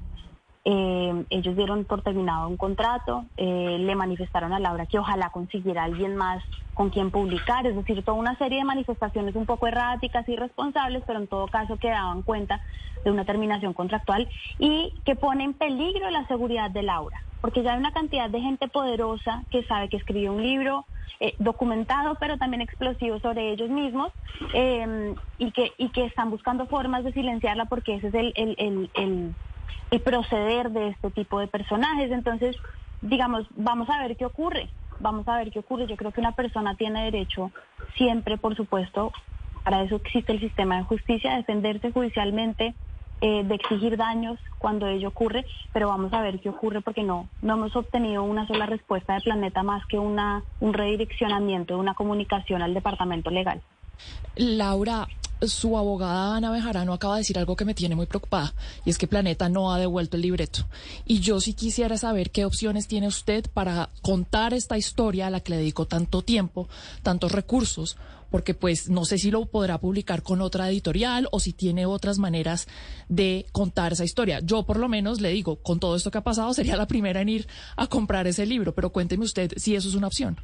Eh, 0.67 1.25
ellos 1.29 1.55
dieron 1.55 1.85
por 1.85 2.01
terminado 2.01 2.47
un 2.47 2.57
contrato, 2.57 3.25
eh, 3.37 3.77
le 3.79 3.95
manifestaron 3.95 4.51
a 4.51 4.57
Laura 4.57 4.87
que 4.87 4.97
ojalá 4.97 5.29
consiguiera 5.29 5.83
alguien 5.83 6.15
más 6.15 6.43
con 6.73 6.89
quien 6.89 7.11
publicar, 7.11 7.67
es 7.67 7.75
decir, 7.75 8.03
toda 8.03 8.17
una 8.17 8.35
serie 8.39 8.57
de 8.57 8.63
manifestaciones 8.63 9.35
un 9.35 9.45
poco 9.45 9.67
erráticas 9.67 10.27
irresponsables, 10.27 11.03
pero 11.05 11.19
en 11.19 11.27
todo 11.27 11.47
caso 11.47 11.77
que 11.77 11.89
daban 11.89 12.23
cuenta 12.23 12.61
de 13.03 13.11
una 13.11 13.25
terminación 13.25 13.73
contractual 13.73 14.27
y 14.57 14.91
que 15.05 15.15
pone 15.15 15.43
en 15.43 15.53
peligro 15.53 16.09
la 16.09 16.25
seguridad 16.25 16.71
de 16.71 16.81
Laura, 16.81 17.21
porque 17.41 17.61
ya 17.61 17.73
hay 17.73 17.79
una 17.79 17.93
cantidad 17.93 18.27
de 18.27 18.41
gente 18.41 18.67
poderosa 18.67 19.43
que 19.51 19.63
sabe 19.65 19.87
que 19.87 19.97
escribió 19.97 20.33
un 20.33 20.41
libro 20.41 20.85
eh, 21.19 21.35
documentado, 21.37 22.17
pero 22.19 22.39
también 22.39 22.61
explosivo 22.61 23.19
sobre 23.19 23.51
ellos 23.51 23.69
mismos 23.69 24.11
y, 25.37 25.51
que, 25.51 25.73
y 25.77 25.89
que 25.89 26.05
están 26.05 26.31
buscando 26.31 26.65
formas 26.65 27.03
de 27.03 27.13
silenciarla 27.13 27.65
porque 27.65 27.95
ese 27.95 28.07
es 28.07 28.15
el 28.15 29.35
el 29.91 30.01
proceder 30.01 30.71
de 30.71 30.89
este 30.89 31.11
tipo 31.11 31.39
de 31.39 31.47
personajes. 31.47 32.11
Entonces, 32.11 32.55
digamos, 33.01 33.45
vamos 33.55 33.89
a 33.89 34.01
ver 34.01 34.17
qué 34.17 34.25
ocurre, 34.25 34.69
vamos 34.99 35.27
a 35.27 35.37
ver 35.37 35.51
qué 35.51 35.59
ocurre. 35.59 35.87
Yo 35.87 35.95
creo 35.95 36.11
que 36.11 36.21
una 36.21 36.33
persona 36.33 36.75
tiene 36.75 37.03
derecho 37.05 37.51
siempre, 37.95 38.37
por 38.37 38.55
supuesto, 38.55 39.11
para 39.63 39.81
eso 39.81 39.95
existe 39.95 40.31
el 40.31 40.39
sistema 40.39 40.77
de 40.77 40.83
justicia, 40.83 41.33
a 41.33 41.37
defenderse 41.37 41.91
judicialmente, 41.91 42.75
eh, 43.21 43.43
de 43.43 43.55
exigir 43.55 43.97
daños 43.97 44.37
cuando 44.59 44.87
ello 44.87 45.07
ocurre, 45.07 45.45
pero 45.73 45.87
vamos 45.87 46.11
a 46.13 46.21
ver 46.21 46.39
qué 46.41 46.49
ocurre 46.49 46.81
porque 46.81 47.01
no, 47.01 47.29
no 47.41 47.53
hemos 47.53 47.75
obtenido 47.75 48.23
una 48.23 48.45
sola 48.45 48.65
respuesta 48.65 49.15
de 49.15 49.21
Planeta 49.21 49.63
más 49.63 49.85
que 49.87 49.97
una, 49.97 50.43
un 50.59 50.73
redireccionamiento 50.73 51.75
de 51.75 51.79
una 51.79 51.93
comunicación 51.93 52.61
al 52.61 52.73
departamento 52.73 53.31
legal. 53.31 53.61
Laura, 54.35 55.07
su 55.47 55.77
abogada 55.77 56.35
Ana 56.35 56.51
Bejarano 56.51 56.93
acaba 56.93 57.15
de 57.15 57.21
decir 57.21 57.37
algo 57.37 57.55
que 57.55 57.65
me 57.65 57.73
tiene 57.73 57.95
muy 57.95 58.05
preocupada 58.05 58.53
y 58.85 58.89
es 58.89 58.97
que 58.97 59.07
Planeta 59.07 59.49
no 59.49 59.73
ha 59.73 59.79
devuelto 59.79 60.17
el 60.17 60.23
libreto. 60.23 60.65
Y 61.05 61.19
yo 61.19 61.39
sí 61.41 61.53
quisiera 61.53 61.97
saber 61.97 62.31
qué 62.31 62.45
opciones 62.45 62.87
tiene 62.87 63.07
usted 63.07 63.45
para 63.53 63.89
contar 64.01 64.53
esta 64.53 64.77
historia 64.77 65.27
a 65.27 65.29
la 65.29 65.39
que 65.39 65.51
le 65.51 65.57
dedicó 65.57 65.85
tanto 65.85 66.21
tiempo, 66.21 66.67
tantos 67.03 67.31
recursos, 67.31 67.97
porque 68.31 68.53
pues 68.53 68.89
no 68.89 69.05
sé 69.05 69.17
si 69.17 69.31
lo 69.31 69.45
podrá 69.45 69.77
publicar 69.77 70.23
con 70.23 70.41
otra 70.41 70.69
editorial 70.69 71.27
o 71.31 71.39
si 71.39 71.53
tiene 71.53 71.85
otras 71.85 72.17
maneras 72.17 72.67
de 73.07 73.45
contar 73.51 73.93
esa 73.93 74.03
historia. 74.03 74.39
Yo 74.41 74.63
por 74.63 74.77
lo 74.77 74.89
menos 74.89 75.21
le 75.21 75.29
digo, 75.29 75.57
con 75.57 75.79
todo 75.79 75.95
esto 75.95 76.11
que 76.11 76.17
ha 76.17 76.23
pasado, 76.23 76.53
sería 76.53 76.75
la 76.75 76.87
primera 76.87 77.21
en 77.21 77.29
ir 77.29 77.47
a 77.75 77.87
comprar 77.87 78.27
ese 78.27 78.45
libro, 78.45 78.73
pero 78.73 78.91
cuénteme 78.91 79.25
usted 79.25 79.53
si 79.57 79.75
eso 79.75 79.87
es 79.87 79.95
una 79.95 80.07
opción. 80.07 80.37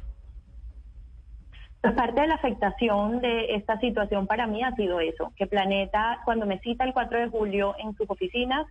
Parte 1.82 2.20
de 2.20 2.28
la 2.28 2.34
afectación 2.34 3.20
de 3.20 3.56
esta 3.56 3.78
situación 3.80 4.28
para 4.28 4.46
mí 4.46 4.62
ha 4.62 4.74
sido 4.76 5.00
eso, 5.00 5.32
que 5.36 5.48
Planeta, 5.48 6.20
cuando 6.24 6.46
me 6.46 6.60
cita 6.60 6.84
el 6.84 6.92
4 6.92 7.18
de 7.18 7.28
julio 7.28 7.74
en 7.78 7.96
sus 7.96 8.08
oficinas, 8.08 8.66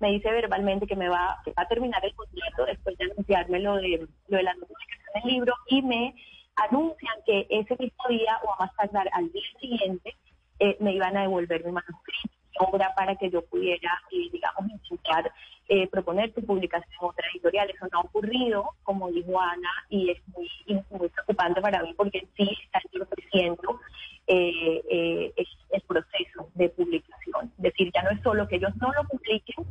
me 0.00 0.10
dice 0.10 0.30
verbalmente 0.32 0.86
que 0.86 0.96
me 0.96 1.08
va, 1.08 1.40
a 1.54 1.68
terminar 1.68 2.04
el 2.04 2.14
contrato 2.14 2.66
después 2.66 2.98
de 2.98 3.04
anunciarme 3.04 3.60
lo 3.60 3.76
de, 3.76 4.08
lo 4.28 4.36
de 4.36 4.42
la 4.42 4.54
notificación 4.54 5.12
del 5.14 5.32
libro 5.32 5.54
y 5.68 5.82
me 5.82 6.14
anuncian 6.56 7.14
que 7.24 7.46
ese 7.50 7.76
mismo 7.78 8.04
día 8.08 8.38
o 8.42 8.52
a 8.52 8.58
más 8.58 8.74
tardar 8.74 9.08
al 9.12 9.30
día 9.30 9.42
siguiente 9.60 10.14
eh, 10.58 10.76
me 10.80 10.92
iban 10.92 11.16
a 11.16 11.22
devolver 11.22 11.64
mi 11.64 11.70
manuscrito 11.70 12.35
obra 12.58 12.92
para 12.94 13.16
que 13.16 13.30
yo 13.30 13.44
pudiera, 13.46 13.90
eh, 14.10 14.28
digamos, 14.32 14.70
intentar 14.70 15.32
eh, 15.68 15.88
proponer 15.88 16.32
su 16.34 16.44
publicación 16.44 16.96
otra 17.00 17.26
editorial. 17.32 17.70
Eso 17.70 17.86
no 17.92 17.98
ha 17.98 18.02
ocurrido, 18.02 18.70
como 18.82 19.10
dijo 19.10 19.40
Ana, 19.40 19.70
y 19.88 20.10
es 20.10 20.18
muy, 20.28 20.48
muy 20.90 21.08
preocupante 21.08 21.60
para 21.60 21.82
mí 21.82 21.94
porque 21.96 22.26
sí 22.36 22.48
está 22.64 22.80
entorpeciendo 22.92 23.80
eh, 24.26 24.82
eh, 24.90 25.34
el 25.70 25.82
proceso 25.82 26.48
de 26.54 26.68
publicación. 26.70 27.52
Es 27.56 27.62
decir, 27.62 27.90
ya 27.94 28.02
no 28.02 28.10
es 28.10 28.20
solo 28.22 28.46
que 28.48 28.56
ellos 28.56 28.74
no 28.80 28.92
lo 28.92 29.04
publiquen, 29.04 29.64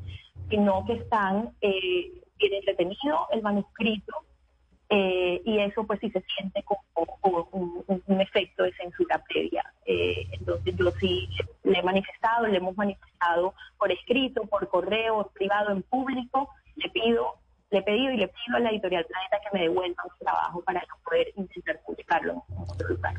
sino 0.50 0.86
que 0.86 0.93
están, 0.93 1.52
eh, 1.62 2.21
tienen 2.38 2.63
retenido 2.65 3.28
el 3.32 3.41
manuscrito 3.41 4.13
eh, 4.89 5.41
y 5.43 5.60
eso 5.60 5.86
pues 5.86 6.00
sí 6.00 6.10
se 6.12 6.24
siente 6.36 6.63
como, 6.63 7.50
un, 7.52 8.21
efecto 8.21 8.63
de 8.63 8.74
censura 8.74 9.21
previa. 9.28 9.63
Eh, 9.86 10.28
entonces 10.32 10.76
yo 10.78 10.91
sí 11.00 11.30
le 11.63 11.80
he 11.80 11.84
manifestado, 11.84 12.48
le 12.48 12.58
hemos 12.58 12.76
manifestado 12.76 13.54
por 13.78 13.91
escrito, 13.91 14.41
por 14.45 14.67
correo, 14.67 15.21
en 15.21 15.34
privado, 15.34 15.71
en 15.71 15.84
público, 15.84 16.50
le 16.76 16.89
pido, 16.89 17.36
le 17.69 17.80
he 17.80 17.84
pedido 17.84 18.12
y 18.12 18.17
le 18.17 18.28
pido 18.28 18.58
a 18.58 18.60
la 18.60 18.71
editorial 18.71 19.06
Planeta 19.06 19.38
que 19.43 19.58
me 19.58 19.63
devuelva 19.63 20.04
un 20.04 20.19
trabajo 20.19 20.62
para 20.63 20.84
poder 21.04 21.28
intentar 21.36 21.80
publicarlo 21.86 22.43
en 22.50 22.63
otro 22.67 22.89
lugar. 22.89 23.13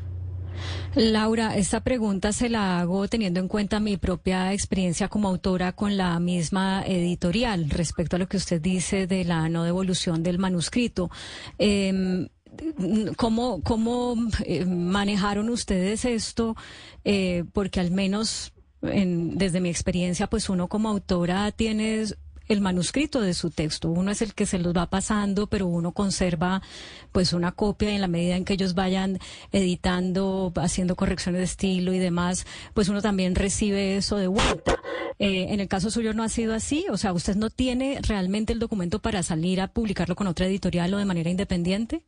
Laura, 0.95 1.55
esta 1.55 1.81
pregunta 1.81 2.33
se 2.33 2.49
la 2.49 2.79
hago 2.79 3.07
teniendo 3.07 3.39
en 3.39 3.47
cuenta 3.47 3.79
mi 3.79 3.97
propia 3.97 4.51
experiencia 4.53 5.07
como 5.07 5.27
autora 5.29 5.73
con 5.73 5.95
la 5.95 6.19
misma 6.19 6.83
editorial 6.85 7.69
respecto 7.69 8.15
a 8.15 8.19
lo 8.19 8.27
que 8.27 8.37
usted 8.37 8.59
dice 8.59 9.05
de 9.05 9.23
la 9.23 9.47
no 9.47 9.63
devolución 9.63 10.23
del 10.23 10.39
manuscrito. 10.39 11.11
Eh, 11.59 12.27
¿Cómo, 13.15 13.61
cómo 13.63 14.15
eh, 14.45 14.65
manejaron 14.65 15.49
ustedes 15.49 16.05
esto? 16.05 16.55
Eh, 17.03 17.43
porque 17.53 17.79
al 17.79 17.91
menos 17.91 18.53
en, 18.81 19.37
desde 19.37 19.61
mi 19.61 19.69
experiencia, 19.69 20.27
pues 20.27 20.49
uno 20.49 20.67
como 20.67 20.89
autora 20.89 21.51
tiene 21.51 22.05
el 22.47 22.61
manuscrito 22.61 23.21
de 23.21 23.33
su 23.33 23.49
texto. 23.49 23.89
Uno 23.89 24.11
es 24.11 24.21
el 24.21 24.33
que 24.33 24.45
se 24.45 24.59
los 24.59 24.75
va 24.75 24.89
pasando, 24.89 25.47
pero 25.47 25.67
uno 25.67 25.91
conserva 25.91 26.61
pues 27.11 27.33
una 27.33 27.51
copia 27.51 27.91
y 27.91 27.95
en 27.95 28.01
la 28.01 28.07
medida 28.07 28.35
en 28.35 28.45
que 28.45 28.53
ellos 28.53 28.73
vayan 28.73 29.19
editando, 29.51 30.51
haciendo 30.55 30.95
correcciones 30.95 31.39
de 31.39 31.45
estilo 31.45 31.93
y 31.93 31.99
demás, 31.99 32.45
pues 32.73 32.89
uno 32.89 33.01
también 33.01 33.35
recibe 33.35 33.97
eso 33.97 34.17
de 34.17 34.27
vuelta. 34.27 34.79
Eh, 35.19 35.47
en 35.49 35.59
el 35.59 35.67
caso 35.67 35.89
suyo 35.89 36.13
no 36.13 36.23
ha 36.23 36.29
sido 36.29 36.53
así, 36.53 36.85
o 36.91 36.97
sea, 36.97 37.11
usted 37.11 37.35
no 37.35 37.49
tiene 37.49 37.99
realmente 38.03 38.53
el 38.53 38.59
documento 38.59 38.99
para 38.99 39.23
salir 39.23 39.61
a 39.61 39.67
publicarlo 39.67 40.15
con 40.15 40.27
otra 40.27 40.45
editorial 40.45 40.93
o 40.93 40.97
de 40.97 41.05
manera 41.05 41.29
independiente. 41.29 42.03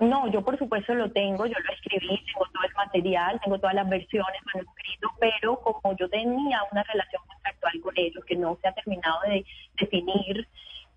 No, 0.00 0.30
yo 0.30 0.42
por 0.42 0.56
supuesto 0.56 0.94
lo 0.94 1.10
tengo, 1.10 1.46
yo 1.46 1.56
lo 1.58 1.72
escribí, 1.72 2.24
tengo 2.24 2.46
todo 2.52 2.62
el 2.64 2.74
material, 2.74 3.40
tengo 3.42 3.58
todas 3.58 3.74
las 3.74 3.88
versiones 3.88 4.40
manuscrito, 4.54 5.10
pero 5.18 5.56
como 5.56 5.96
yo 5.96 6.08
tenía 6.08 6.60
una 6.70 6.84
relación 6.84 7.20
contractual 7.26 7.80
con 7.80 7.94
ellos 7.96 8.24
que 8.24 8.36
no 8.36 8.56
se 8.62 8.68
ha 8.68 8.72
terminado 8.72 9.20
de 9.22 9.44
definir, 9.80 10.46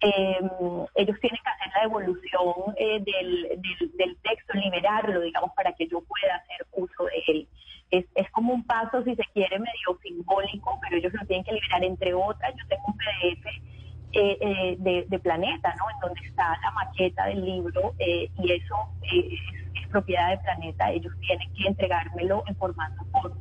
em, 0.01 0.49
ellos 0.95 1.19
tienen 1.19 1.39
que 1.43 1.49
hacer 1.49 1.73
la 1.73 1.81
devolución 1.81 2.75
eh, 2.77 2.99
del, 2.99 3.61
del, 3.97 4.17
texto, 4.21 4.53
liberarlo, 4.53 5.21
digamos, 5.21 5.51
para 5.55 5.73
que 5.73 5.87
yo 5.87 6.01
pueda 6.01 6.35
hacer 6.35 6.67
uso 6.73 7.05
de 7.05 7.23
él. 7.27 7.47
Es, 7.89 8.05
es 8.13 8.29
como 8.31 8.53
un 8.53 8.63
paso, 8.63 9.03
si 9.03 9.15
se 9.15 9.23
quiere, 9.33 9.57
medio 9.57 9.99
simbólico, 10.03 10.79
pero 10.81 10.97
ellos 10.97 11.13
lo 11.13 11.25
tienen 11.25 11.43
que 11.43 11.53
liberar, 11.53 11.83
entre 11.83 12.13
otras. 12.13 12.53
Yo 12.55 12.67
tengo 12.67 12.83
un 12.87 12.97
PDF 12.97 13.80
eh, 14.13 14.37
eh, 14.41 14.75
de, 14.79 15.05
de, 15.07 15.19
Planeta, 15.19 15.73
¿no? 15.79 15.89
En 15.89 15.99
donde 16.01 16.27
está 16.27 16.57
la 16.61 16.71
maqueta 16.71 17.25
del 17.27 17.45
libro 17.45 17.93
eh, 17.99 18.29
y 18.37 18.51
eso 18.51 18.75
es, 19.03 19.39
es, 19.73 19.87
propiedad 19.89 20.29
de 20.29 20.37
Planeta. 20.39 20.91
Ellos 20.91 21.13
tienen 21.21 21.51
que 21.53 21.67
entregármelo 21.67 22.43
en 22.47 22.55
formato 22.55 23.05
por 23.11 23.33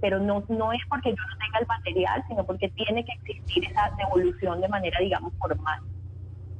pero 0.00 0.18
no, 0.18 0.42
no 0.48 0.72
es 0.72 0.80
porque 0.88 1.10
yo 1.10 1.16
no 1.16 1.38
tenga 1.38 1.60
el 1.60 1.66
material, 1.68 2.24
sino 2.26 2.44
porque 2.44 2.68
tiene 2.70 3.04
que 3.04 3.12
existir 3.12 3.64
esa 3.70 3.92
devolución 3.96 4.60
de 4.60 4.66
manera, 4.66 4.98
digamos, 4.98 5.32
formal. 5.38 5.80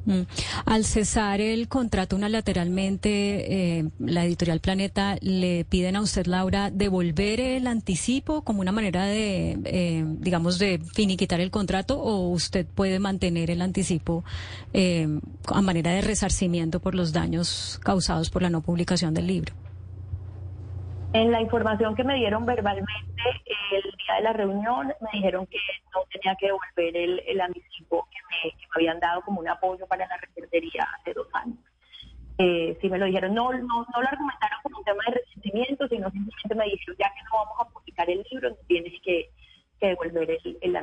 Mm. 0.04 0.22
Al 0.64 0.84
cesar 0.84 1.40
el 1.40 1.68
contrato 1.68 2.16
unilateralmente, 2.16 3.78
eh, 3.78 3.88
la 3.98 4.24
editorial 4.24 4.60
Planeta 4.60 5.16
le 5.20 5.64
piden 5.64 5.96
a 5.96 6.00
usted, 6.00 6.26
Laura, 6.26 6.70
devolver 6.70 7.40
el 7.40 7.66
anticipo 7.66 8.42
como 8.42 8.60
una 8.60 8.72
manera 8.72 9.04
de, 9.06 9.58
eh, 9.64 10.04
digamos, 10.06 10.58
de 10.58 10.80
finiquitar 10.92 11.40
el 11.40 11.50
contrato 11.50 12.00
o 12.00 12.28
usted 12.28 12.66
puede 12.66 12.98
mantener 12.98 13.50
el 13.50 13.62
anticipo 13.62 14.24
eh, 14.72 15.08
a 15.46 15.62
manera 15.62 15.92
de 15.92 16.00
resarcimiento 16.00 16.80
por 16.80 16.94
los 16.94 17.12
daños 17.12 17.78
causados 17.82 18.30
por 18.30 18.42
la 18.42 18.50
no 18.50 18.62
publicación 18.62 19.14
del 19.14 19.26
libro. 19.26 19.54
En 21.14 21.30
la 21.30 21.42
información 21.42 21.94
que 21.94 22.04
me 22.04 22.14
dieron 22.14 22.46
verbalmente 22.46 23.22
el 23.70 23.82
día 23.82 24.14
de 24.16 24.22
la 24.22 24.32
reunión, 24.32 24.94
me 25.00 25.10
dijeron 25.12 25.46
que 25.46 25.58
no 25.94 26.00
tenía 26.10 26.34
que 26.36 26.46
devolver 26.46 26.96
el, 26.96 27.40
anticipo 27.40 28.08
que 28.10 28.18
me, 28.30 28.54
habían 28.74 28.98
dado 28.98 29.20
como 29.20 29.40
un 29.40 29.48
apoyo 29.48 29.86
para 29.86 30.06
la 30.06 30.16
reservería 30.16 30.88
hace 30.98 31.12
dos 31.12 31.28
años. 31.34 31.58
Eh, 32.38 32.78
sí 32.80 32.88
me 32.88 32.98
lo 32.98 33.04
dijeron, 33.04 33.34
no, 33.34 33.52
no, 33.52 33.86
no 33.94 34.02
lo 34.02 34.08
argumentaron 34.08 34.58
como 34.62 34.78
un 34.78 34.84
tema 34.84 35.04
de 35.06 35.20
resentimiento, 35.20 35.86
sino 35.88 36.10
simplemente 36.10 36.54
me 36.54 36.64
dijeron, 36.64 36.96
ya 36.98 37.12
que 37.12 37.22
no 37.24 37.44
vamos 37.44 37.60
a 37.60 37.68
publicar 37.68 38.08
el 38.08 38.24
libro, 38.30 38.56
tienes 38.66 38.94
que, 39.02 39.30
devolver 39.82 40.30
el, 40.30 40.58
el. 40.62 40.76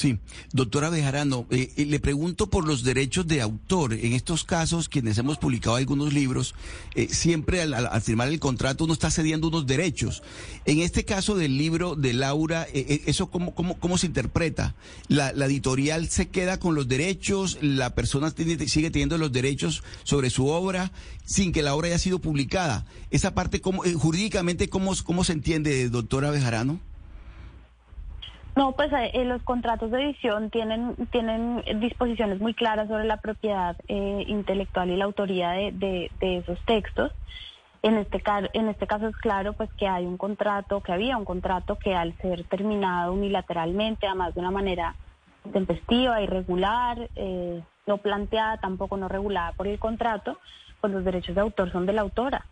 Sí, 0.00 0.18
doctora 0.54 0.88
Bejarano, 0.88 1.44
eh, 1.50 1.74
eh, 1.76 1.84
le 1.84 2.00
pregunto 2.00 2.48
por 2.48 2.66
los 2.66 2.84
derechos 2.84 3.26
de 3.26 3.42
autor. 3.42 3.92
En 3.92 4.14
estos 4.14 4.44
casos, 4.44 4.88
quienes 4.88 5.18
hemos 5.18 5.36
publicado 5.36 5.76
algunos 5.76 6.14
libros, 6.14 6.54
eh, 6.94 7.08
siempre 7.10 7.60
al, 7.60 8.00
firmar 8.00 8.28
el 8.28 8.40
contrato 8.40 8.84
uno 8.84 8.94
está 8.94 9.10
cediendo 9.10 9.48
unos 9.48 9.66
derechos. 9.66 10.22
En 10.64 10.78
este 10.78 11.04
caso 11.04 11.34
del 11.34 11.58
libro 11.58 11.96
de 11.96 12.14
Laura, 12.14 12.66
¿eso 12.72 13.30
cómo, 13.30 13.54
cómo, 13.54 13.78
cómo 13.78 13.98
se 13.98 14.06
interpreta? 14.06 14.74
La, 15.08 15.34
la, 15.34 15.44
editorial 15.44 16.08
se 16.08 16.28
queda 16.28 16.58
con 16.58 16.74
los 16.74 16.88
derechos? 16.88 17.58
¿La 17.60 17.94
persona 17.94 18.30
tiene, 18.30 18.68
sigue 18.68 18.90
teniendo 18.90 19.18
los 19.18 19.32
derechos 19.32 19.82
sobre 20.04 20.30
su 20.30 20.46
obra 20.46 20.92
sin 21.26 21.52
que 21.52 21.60
la 21.60 21.74
obra 21.74 21.88
haya 21.88 21.98
sido 21.98 22.20
publicada? 22.20 22.86
Esa 23.10 23.34
parte, 23.34 23.60
cómo, 23.60 23.82
jurídicamente, 23.98 24.70
¿cómo, 24.70 24.94
¿cómo 25.04 25.24
se 25.24 25.34
entiende, 25.34 25.90
doctora 25.90 26.30
Bejarano? 26.30 26.80
No, 28.60 28.72
pues 28.72 28.92
eh, 28.92 29.24
los 29.24 29.42
contratos 29.42 29.90
de 29.90 30.04
edición 30.04 30.50
tienen, 30.50 30.94
tienen 31.10 31.64
disposiciones 31.80 32.40
muy 32.40 32.52
claras 32.52 32.88
sobre 32.88 33.06
la 33.06 33.16
propiedad 33.16 33.74
eh, 33.88 34.22
intelectual 34.26 34.90
y 34.90 34.98
la 34.98 35.06
autoría 35.06 35.52
de, 35.52 35.72
de, 35.72 36.10
de, 36.20 36.36
esos 36.36 36.58
textos. 36.66 37.10
En 37.82 37.96
este, 37.96 38.22
en 38.52 38.68
este 38.68 38.86
caso 38.86 39.08
es 39.08 39.16
claro 39.16 39.54
pues 39.54 39.70
que 39.78 39.88
hay 39.88 40.04
un 40.04 40.18
contrato, 40.18 40.82
que 40.82 40.92
había 40.92 41.16
un 41.16 41.24
contrato 41.24 41.76
que 41.76 41.94
al 41.94 42.14
ser 42.18 42.44
terminado 42.44 43.14
unilateralmente, 43.14 44.06
además 44.06 44.34
de 44.34 44.40
una 44.40 44.50
manera 44.50 44.94
tempestiva, 45.54 46.20
irregular, 46.20 47.08
eh, 47.16 47.62
no 47.86 47.96
planteada, 47.96 48.58
tampoco 48.58 48.98
no 48.98 49.08
regulada 49.08 49.52
por 49.52 49.68
el 49.68 49.78
contrato, 49.78 50.36
pues 50.82 50.92
los 50.92 51.02
derechos 51.02 51.34
de 51.34 51.40
autor 51.40 51.72
son 51.72 51.86
de 51.86 51.94
la 51.94 52.02
autora. 52.02 52.44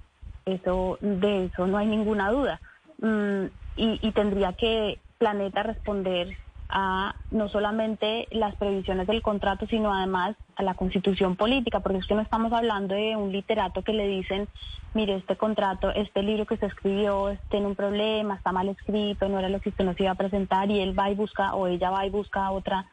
Eso, 0.46 0.96
de 1.02 1.44
eso 1.44 1.66
no 1.66 1.76
hay 1.76 1.86
ninguna 1.86 2.30
duda. 2.30 2.62
Mm, 2.96 3.44
y, 3.76 4.08
y 4.08 4.12
tendría 4.12 4.54
que 4.54 4.98
Planeta 5.18 5.62
responder 5.62 6.36
a 6.68 7.14
no 7.30 7.48
solamente 7.48 8.28
las 8.30 8.54
previsiones 8.56 9.06
del 9.06 9.22
contrato, 9.22 9.66
sino 9.66 9.92
además 9.92 10.36
a 10.56 10.62
la 10.62 10.74
constitución 10.74 11.34
política, 11.34 11.80
porque 11.80 11.98
es 11.98 12.06
que 12.06 12.14
no 12.14 12.20
estamos 12.20 12.52
hablando 12.52 12.94
de 12.94 13.16
un 13.16 13.32
literato 13.32 13.82
que 13.82 13.92
le 13.92 14.06
dicen, 14.06 14.48
mire, 14.94 15.16
este 15.16 15.36
contrato, 15.36 15.90
este 15.90 16.22
libro 16.22 16.46
que 16.46 16.54
usted 16.54 16.68
escribió 16.68 17.36
tiene 17.50 17.66
un 17.66 17.74
problema, 17.74 18.34
está 18.34 18.52
mal 18.52 18.68
escrito, 18.68 19.28
no 19.28 19.38
era 19.38 19.48
lo 19.48 19.60
que 19.60 19.70
usted 19.70 19.84
nos 19.84 19.98
iba 19.98 20.10
a 20.10 20.14
presentar, 20.14 20.70
y 20.70 20.80
él 20.80 20.98
va 20.98 21.10
y 21.10 21.14
busca, 21.14 21.54
o 21.54 21.66
ella 21.66 21.90
va 21.90 22.06
y 22.06 22.10
busca 22.10 22.50
otra 22.50 22.86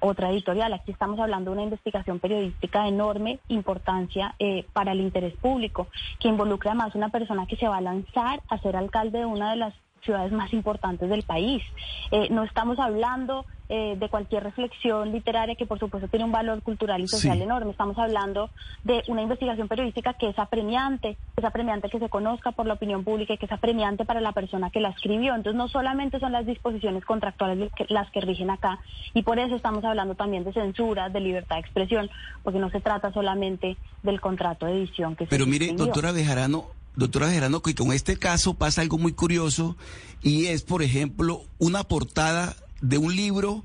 otra 0.00 0.30
editorial. 0.30 0.72
Aquí 0.72 0.92
estamos 0.92 1.18
hablando 1.20 1.50
de 1.50 1.56
una 1.56 1.64
investigación 1.64 2.18
periodística 2.18 2.82
de 2.82 2.88
enorme 2.88 3.38
importancia 3.48 4.34
eh, 4.38 4.66
para 4.72 4.92
el 4.92 5.00
interés 5.00 5.34
público, 5.34 5.88
que 6.20 6.28
involucra 6.28 6.70
además 6.70 6.94
una 6.94 7.10
persona 7.10 7.46
que 7.46 7.56
se 7.56 7.68
va 7.68 7.78
a 7.78 7.82
lanzar 7.82 8.42
a 8.48 8.58
ser 8.58 8.76
alcalde 8.76 9.18
de 9.18 9.26
una 9.26 9.50
de 9.50 9.56
las 9.56 9.74
ciudades 10.04 10.32
más 10.32 10.52
importantes 10.52 11.08
del 11.08 11.22
país. 11.22 11.62
Eh, 12.10 12.28
no 12.30 12.44
estamos 12.44 12.78
hablando 12.78 13.44
eh, 13.70 13.96
de 13.98 14.08
cualquier 14.10 14.44
reflexión 14.44 15.10
literaria 15.10 15.54
que 15.54 15.64
por 15.64 15.78
supuesto 15.78 16.06
tiene 16.08 16.26
un 16.26 16.32
valor 16.32 16.62
cultural 16.62 17.00
y 17.00 17.08
social 17.08 17.40
enorme. 17.40 17.70
Estamos 17.70 17.98
hablando 17.98 18.50
de 18.84 19.02
una 19.08 19.22
investigación 19.22 19.68
periodística 19.68 20.12
que 20.12 20.28
es 20.28 20.38
apremiante, 20.38 21.16
que 21.34 21.40
es 21.40 21.44
apremiante 21.44 21.88
que 21.88 21.98
se 21.98 22.10
conozca 22.10 22.52
por 22.52 22.66
la 22.66 22.74
opinión 22.74 23.04
pública 23.04 23.32
y 23.32 23.38
que 23.38 23.46
es 23.46 23.52
apremiante 23.52 24.04
para 24.04 24.20
la 24.20 24.32
persona 24.32 24.68
que 24.68 24.80
la 24.80 24.90
escribió. 24.90 25.34
Entonces 25.34 25.56
no 25.56 25.68
solamente 25.68 26.20
son 26.20 26.32
las 26.32 26.44
disposiciones 26.44 27.06
contractuales 27.06 27.70
las 27.88 28.10
que 28.10 28.20
rigen 28.20 28.50
acá 28.50 28.80
y 29.14 29.22
por 29.22 29.38
eso 29.38 29.56
estamos 29.56 29.82
hablando 29.84 30.14
también 30.14 30.44
de 30.44 30.52
censura, 30.52 31.08
de 31.08 31.20
libertad 31.20 31.56
de 31.56 31.62
expresión, 31.62 32.10
porque 32.42 32.58
no 32.58 32.68
se 32.68 32.80
trata 32.80 33.12
solamente 33.12 33.78
del 34.02 34.20
contrato 34.20 34.66
de 34.66 34.72
edición 34.72 35.16
que 35.16 35.24
Pero 35.24 35.44
se 35.44 35.50
mire, 35.50 35.72
doctora 35.72 36.12
Bejarano, 36.12 36.66
doctora 36.96 37.30
Gerardo, 37.30 37.62
que 37.62 37.74
con 37.74 37.92
este 37.92 38.16
caso 38.18 38.54
pasa 38.54 38.80
algo 38.80 38.98
muy 38.98 39.12
curioso 39.12 39.76
y 40.22 40.46
es, 40.46 40.62
por 40.62 40.82
ejemplo, 40.82 41.44
una 41.58 41.84
portada 41.84 42.56
de 42.80 42.98
un 42.98 43.14
libro 43.14 43.64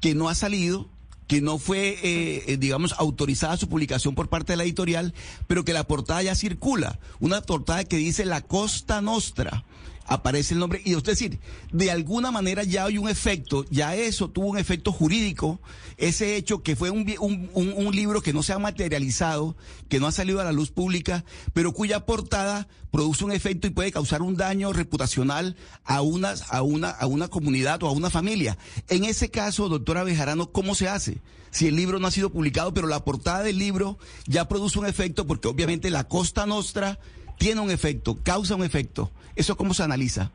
que 0.00 0.14
no 0.14 0.28
ha 0.28 0.34
salido, 0.34 0.88
que 1.26 1.40
no 1.40 1.58
fue, 1.58 1.98
eh, 2.02 2.44
eh, 2.46 2.56
digamos, 2.56 2.94
autorizada 2.98 3.56
su 3.56 3.68
publicación 3.68 4.14
por 4.14 4.28
parte 4.28 4.52
de 4.52 4.56
la 4.58 4.64
editorial, 4.64 5.14
pero 5.46 5.64
que 5.64 5.72
la 5.72 5.86
portada 5.86 6.22
ya 6.22 6.34
circula. 6.34 6.98
Una 7.18 7.42
portada 7.42 7.84
que 7.84 7.96
dice 7.96 8.24
La 8.24 8.42
Costa 8.42 9.00
Nostra 9.00 9.64
aparece 10.06 10.54
el 10.54 10.60
nombre. 10.60 10.80
Y 10.84 10.94
es 10.94 11.02
decir, 11.02 11.38
de 11.72 11.90
alguna 11.90 12.30
manera 12.30 12.62
ya 12.64 12.84
hay 12.84 12.98
un 12.98 13.08
efecto, 13.08 13.64
ya 13.70 13.94
eso 13.94 14.28
tuvo 14.28 14.46
un 14.46 14.58
efecto 14.58 14.92
jurídico, 14.92 15.60
ese 15.96 16.36
hecho 16.36 16.62
que 16.62 16.76
fue 16.76 16.90
un, 16.90 17.06
un, 17.20 17.50
un, 17.54 17.96
libro 17.96 18.20
que 18.20 18.32
no 18.32 18.42
se 18.42 18.52
ha 18.52 18.58
materializado, 18.58 19.56
que 19.88 20.00
no 20.00 20.06
ha 20.06 20.12
salido 20.12 20.40
a 20.40 20.44
la 20.44 20.52
luz 20.52 20.70
pública, 20.70 21.24
pero 21.52 21.72
cuya 21.72 22.04
portada 22.04 22.68
produce 22.90 23.24
un 23.24 23.32
efecto 23.32 23.66
y 23.66 23.70
puede 23.70 23.92
causar 23.92 24.22
un 24.22 24.36
daño 24.36 24.72
reputacional 24.72 25.56
a 25.84 26.02
una, 26.02 26.34
a 26.50 26.62
una, 26.62 26.90
a 26.90 27.06
una 27.06 27.28
comunidad 27.28 27.82
o 27.82 27.88
a 27.88 27.92
una 27.92 28.10
familia. 28.10 28.58
En 28.88 29.04
ese 29.04 29.30
caso, 29.30 29.68
doctora 29.68 30.04
Bejarano, 30.04 30.52
¿cómo 30.52 30.74
se 30.74 30.88
hace? 30.88 31.18
Si 31.50 31.66
el 31.66 31.76
libro 31.76 31.98
no 31.98 32.06
ha 32.06 32.10
sido 32.10 32.30
publicado, 32.30 32.74
pero 32.74 32.86
la 32.86 33.04
portada 33.04 33.42
del 33.42 33.58
libro 33.58 33.98
ya 34.26 34.48
produce 34.48 34.78
un 34.78 34.86
efecto, 34.86 35.26
porque 35.26 35.48
obviamente 35.48 35.90
la 35.90 36.04
Costa 36.04 36.44
Nostra 36.44 36.98
tiene 37.38 37.60
un 37.60 37.70
efecto, 37.70 38.16
causa 38.22 38.56
un 38.56 38.64
efecto. 38.64 39.10
¿Eso 39.34 39.56
cómo 39.56 39.74
se 39.74 39.82
analiza? 39.82 40.30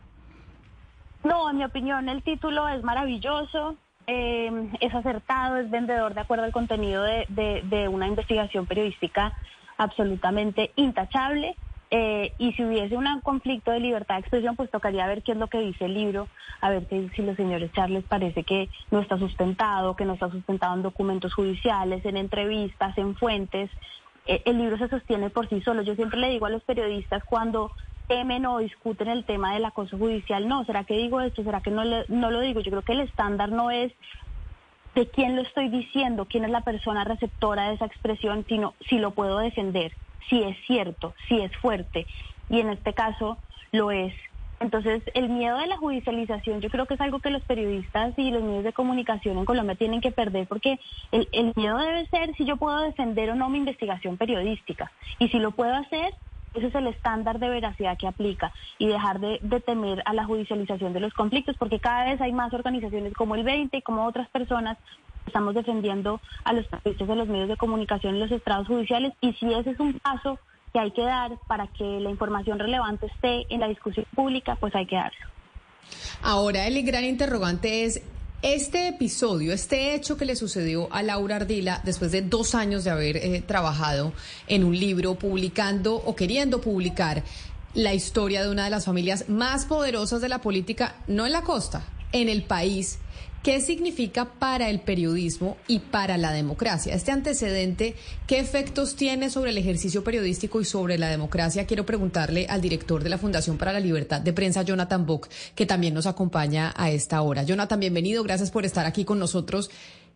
No, 1.23 1.49
en 1.49 1.57
mi 1.57 1.63
opinión 1.63 2.09
el 2.09 2.23
título 2.23 2.67
es 2.67 2.83
maravilloso, 2.83 3.75
eh, 4.07 4.69
es 4.79 4.93
acertado, 4.93 5.57
es 5.57 5.69
vendedor 5.69 6.13
de 6.13 6.21
acuerdo 6.21 6.45
al 6.45 6.51
contenido 6.51 7.03
de, 7.03 7.25
de, 7.63 7.87
una 7.87 8.07
investigación 8.07 8.65
periodística 8.65 9.33
absolutamente 9.77 10.71
intachable. 10.75 11.55
Eh, 11.93 12.33
y 12.37 12.53
si 12.53 12.63
hubiese 12.63 12.95
un 12.95 13.19
conflicto 13.19 13.71
de 13.71 13.81
libertad 13.81 14.15
de 14.15 14.21
expresión, 14.21 14.55
pues 14.55 14.71
tocaría 14.71 15.05
ver 15.07 15.23
qué 15.23 15.33
es 15.33 15.37
lo 15.37 15.47
que 15.47 15.59
dice 15.59 15.85
el 15.85 15.93
libro, 15.93 16.29
a 16.61 16.69
ver 16.69 16.87
si 16.89 17.21
los 17.21 17.35
señores 17.35 17.69
Charles 17.73 18.05
parece 18.07 18.43
que 18.43 18.69
no 18.91 19.01
está 19.01 19.17
sustentado, 19.17 19.97
que 19.97 20.05
no 20.05 20.13
está 20.13 20.31
sustentado 20.31 20.73
en 20.75 20.83
documentos 20.83 21.33
judiciales, 21.33 22.05
en 22.05 22.15
entrevistas, 22.15 22.97
en 22.97 23.15
fuentes. 23.15 23.69
Eh, 24.25 24.41
el 24.45 24.57
libro 24.57 24.77
se 24.77 24.87
sostiene 24.87 25.29
por 25.29 25.49
sí 25.49 25.61
solo. 25.61 25.81
Yo 25.81 25.95
siempre 25.95 26.19
le 26.19 26.29
digo 26.29 26.45
a 26.45 26.49
los 26.49 26.63
periodistas 26.63 27.23
cuando 27.23 27.71
temen 28.07 28.45
o 28.45 28.59
discuten 28.59 29.07
el 29.07 29.23
tema 29.23 29.53
del 29.53 29.65
acoso 29.65 29.97
judicial, 29.97 30.47
no, 30.47 30.65
¿será 30.65 30.83
que 30.83 30.97
digo 30.97 31.21
esto? 31.21 31.43
¿Será 31.43 31.61
que 31.61 31.71
no, 31.71 31.83
no 32.07 32.31
lo 32.31 32.41
digo? 32.41 32.59
Yo 32.59 32.71
creo 32.71 32.81
que 32.81 32.93
el 32.93 33.01
estándar 33.01 33.49
no 33.51 33.71
es 33.71 33.93
de 34.95 35.07
quién 35.07 35.35
lo 35.35 35.41
estoy 35.41 35.69
diciendo, 35.69 36.25
quién 36.25 36.43
es 36.43 36.51
la 36.51 36.61
persona 36.61 37.03
receptora 37.03 37.69
de 37.69 37.75
esa 37.75 37.85
expresión, 37.85 38.45
sino 38.49 38.73
si 38.89 38.99
lo 38.99 39.11
puedo 39.11 39.37
defender, 39.37 39.93
si 40.29 40.43
es 40.43 40.57
cierto, 40.67 41.13
si 41.27 41.39
es 41.39 41.55
fuerte. 41.57 42.05
Y 42.49 42.59
en 42.59 42.69
este 42.69 42.93
caso 42.93 43.37
lo 43.71 43.91
es. 43.91 44.13
Entonces, 44.61 45.03
el 45.15 45.27
miedo 45.29 45.57
de 45.57 45.67
la 45.67 45.77
judicialización 45.77 46.61
yo 46.61 46.69
creo 46.69 46.85
que 46.85 46.93
es 46.93 47.01
algo 47.01 47.19
que 47.19 47.31
los 47.31 47.41
periodistas 47.43 48.13
y 48.17 48.31
los 48.31 48.43
medios 48.43 48.63
de 48.63 48.73
comunicación 48.73 49.37
en 49.37 49.45
Colombia 49.45 49.75
tienen 49.75 50.01
que 50.01 50.11
perder 50.11 50.47
porque 50.47 50.79
el, 51.11 51.27
el 51.33 51.51
miedo 51.55 51.77
debe 51.77 52.05
ser 52.07 52.33
si 52.35 52.45
yo 52.45 52.57
puedo 52.57 52.79
defender 52.79 53.31
o 53.31 53.35
no 53.35 53.49
mi 53.49 53.57
investigación 53.57 54.17
periodística. 54.17 54.91
Y 55.19 55.27
si 55.29 55.39
lo 55.39 55.51
puedo 55.51 55.73
hacer, 55.73 56.13
ese 56.53 56.67
es 56.67 56.75
el 56.75 56.87
estándar 56.87 57.39
de 57.39 57.49
veracidad 57.49 57.97
que 57.97 58.07
aplica 58.07 58.51
y 58.77 58.87
dejar 58.87 59.19
de, 59.19 59.39
temer 59.65 60.01
a 60.05 60.13
la 60.13 60.25
judicialización 60.25 60.93
de 60.93 60.99
los 60.99 61.13
conflictos, 61.13 61.55
porque 61.57 61.79
cada 61.79 62.05
vez 62.05 62.19
hay 62.21 62.33
más 62.33 62.53
organizaciones 62.53 63.13
como 63.13 63.35
el 63.35 63.43
20 63.43 63.77
y 63.77 63.81
como 63.81 64.05
otras 64.05 64.27
personas 64.29 64.77
estamos 65.25 65.53
defendiendo 65.55 66.19
a 66.43 66.53
los 66.53 66.65
periodistas 66.67 67.07
de 67.07 67.15
los 67.15 67.27
medios 67.27 67.47
de 67.47 67.57
comunicación 67.57 68.15
en 68.15 68.21
los 68.21 68.31
estrados 68.31 68.67
judiciales 68.67 69.13
y 69.21 69.33
si 69.33 69.53
ese 69.53 69.71
es 69.71 69.79
un 69.79 69.93
paso 69.99 70.39
que 70.73 70.79
hay 70.79 70.91
que 70.91 71.03
dar 71.03 71.37
para 71.47 71.67
que 71.67 71.83
la 71.83 72.09
información 72.09 72.59
relevante 72.59 73.07
esté 73.07 73.45
en 73.53 73.59
la 73.59 73.67
discusión 73.67 74.05
pública, 74.15 74.55
pues 74.59 74.73
hay 74.75 74.85
que 74.85 74.95
darlo. 74.95 75.19
Ahora, 76.21 76.67
el 76.67 76.81
gran 76.83 77.03
interrogante 77.03 77.83
es, 77.83 78.01
este 78.41 78.87
episodio, 78.87 79.53
este 79.53 79.93
hecho 79.93 80.17
que 80.17 80.25
le 80.25 80.35
sucedió 80.35 80.91
a 80.91 81.03
Laura 81.03 81.35
Ardila 81.35 81.79
después 81.83 82.11
de 82.11 82.23
dos 82.23 82.55
años 82.55 82.83
de 82.83 82.89
haber 82.89 83.17
eh, 83.17 83.43
trabajado 83.45 84.13
en 84.47 84.63
un 84.63 84.79
libro, 84.79 85.13
publicando 85.13 85.95
o 85.95 86.15
queriendo 86.15 86.59
publicar 86.59 87.23
la 87.75 87.93
historia 87.93 88.41
de 88.41 88.49
una 88.49 88.63
de 88.63 88.71
las 88.71 88.85
familias 88.85 89.29
más 89.29 89.65
poderosas 89.65 90.21
de 90.21 90.29
la 90.29 90.41
política, 90.41 90.95
no 91.07 91.27
en 91.27 91.33
la 91.33 91.43
costa, 91.43 91.83
en 92.11 92.29
el 92.29 92.43
país, 92.43 92.99
¿Qué 93.43 93.59
significa 93.59 94.25
para 94.37 94.69
el 94.69 94.81
periodismo 94.81 95.57
y 95.67 95.79
para 95.79 96.15
la 96.17 96.31
democracia? 96.31 96.93
Este 96.93 97.11
antecedente, 97.11 97.95
¿qué 98.27 98.37
efectos 98.37 98.95
tiene 98.95 99.31
sobre 99.31 99.49
el 99.49 99.57
ejercicio 99.57 100.03
periodístico 100.03 100.61
y 100.61 100.65
sobre 100.65 100.99
la 100.99 101.09
democracia? 101.09 101.65
Quiero 101.65 101.83
preguntarle 101.83 102.45
al 102.47 102.61
director 102.61 103.01
de 103.01 103.09
la 103.09 103.17
Fundación 103.17 103.57
para 103.57 103.73
la 103.73 103.79
Libertad 103.79 104.21
de 104.21 104.31
Prensa, 104.31 104.61
Jonathan 104.61 105.07
Bock, 105.07 105.27
que 105.55 105.65
también 105.65 105.95
nos 105.95 106.05
acompaña 106.05 106.71
a 106.77 106.91
esta 106.91 107.19
hora. 107.23 107.41
Jonathan, 107.41 107.79
bienvenido, 107.79 108.21
gracias 108.21 108.51
por 108.51 108.63
estar 108.63 108.85
aquí 108.85 109.05
con 109.05 109.17
nosotros. 109.17 109.71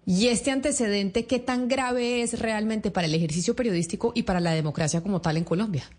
¿Y 0.05 0.27
este 0.27 0.51
antecedente 0.51 1.25
qué 1.25 1.39
tan 1.39 1.67
grave 1.67 2.21
es 2.21 2.37
realmente 2.37 2.91
para 2.91 3.07
el 3.07 3.15
ejercicio 3.15 3.55
periodístico 3.55 4.11
y 4.13 4.21
para 4.21 4.39
la 4.39 4.51
democracia 4.51 5.01
como 5.01 5.19
tal 5.19 5.37
en 5.37 5.45
Colombia? 5.45 5.89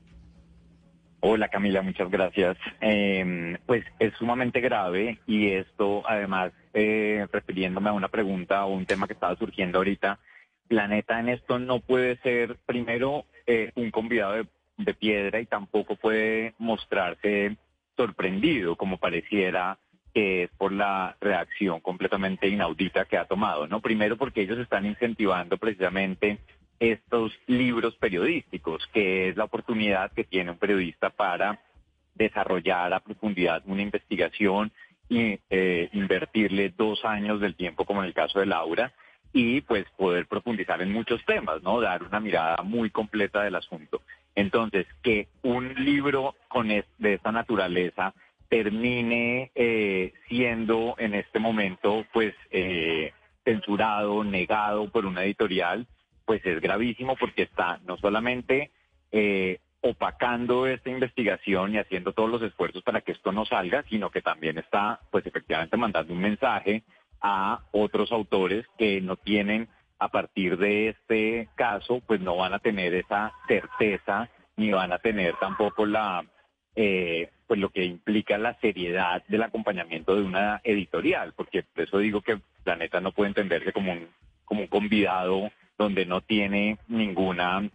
Hola 1.28 1.48
Camila, 1.48 1.82
muchas 1.82 2.08
gracias. 2.08 2.56
Eh, 2.80 3.58
pues 3.66 3.84
es 3.98 4.14
sumamente 4.14 4.60
grave 4.60 5.18
y 5.26 5.48
esto 5.48 6.04
además, 6.08 6.52
eh, 6.72 7.26
refiriéndome 7.32 7.88
a 7.88 7.94
una 7.94 8.06
pregunta 8.06 8.64
o 8.64 8.72
un 8.72 8.86
tema 8.86 9.08
que 9.08 9.14
estaba 9.14 9.34
surgiendo 9.34 9.78
ahorita, 9.78 10.20
Planeta 10.68 11.18
en 11.18 11.30
esto 11.30 11.58
no 11.58 11.80
puede 11.80 12.16
ser 12.18 12.58
primero 12.64 13.24
eh, 13.44 13.72
un 13.74 13.90
convidado 13.90 14.34
de, 14.34 14.46
de, 14.76 14.94
piedra 14.94 15.40
y 15.40 15.46
tampoco 15.46 15.96
puede 15.96 16.54
mostrarse 16.58 17.56
sorprendido 17.96 18.76
como 18.76 18.98
pareciera 18.98 19.78
que 20.14 20.44
es 20.44 20.50
por 20.56 20.70
la 20.70 21.16
reacción 21.20 21.80
completamente 21.80 22.46
inaudita 22.46 23.04
que 23.06 23.18
ha 23.18 23.24
tomado, 23.24 23.66
¿no? 23.66 23.80
Primero 23.80 24.16
porque 24.16 24.42
ellos 24.42 24.60
están 24.60 24.86
incentivando 24.86 25.58
precisamente 25.58 26.38
estos 26.80 27.32
libros 27.46 27.96
periodísticos, 27.96 28.86
que 28.92 29.28
es 29.28 29.36
la 29.36 29.44
oportunidad 29.44 30.12
que 30.12 30.24
tiene 30.24 30.50
un 30.50 30.58
periodista 30.58 31.10
para 31.10 31.60
desarrollar 32.14 32.92
a 32.92 33.00
profundidad 33.00 33.62
una 33.66 33.82
investigación 33.82 34.72
y 35.08 35.38
eh, 35.50 35.88
invertirle 35.92 36.72
dos 36.76 37.04
años 37.04 37.40
del 37.40 37.54
tiempo, 37.54 37.84
como 37.84 38.02
en 38.02 38.08
el 38.08 38.14
caso 38.14 38.40
de 38.40 38.46
Laura, 38.46 38.92
y 39.32 39.60
pues 39.60 39.84
poder 39.96 40.26
profundizar 40.26 40.80
en 40.80 40.92
muchos 40.92 41.24
temas, 41.24 41.62
¿no? 41.62 41.80
Dar 41.80 42.02
una 42.02 42.20
mirada 42.20 42.62
muy 42.62 42.90
completa 42.90 43.42
del 43.42 43.54
asunto. 43.54 44.02
Entonces, 44.34 44.86
que 45.02 45.28
un 45.42 45.74
libro 45.84 46.34
con 46.48 46.68
de 46.68 46.84
esta 46.98 47.32
naturaleza 47.32 48.14
termine 48.48 49.50
eh, 49.54 50.12
siendo 50.28 50.94
en 50.98 51.14
este 51.14 51.38
momento, 51.38 52.04
pues, 52.12 52.34
eh, 52.50 53.12
censurado, 53.44 54.24
negado 54.24 54.90
por 54.90 55.06
una 55.06 55.24
editorial, 55.24 55.86
pues 56.26 56.44
es 56.44 56.60
gravísimo 56.60 57.16
porque 57.16 57.44
está 57.44 57.80
no 57.86 57.96
solamente 57.96 58.70
eh, 59.12 59.60
opacando 59.80 60.66
esta 60.66 60.90
investigación 60.90 61.74
y 61.74 61.78
haciendo 61.78 62.12
todos 62.12 62.28
los 62.28 62.42
esfuerzos 62.42 62.82
para 62.82 63.00
que 63.00 63.12
esto 63.12 63.32
no 63.32 63.46
salga, 63.46 63.84
sino 63.88 64.10
que 64.10 64.20
también 64.20 64.58
está, 64.58 65.00
pues 65.10 65.24
efectivamente, 65.24 65.76
mandando 65.76 66.12
un 66.12 66.20
mensaje 66.20 66.82
a 67.20 67.60
otros 67.72 68.12
autores 68.12 68.66
que 68.76 69.00
no 69.00 69.16
tienen, 69.16 69.68
a 69.98 70.08
partir 70.08 70.58
de 70.58 70.88
este 70.88 71.48
caso, 71.54 72.02
pues 72.06 72.20
no 72.20 72.36
van 72.36 72.52
a 72.52 72.58
tener 72.58 72.94
esa 72.94 73.32
certeza 73.48 74.28
ni 74.56 74.70
van 74.70 74.92
a 74.92 74.98
tener 74.98 75.34
tampoco 75.38 75.86
la, 75.86 76.24
eh, 76.74 77.30
pues 77.46 77.60
lo 77.60 77.70
que 77.70 77.84
implica 77.84 78.36
la 78.36 78.58
seriedad 78.60 79.22
del 79.28 79.42
acompañamiento 79.42 80.16
de 80.16 80.22
una 80.22 80.60
editorial, 80.64 81.32
porque 81.34 81.62
por 81.62 81.84
eso 81.84 81.98
digo 81.98 82.20
que 82.20 82.40
Planeta 82.64 83.00
no 83.00 83.12
puede 83.12 83.28
entenderse 83.28 83.72
como 83.72 83.92
un, 83.92 84.08
como 84.44 84.62
un 84.62 84.66
convidado 84.66 85.50
donde 85.78 86.06
no 86.06 86.20
tiene 86.20 86.78
ninguna 86.88 87.68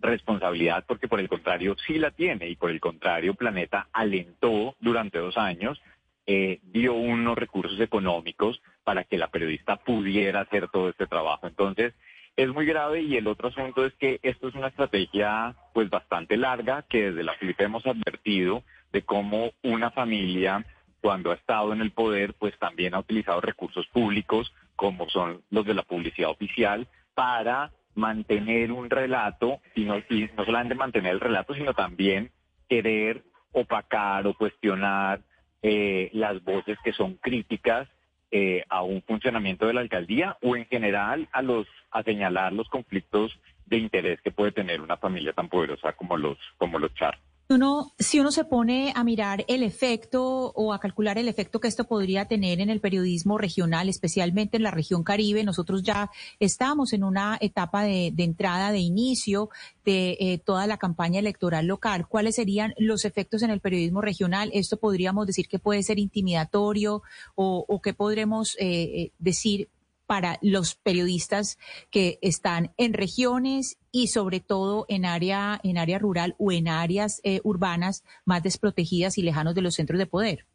responsabilidad, 0.00 0.84
porque 0.86 1.08
por 1.08 1.20
el 1.20 1.28
contrario 1.28 1.76
sí 1.86 1.98
la 1.98 2.10
tiene, 2.10 2.48
y 2.48 2.56
por 2.56 2.70
el 2.70 2.80
contrario 2.80 3.34
Planeta 3.34 3.88
alentó 3.92 4.76
durante 4.80 5.18
dos 5.18 5.36
años, 5.36 5.80
eh, 6.26 6.60
dio 6.62 6.94
unos 6.94 7.38
recursos 7.38 7.78
económicos 7.80 8.60
para 8.84 9.04
que 9.04 9.18
la 9.18 9.28
periodista 9.28 9.76
pudiera 9.76 10.40
hacer 10.40 10.68
todo 10.68 10.88
este 10.88 11.06
trabajo. 11.06 11.46
Entonces, 11.46 11.94
es 12.36 12.48
muy 12.48 12.66
grave 12.66 13.00
y 13.00 13.16
el 13.16 13.26
otro 13.28 13.48
asunto 13.48 13.86
es 13.86 13.94
que 13.94 14.20
esto 14.22 14.48
es 14.48 14.54
una 14.54 14.68
estrategia 14.68 15.54
pues 15.72 15.88
bastante 15.88 16.36
larga 16.36 16.82
que 16.82 17.10
desde 17.10 17.24
la 17.24 17.34
FIP 17.34 17.60
hemos 17.60 17.86
advertido 17.86 18.62
de 18.92 19.02
cómo 19.02 19.52
una 19.62 19.90
familia 19.90 20.64
cuando 21.00 21.30
ha 21.30 21.34
estado 21.34 21.72
en 21.72 21.80
el 21.80 21.92
poder 21.92 22.34
pues 22.34 22.58
también 22.58 22.94
ha 22.94 22.98
utilizado 22.98 23.40
recursos 23.40 23.86
públicos 23.86 24.52
como 24.74 25.08
son 25.08 25.42
los 25.50 25.64
de 25.64 25.74
la 25.74 25.82
publicidad 25.82 26.30
oficial 26.30 26.86
para 27.16 27.72
mantener 27.94 28.70
un 28.70 28.90
relato, 28.90 29.58
y 29.74 29.84
no, 29.84 29.96
no 29.96 30.44
solamente 30.44 30.74
mantener 30.74 31.14
el 31.14 31.20
relato, 31.20 31.54
sino 31.54 31.72
también 31.72 32.30
querer 32.68 33.24
opacar 33.52 34.26
o 34.26 34.34
cuestionar 34.34 35.22
eh, 35.62 36.10
las 36.12 36.44
voces 36.44 36.78
que 36.84 36.92
son 36.92 37.14
críticas 37.14 37.88
eh, 38.30 38.64
a 38.68 38.82
un 38.82 39.02
funcionamiento 39.02 39.66
de 39.66 39.72
la 39.72 39.80
alcaldía 39.80 40.36
o 40.42 40.56
en 40.56 40.66
general 40.66 41.28
a 41.32 41.40
los 41.42 41.66
a 41.90 42.02
señalar 42.02 42.52
los 42.52 42.68
conflictos 42.68 43.38
de 43.64 43.78
interés 43.78 44.20
que 44.20 44.30
puede 44.30 44.52
tener 44.52 44.80
una 44.80 44.98
familia 44.98 45.32
tan 45.32 45.48
poderosa 45.48 45.94
como 45.94 46.16
los 46.18 46.36
como 46.58 46.78
los 46.78 46.92
Char. 46.94 47.18
Uno, 47.48 47.92
si 47.96 48.18
uno 48.18 48.32
se 48.32 48.44
pone 48.44 48.92
a 48.96 49.04
mirar 49.04 49.44
el 49.46 49.62
efecto 49.62 50.50
o 50.56 50.72
a 50.72 50.80
calcular 50.80 51.16
el 51.16 51.28
efecto 51.28 51.60
que 51.60 51.68
esto 51.68 51.84
podría 51.84 52.24
tener 52.24 52.60
en 52.60 52.70
el 52.70 52.80
periodismo 52.80 53.38
regional, 53.38 53.88
especialmente 53.88 54.56
en 54.56 54.64
la 54.64 54.72
región 54.72 55.04
Caribe, 55.04 55.44
nosotros 55.44 55.84
ya 55.84 56.10
estamos 56.40 56.92
en 56.92 57.04
una 57.04 57.38
etapa 57.40 57.84
de, 57.84 58.12
entrada, 58.18 58.72
de 58.72 58.80
inicio 58.80 59.48
de 59.84 60.16
eh, 60.18 60.38
toda 60.44 60.66
la 60.66 60.76
campaña 60.76 61.20
electoral 61.20 61.66
local. 61.66 62.08
¿Cuáles 62.08 62.34
serían 62.34 62.74
los 62.78 63.04
efectos 63.04 63.42
en 63.42 63.50
el 63.50 63.60
periodismo 63.60 64.00
regional? 64.00 64.50
Esto 64.52 64.76
podríamos 64.76 65.28
decir 65.28 65.46
que 65.46 65.60
puede 65.60 65.84
ser 65.84 66.00
intimidatorio 66.00 67.02
o, 67.36 67.64
o 67.68 67.80
qué 67.80 67.94
podremos 67.94 68.56
eh, 68.58 68.82
eh 68.82 69.12
decir 69.20 69.68
para 70.06 70.38
los 70.40 70.74
periodistas 70.74 71.58
que 71.90 72.18
están 72.22 72.72
en 72.76 72.94
regiones 72.94 73.78
y 73.92 74.08
sobre 74.08 74.40
todo 74.40 74.86
en 74.88 75.04
área, 75.04 75.60
en 75.62 75.78
área 75.78 75.98
rural 75.98 76.34
o 76.38 76.52
en 76.52 76.68
áreas 76.68 77.20
eh, 77.24 77.40
urbanas 77.44 78.04
más 78.24 78.42
desprotegidas 78.42 79.18
y 79.18 79.22
lejanos 79.22 79.54
de 79.54 79.62
los 79.62 79.74
centros 79.74 79.98
de 79.98 80.06
poder. 80.06 80.46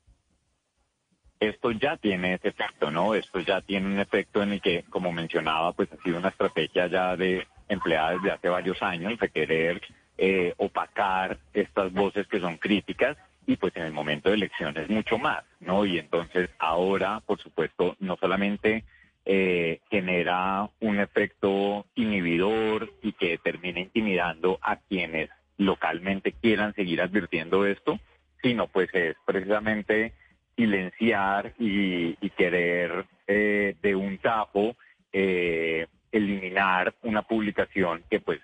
Esto 1.40 1.72
ya 1.72 1.98
tiene 1.98 2.36
ese 2.36 2.50
efecto, 2.50 2.92
¿no? 2.92 3.16
Esto 3.16 3.40
ya 3.40 3.62
tiene 3.62 3.88
un 3.88 4.00
efecto 4.00 4.44
en 4.44 4.54
el 4.54 4.62
que, 4.62 4.84
como 4.90 5.12
mencionaba, 5.12 5.74
pues 5.74 5.92
ha 5.92 6.04
sido 6.04 6.20
una 6.20 6.30
estrategia 6.30 6.86
ya 6.86 7.16
de 7.16 7.48
empleada 7.68 8.12
desde 8.12 8.32
hace 8.32 8.50
varios 8.50 8.82
años 8.84 9.18
de 9.18 9.30
querer 9.30 9.82
eh, 10.20 10.54
opacar 10.58 11.40
estas 11.52 11.92
voces 11.94 12.28
que 12.28 12.40
son 12.40 12.58
críticas 12.58 13.18
y 13.48 13.56
pues 13.56 13.76
en 13.76 13.84
el 13.84 13.92
momento 13.92 14.30
de 14.30 14.36
elecciones 14.36 14.88
mucho 14.88 15.18
más, 15.18 15.44
¿no? 15.60 15.84
Y 15.84 15.98
entonces 15.98 16.52
ahora, 16.60 17.22
por 17.26 17.40
supuesto, 17.42 17.96
no 18.00 18.18
solamente 18.18 18.84
eh, 19.24 19.82
genera 19.92 20.68
un 20.80 21.00
efecto 21.00 21.86
inhibidor 21.94 22.92
y 23.04 23.14
que 23.14 23.38
termine 23.38 23.82
intimidando 23.82 24.58
a 24.64 24.78
quienes 24.78 25.30
localmente 25.58 26.32
quieran 26.32 26.74
seguir 26.74 27.02
advirtiendo 27.02 27.68
esto, 27.68 28.00
sino 28.42 28.66
pues 28.68 28.90
es 28.94 29.16
precisamente 29.24 30.14
silenciar 30.56 31.54
y, 31.60 32.16
querer 32.36 33.06
eh, 33.28 33.76
de 33.80 33.96
un 33.96 34.18
tapo 34.18 34.76
eh, 35.14 35.86
eliminar 36.12 36.96
una 37.04 37.22
publicación 37.22 38.04
que 38.10 38.20
pues 38.20 38.40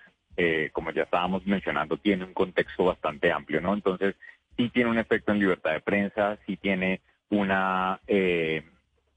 como 0.72 0.92
ya 0.92 1.02
estábamos 1.02 1.44
mencionando 1.46 1.96
tiene 1.96 2.24
un 2.24 2.32
contexto 2.32 2.84
bastante 2.84 3.32
amplio, 3.32 3.60
¿no? 3.60 3.74
Entonces 3.74 4.14
sí 4.56 4.68
tiene 4.68 4.88
un 4.88 4.98
efecto 4.98 5.32
en 5.32 5.40
libertad 5.40 5.72
de 5.72 5.80
prensa, 5.80 6.38
sí 6.46 6.56
tiene 6.56 7.00
una 7.28 7.98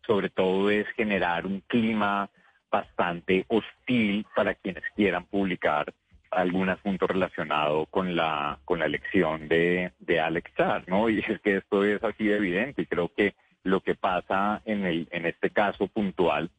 sobre 0.06 0.30
todo 0.30 0.70
es 0.70 0.88
generar 0.89 1.45
un 1.45 1.62
clima 1.62 2.30
bastante 2.70 3.45
hostil 3.49 4.26
para 4.36 4.56
quienes 4.56 4.84
quieran 4.95 5.26
publicar 5.26 5.93
algún 6.32 6.70
asunto 6.70 7.08
relacionado 7.08 7.86
con 7.88 8.16
la 8.16 8.60
con 8.64 8.80
la 8.80 8.86
elección 8.86 9.49
de, 9.49 9.91
de 9.99 10.20
Alex 10.22 10.54
Char, 10.56 10.86
¿no? 10.88 11.10
Y 11.10 11.20
es 11.20 11.41
que 11.41 11.58
esto 11.58 11.84
es 11.84 12.02
así 12.04 12.26
de 12.26 12.38
evidente 12.38 12.84
y 12.84 12.86
creo 12.86 13.12
que 13.14 13.36
lo 13.64 13.82
que 13.82 13.95
pasa 13.95 14.62
en 14.66 14.86
el 14.86 15.08
en 15.12 15.26
este 15.26 15.49
caso 15.49 15.88
puntual 15.88 16.49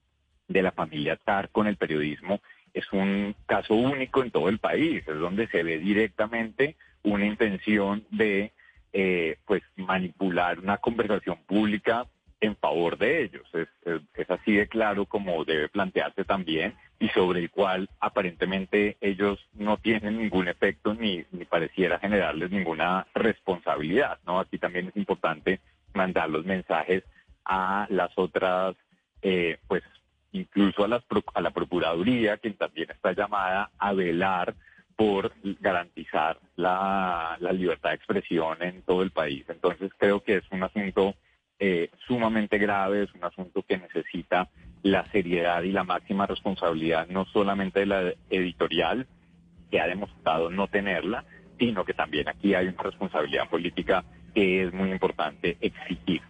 de 0.49 0.62
la 0.62 0.72
familia 0.72 1.18
Char 1.24 1.49
con 1.49 1.66
el 1.66 1.76
periodismo 1.76 2.40
es 2.74 2.90
un 2.93 3.34
caso 3.47 3.74
único 3.74 4.22
en 4.22 4.30
todo 4.30 4.49
el 4.49 4.59
país, 4.59 5.07
es 5.07 5.18
donde 5.18 5.47
se 5.49 5.62
ve 5.62 5.78
directamente 5.78 6.76
una 7.03 7.26
intención 7.26 8.05
de 8.11 8.53
eh, 8.93 9.38
pues 9.47 9.62
manipular 9.76 10.59
una 10.59 10.76
conversación 10.78 11.38
pública 11.47 12.07
en 12.43 12.57
favor 12.57 12.99
de 12.99 13.22
ellos. 13.22 13.49
Es, 13.55 13.68
así 14.28 14.53
de 14.55 14.66
claro 14.66 15.07
como 15.07 15.45
debe 15.45 15.68
plantearse 15.68 16.24
también 16.24 16.74
y 16.99 17.09
sobre 17.11 17.40
el 17.40 17.51
cual 17.51 17.88
aparentemente 18.01 18.97
ellos 19.01 19.38
no 19.55 19.76
tienen 19.76 20.18
ningún 20.18 20.49
efecto 20.49 20.93
ni, 20.93 21.24
ni 21.30 21.45
pareciera 21.45 22.01
generarles 22.01 22.51
ninguna 22.51 23.07
responsabilidad. 23.14 24.18
¿no? 24.26 24.40
Aquí 24.40 24.59
también 24.59 24.88
es 24.88 24.97
importante 24.97 25.61
mandar 25.95 26.30
los 26.30 26.45
mensajes 26.45 27.05
a 27.45 27.86
las 27.90 28.11
otras, 28.16 28.74
eh, 29.22 29.59
pues 29.68 29.84
incluso 30.32 30.84
a, 30.84 30.88
las, 30.88 31.05
a 31.34 31.40
la 31.40 31.51
Procuraduría, 31.51 32.38
quien 32.38 32.55
también 32.55 32.90
está 32.90 33.12
llamada 33.12 33.70
a 33.78 33.93
velar 33.93 34.55
por 34.97 35.32
garantizar 35.61 36.38
la, 36.57 37.36
la 37.38 37.53
libertad 37.53 37.90
de 37.90 37.97
expresión 37.97 38.62
en 38.62 38.82
todo 38.82 39.03
el 39.03 39.12
país. 39.12 39.45
Entonces 39.49 39.93
creo 39.97 40.24
que 40.24 40.36
es 40.38 40.45
un 40.51 40.64
asunto 40.64 41.14
eh, 41.65 41.91
sumamente 42.09 42.59
grave, 42.59 43.05
es 43.05 43.15
un 43.15 43.23
asunto 43.23 43.63
que 43.63 43.79
necesita 43.79 44.49
la 44.83 45.09
seriedad 45.13 45.63
y 45.63 45.71
la 45.71 45.85
máxima 45.85 46.27
responsabilidad, 46.27 47.07
no 47.07 47.25
solamente 47.27 47.79
de 47.79 47.87
la 47.87 48.13
editorial, 48.31 49.07
que 49.71 49.81
ha 49.81 49.87
demostrado 49.87 50.51
no 50.51 50.67
tenerla, 50.67 51.25
sino 51.61 51.85
que 51.85 51.95
también 51.95 52.29
aquí 52.29 52.57
hay 52.57 52.67
una 52.67 52.83
responsabilidad 52.83 53.49
política 53.49 54.03
que 54.35 54.65
es 54.65 54.73
muy 54.73 54.91
importante 54.91 55.57
exigir. 55.61 56.23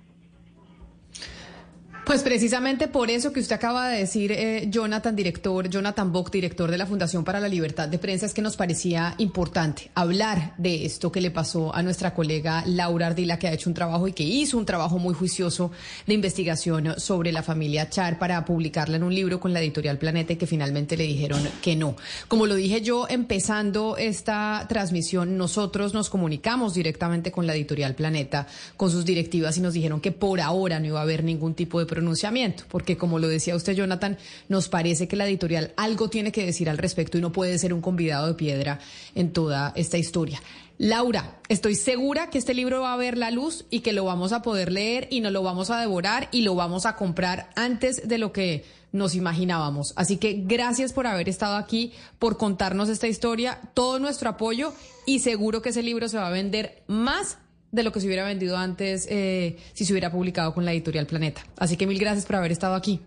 Pues 2.05 2.25
precisamente 2.25 2.89
por 2.89 3.11
eso 3.11 3.33
que 3.33 3.39
usted 3.39 3.55
acaba 3.55 3.89
de 3.89 4.01
decir, 4.01 4.33
eh, 4.33 4.67
Jonathan, 4.69 5.15
director, 5.15 5.69
Jonathan 5.69 6.11
Bock, 6.11 6.33
director 6.33 6.69
de 6.69 6.77
la 6.77 6.85
Fundación 6.85 7.23
para 7.23 7.39
la 7.39 7.47
Libertad 7.47 7.89
de 7.89 7.99
Prensa, 7.99 8.27
es 8.27 8.35
que 8.35 8.43
nos 8.43 8.57
parecía 8.57 9.15
importante 9.19 9.93
hablar 9.95 10.53
de 10.59 10.85
esto 10.85 11.13
que 11.13 11.21
le 11.21 11.31
pasó 11.31 11.73
a 11.73 11.81
nuestra 11.81 12.13
colega 12.13 12.65
Laura 12.67 13.07
Ardila, 13.07 13.39
que 13.39 13.47
ha 13.47 13.53
hecho 13.53 13.71
un 13.71 13.75
trabajo 13.75 14.09
y 14.09 14.13
que 14.15 14.25
hizo 14.25 14.59
un 14.59 14.67
trabajo 14.67 14.99
muy 14.99 15.15
juicioso 15.15 15.71
de 16.05 16.15
investigación 16.15 16.95
sobre 16.99 17.31
la 17.31 17.45
familia 17.45 17.89
Char 17.89 18.19
para 18.19 18.45
publicarla 18.45 18.97
en 18.97 19.05
un 19.05 19.15
libro 19.15 19.39
con 19.39 19.53
la 19.53 19.61
editorial 19.61 19.99
Planeta 19.99 20.33
y 20.33 20.37
que 20.37 20.49
finalmente 20.49 20.97
le 20.97 21.05
dijeron 21.05 21.41
que 21.63 21.77
no. 21.77 21.95
Como 22.27 22.47
lo 22.47 22.57
dije 22.57 22.81
yo 22.81 23.07
empezando 23.09 23.97
esta 23.97 24.67
transmisión, 24.69 25.39
nosotros 25.39 25.95
nos 25.95 26.11
comunicamos 26.11 26.75
directamente 26.75 27.31
con 27.31 27.47
la 27.47 27.55
editorial 27.55 27.95
Planeta, 27.95 28.49
con 28.77 28.91
sus 28.91 29.05
directivas 29.05 29.57
y 29.57 29.61
nos 29.61 29.75
dijeron 29.75 30.01
que 30.01 30.11
por 30.11 30.41
ahora 30.41 30.81
no 30.81 30.87
iba 30.87 30.99
a 30.99 31.05
haber 31.05 31.23
ningún 31.23 31.55
tipo 31.55 31.79
de 31.79 31.92
pronunciamiento, 31.93 32.65
porque 32.69 32.97
como 32.97 33.19
lo 33.19 33.29
decía 33.29 33.55
usted, 33.55 33.75
Jonathan, 33.75 34.17
nos 34.49 34.71
parece 34.71 35.09
que 35.09 35.17
la 35.17 35.27
editorial 35.27 35.75
algo 35.77 36.09
tiene 36.09 36.33
que 36.33 36.47
decir 36.47 36.71
al 36.71 36.79
respecto 36.79 37.19
y 37.19 37.21
no 37.21 37.33
puede 37.33 37.59
ser 37.59 37.75
un 37.75 37.83
convidado 37.83 38.29
de 38.29 38.35
piedra 38.35 38.79
en 39.15 39.31
toda 39.31 39.75
esta 39.77 39.99
historia. 39.99 40.41
Laura, 40.79 41.39
estoy 41.49 41.75
segura 41.75 42.31
que 42.31 42.39
este 42.39 42.55
libro 42.55 42.81
va 42.81 42.95
a 42.95 42.97
ver 42.97 43.19
la 43.19 43.31
luz 43.31 43.67
y 43.69 43.81
que 43.81 43.93
lo 43.93 44.07
vamos 44.07 44.33
a 44.33 44.41
poder 44.41 44.73
leer 44.73 45.07
y 45.11 45.21
nos 45.21 45.33
lo 45.33 45.43
vamos 45.43 45.71
a 45.71 45.79
devorar 45.79 46.29
y 46.33 46.43
lo 46.43 46.55
vamos 46.55 46.87
a 46.87 46.97
comprar 46.97 47.51
antes 47.57 48.09
de 48.09 48.17
lo 48.17 48.33
que 48.33 48.65
nos 48.91 49.15
imaginábamos. 49.15 49.93
Así 49.97 50.17
que 50.17 50.43
gracias 50.47 50.93
por 50.93 51.07
haber 51.07 51.29
estado 51.29 51.57
aquí, 51.57 51.93
por 52.19 52.39
contarnos 52.39 52.89
esta 52.89 53.07
historia, 53.07 53.61
todo 53.75 53.99
nuestro 53.99 54.31
apoyo 54.31 54.73
y 55.05 55.19
seguro 55.19 55.61
que 55.61 55.69
ese 55.69 55.83
libro 55.83 56.09
se 56.09 56.17
va 56.17 56.29
a 56.29 56.31
vender 56.31 56.83
más 56.87 57.39
de 57.73 57.83
lo 57.83 57.91
que 57.91 58.01
se 58.01 58.07
hubiera 58.07 58.25
vendido 58.25 58.57
antes 58.57 59.09
eh, 59.11 59.57
si 59.73 59.85
se 59.85 59.93
hubiera 59.93 60.13
publicado 60.13 60.55
con 60.55 60.65
la 60.65 60.73
editorial 60.73 61.07
Planeta. 61.07 61.43
Así 61.59 61.77
que 61.77 61.87
mil 61.87 61.99
gracias 61.99 62.27
por 62.27 62.37
haber 62.37 62.53
estado 62.53 62.75
aquí. 62.75 63.01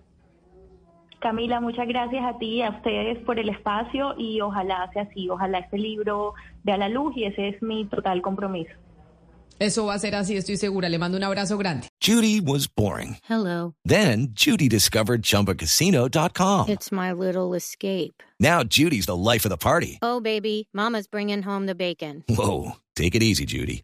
Camila, 1.22 1.59
muchas 1.61 1.88
gracias 1.88 2.24
a 2.24 2.38
ti 2.38 2.57
y 2.57 2.61
a 2.61 2.70
ustedes 2.70 3.18
por 3.26 3.39
el 3.39 3.49
espacio 3.49 4.13
y 4.18 4.41
ojalá 4.41 4.89
sea 4.93 5.03
así, 5.03 5.30
ojalá 5.30 5.59
este 5.59 5.78
libro 5.78 6.34
vea 6.63 6.78
la 6.78 6.89
luz 6.89 7.16
y 7.16 7.24
ese 7.24 7.49
es 7.49 7.61
mi 7.63 7.86
total 7.86 8.22
compromiso. 8.22 8.72
Eso 9.57 9.86
va 9.86 9.93
a 9.93 9.99
ser 9.99 10.16
así, 10.16 10.36
estoy 10.36 10.57
segura. 10.57 10.89
Le 10.89 10.97
mando 10.97 11.18
un 11.18 11.24
abrazo 11.24 11.57
grande. 11.57 11.88
Judy 12.01 12.41
was 12.41 12.68
boring. 12.68 13.18
Hello. 13.28 13.74
Then 13.86 14.34
Judy 14.34 14.68
discovered 14.68 15.22
ChumbaCasino.com. 15.24 16.68
It's 16.68 16.91
my 16.91 17.13
little 17.13 17.55
escape. 17.55 18.22
Now 18.39 18.63
Judy's 18.63 19.05
the 19.05 19.16
life 19.16 19.45
of 19.45 19.49
the 19.49 19.57
party. 19.57 19.97
Oh, 20.01 20.20
baby, 20.20 20.68
Mama's 20.74 21.07
bringing 21.07 21.41
home 21.41 21.68
the 21.68 21.76
bacon. 21.76 22.26
Whoa, 22.28 22.74
take 22.95 23.16
it 23.16 23.24
easy, 23.24 23.45
Judy. 23.45 23.84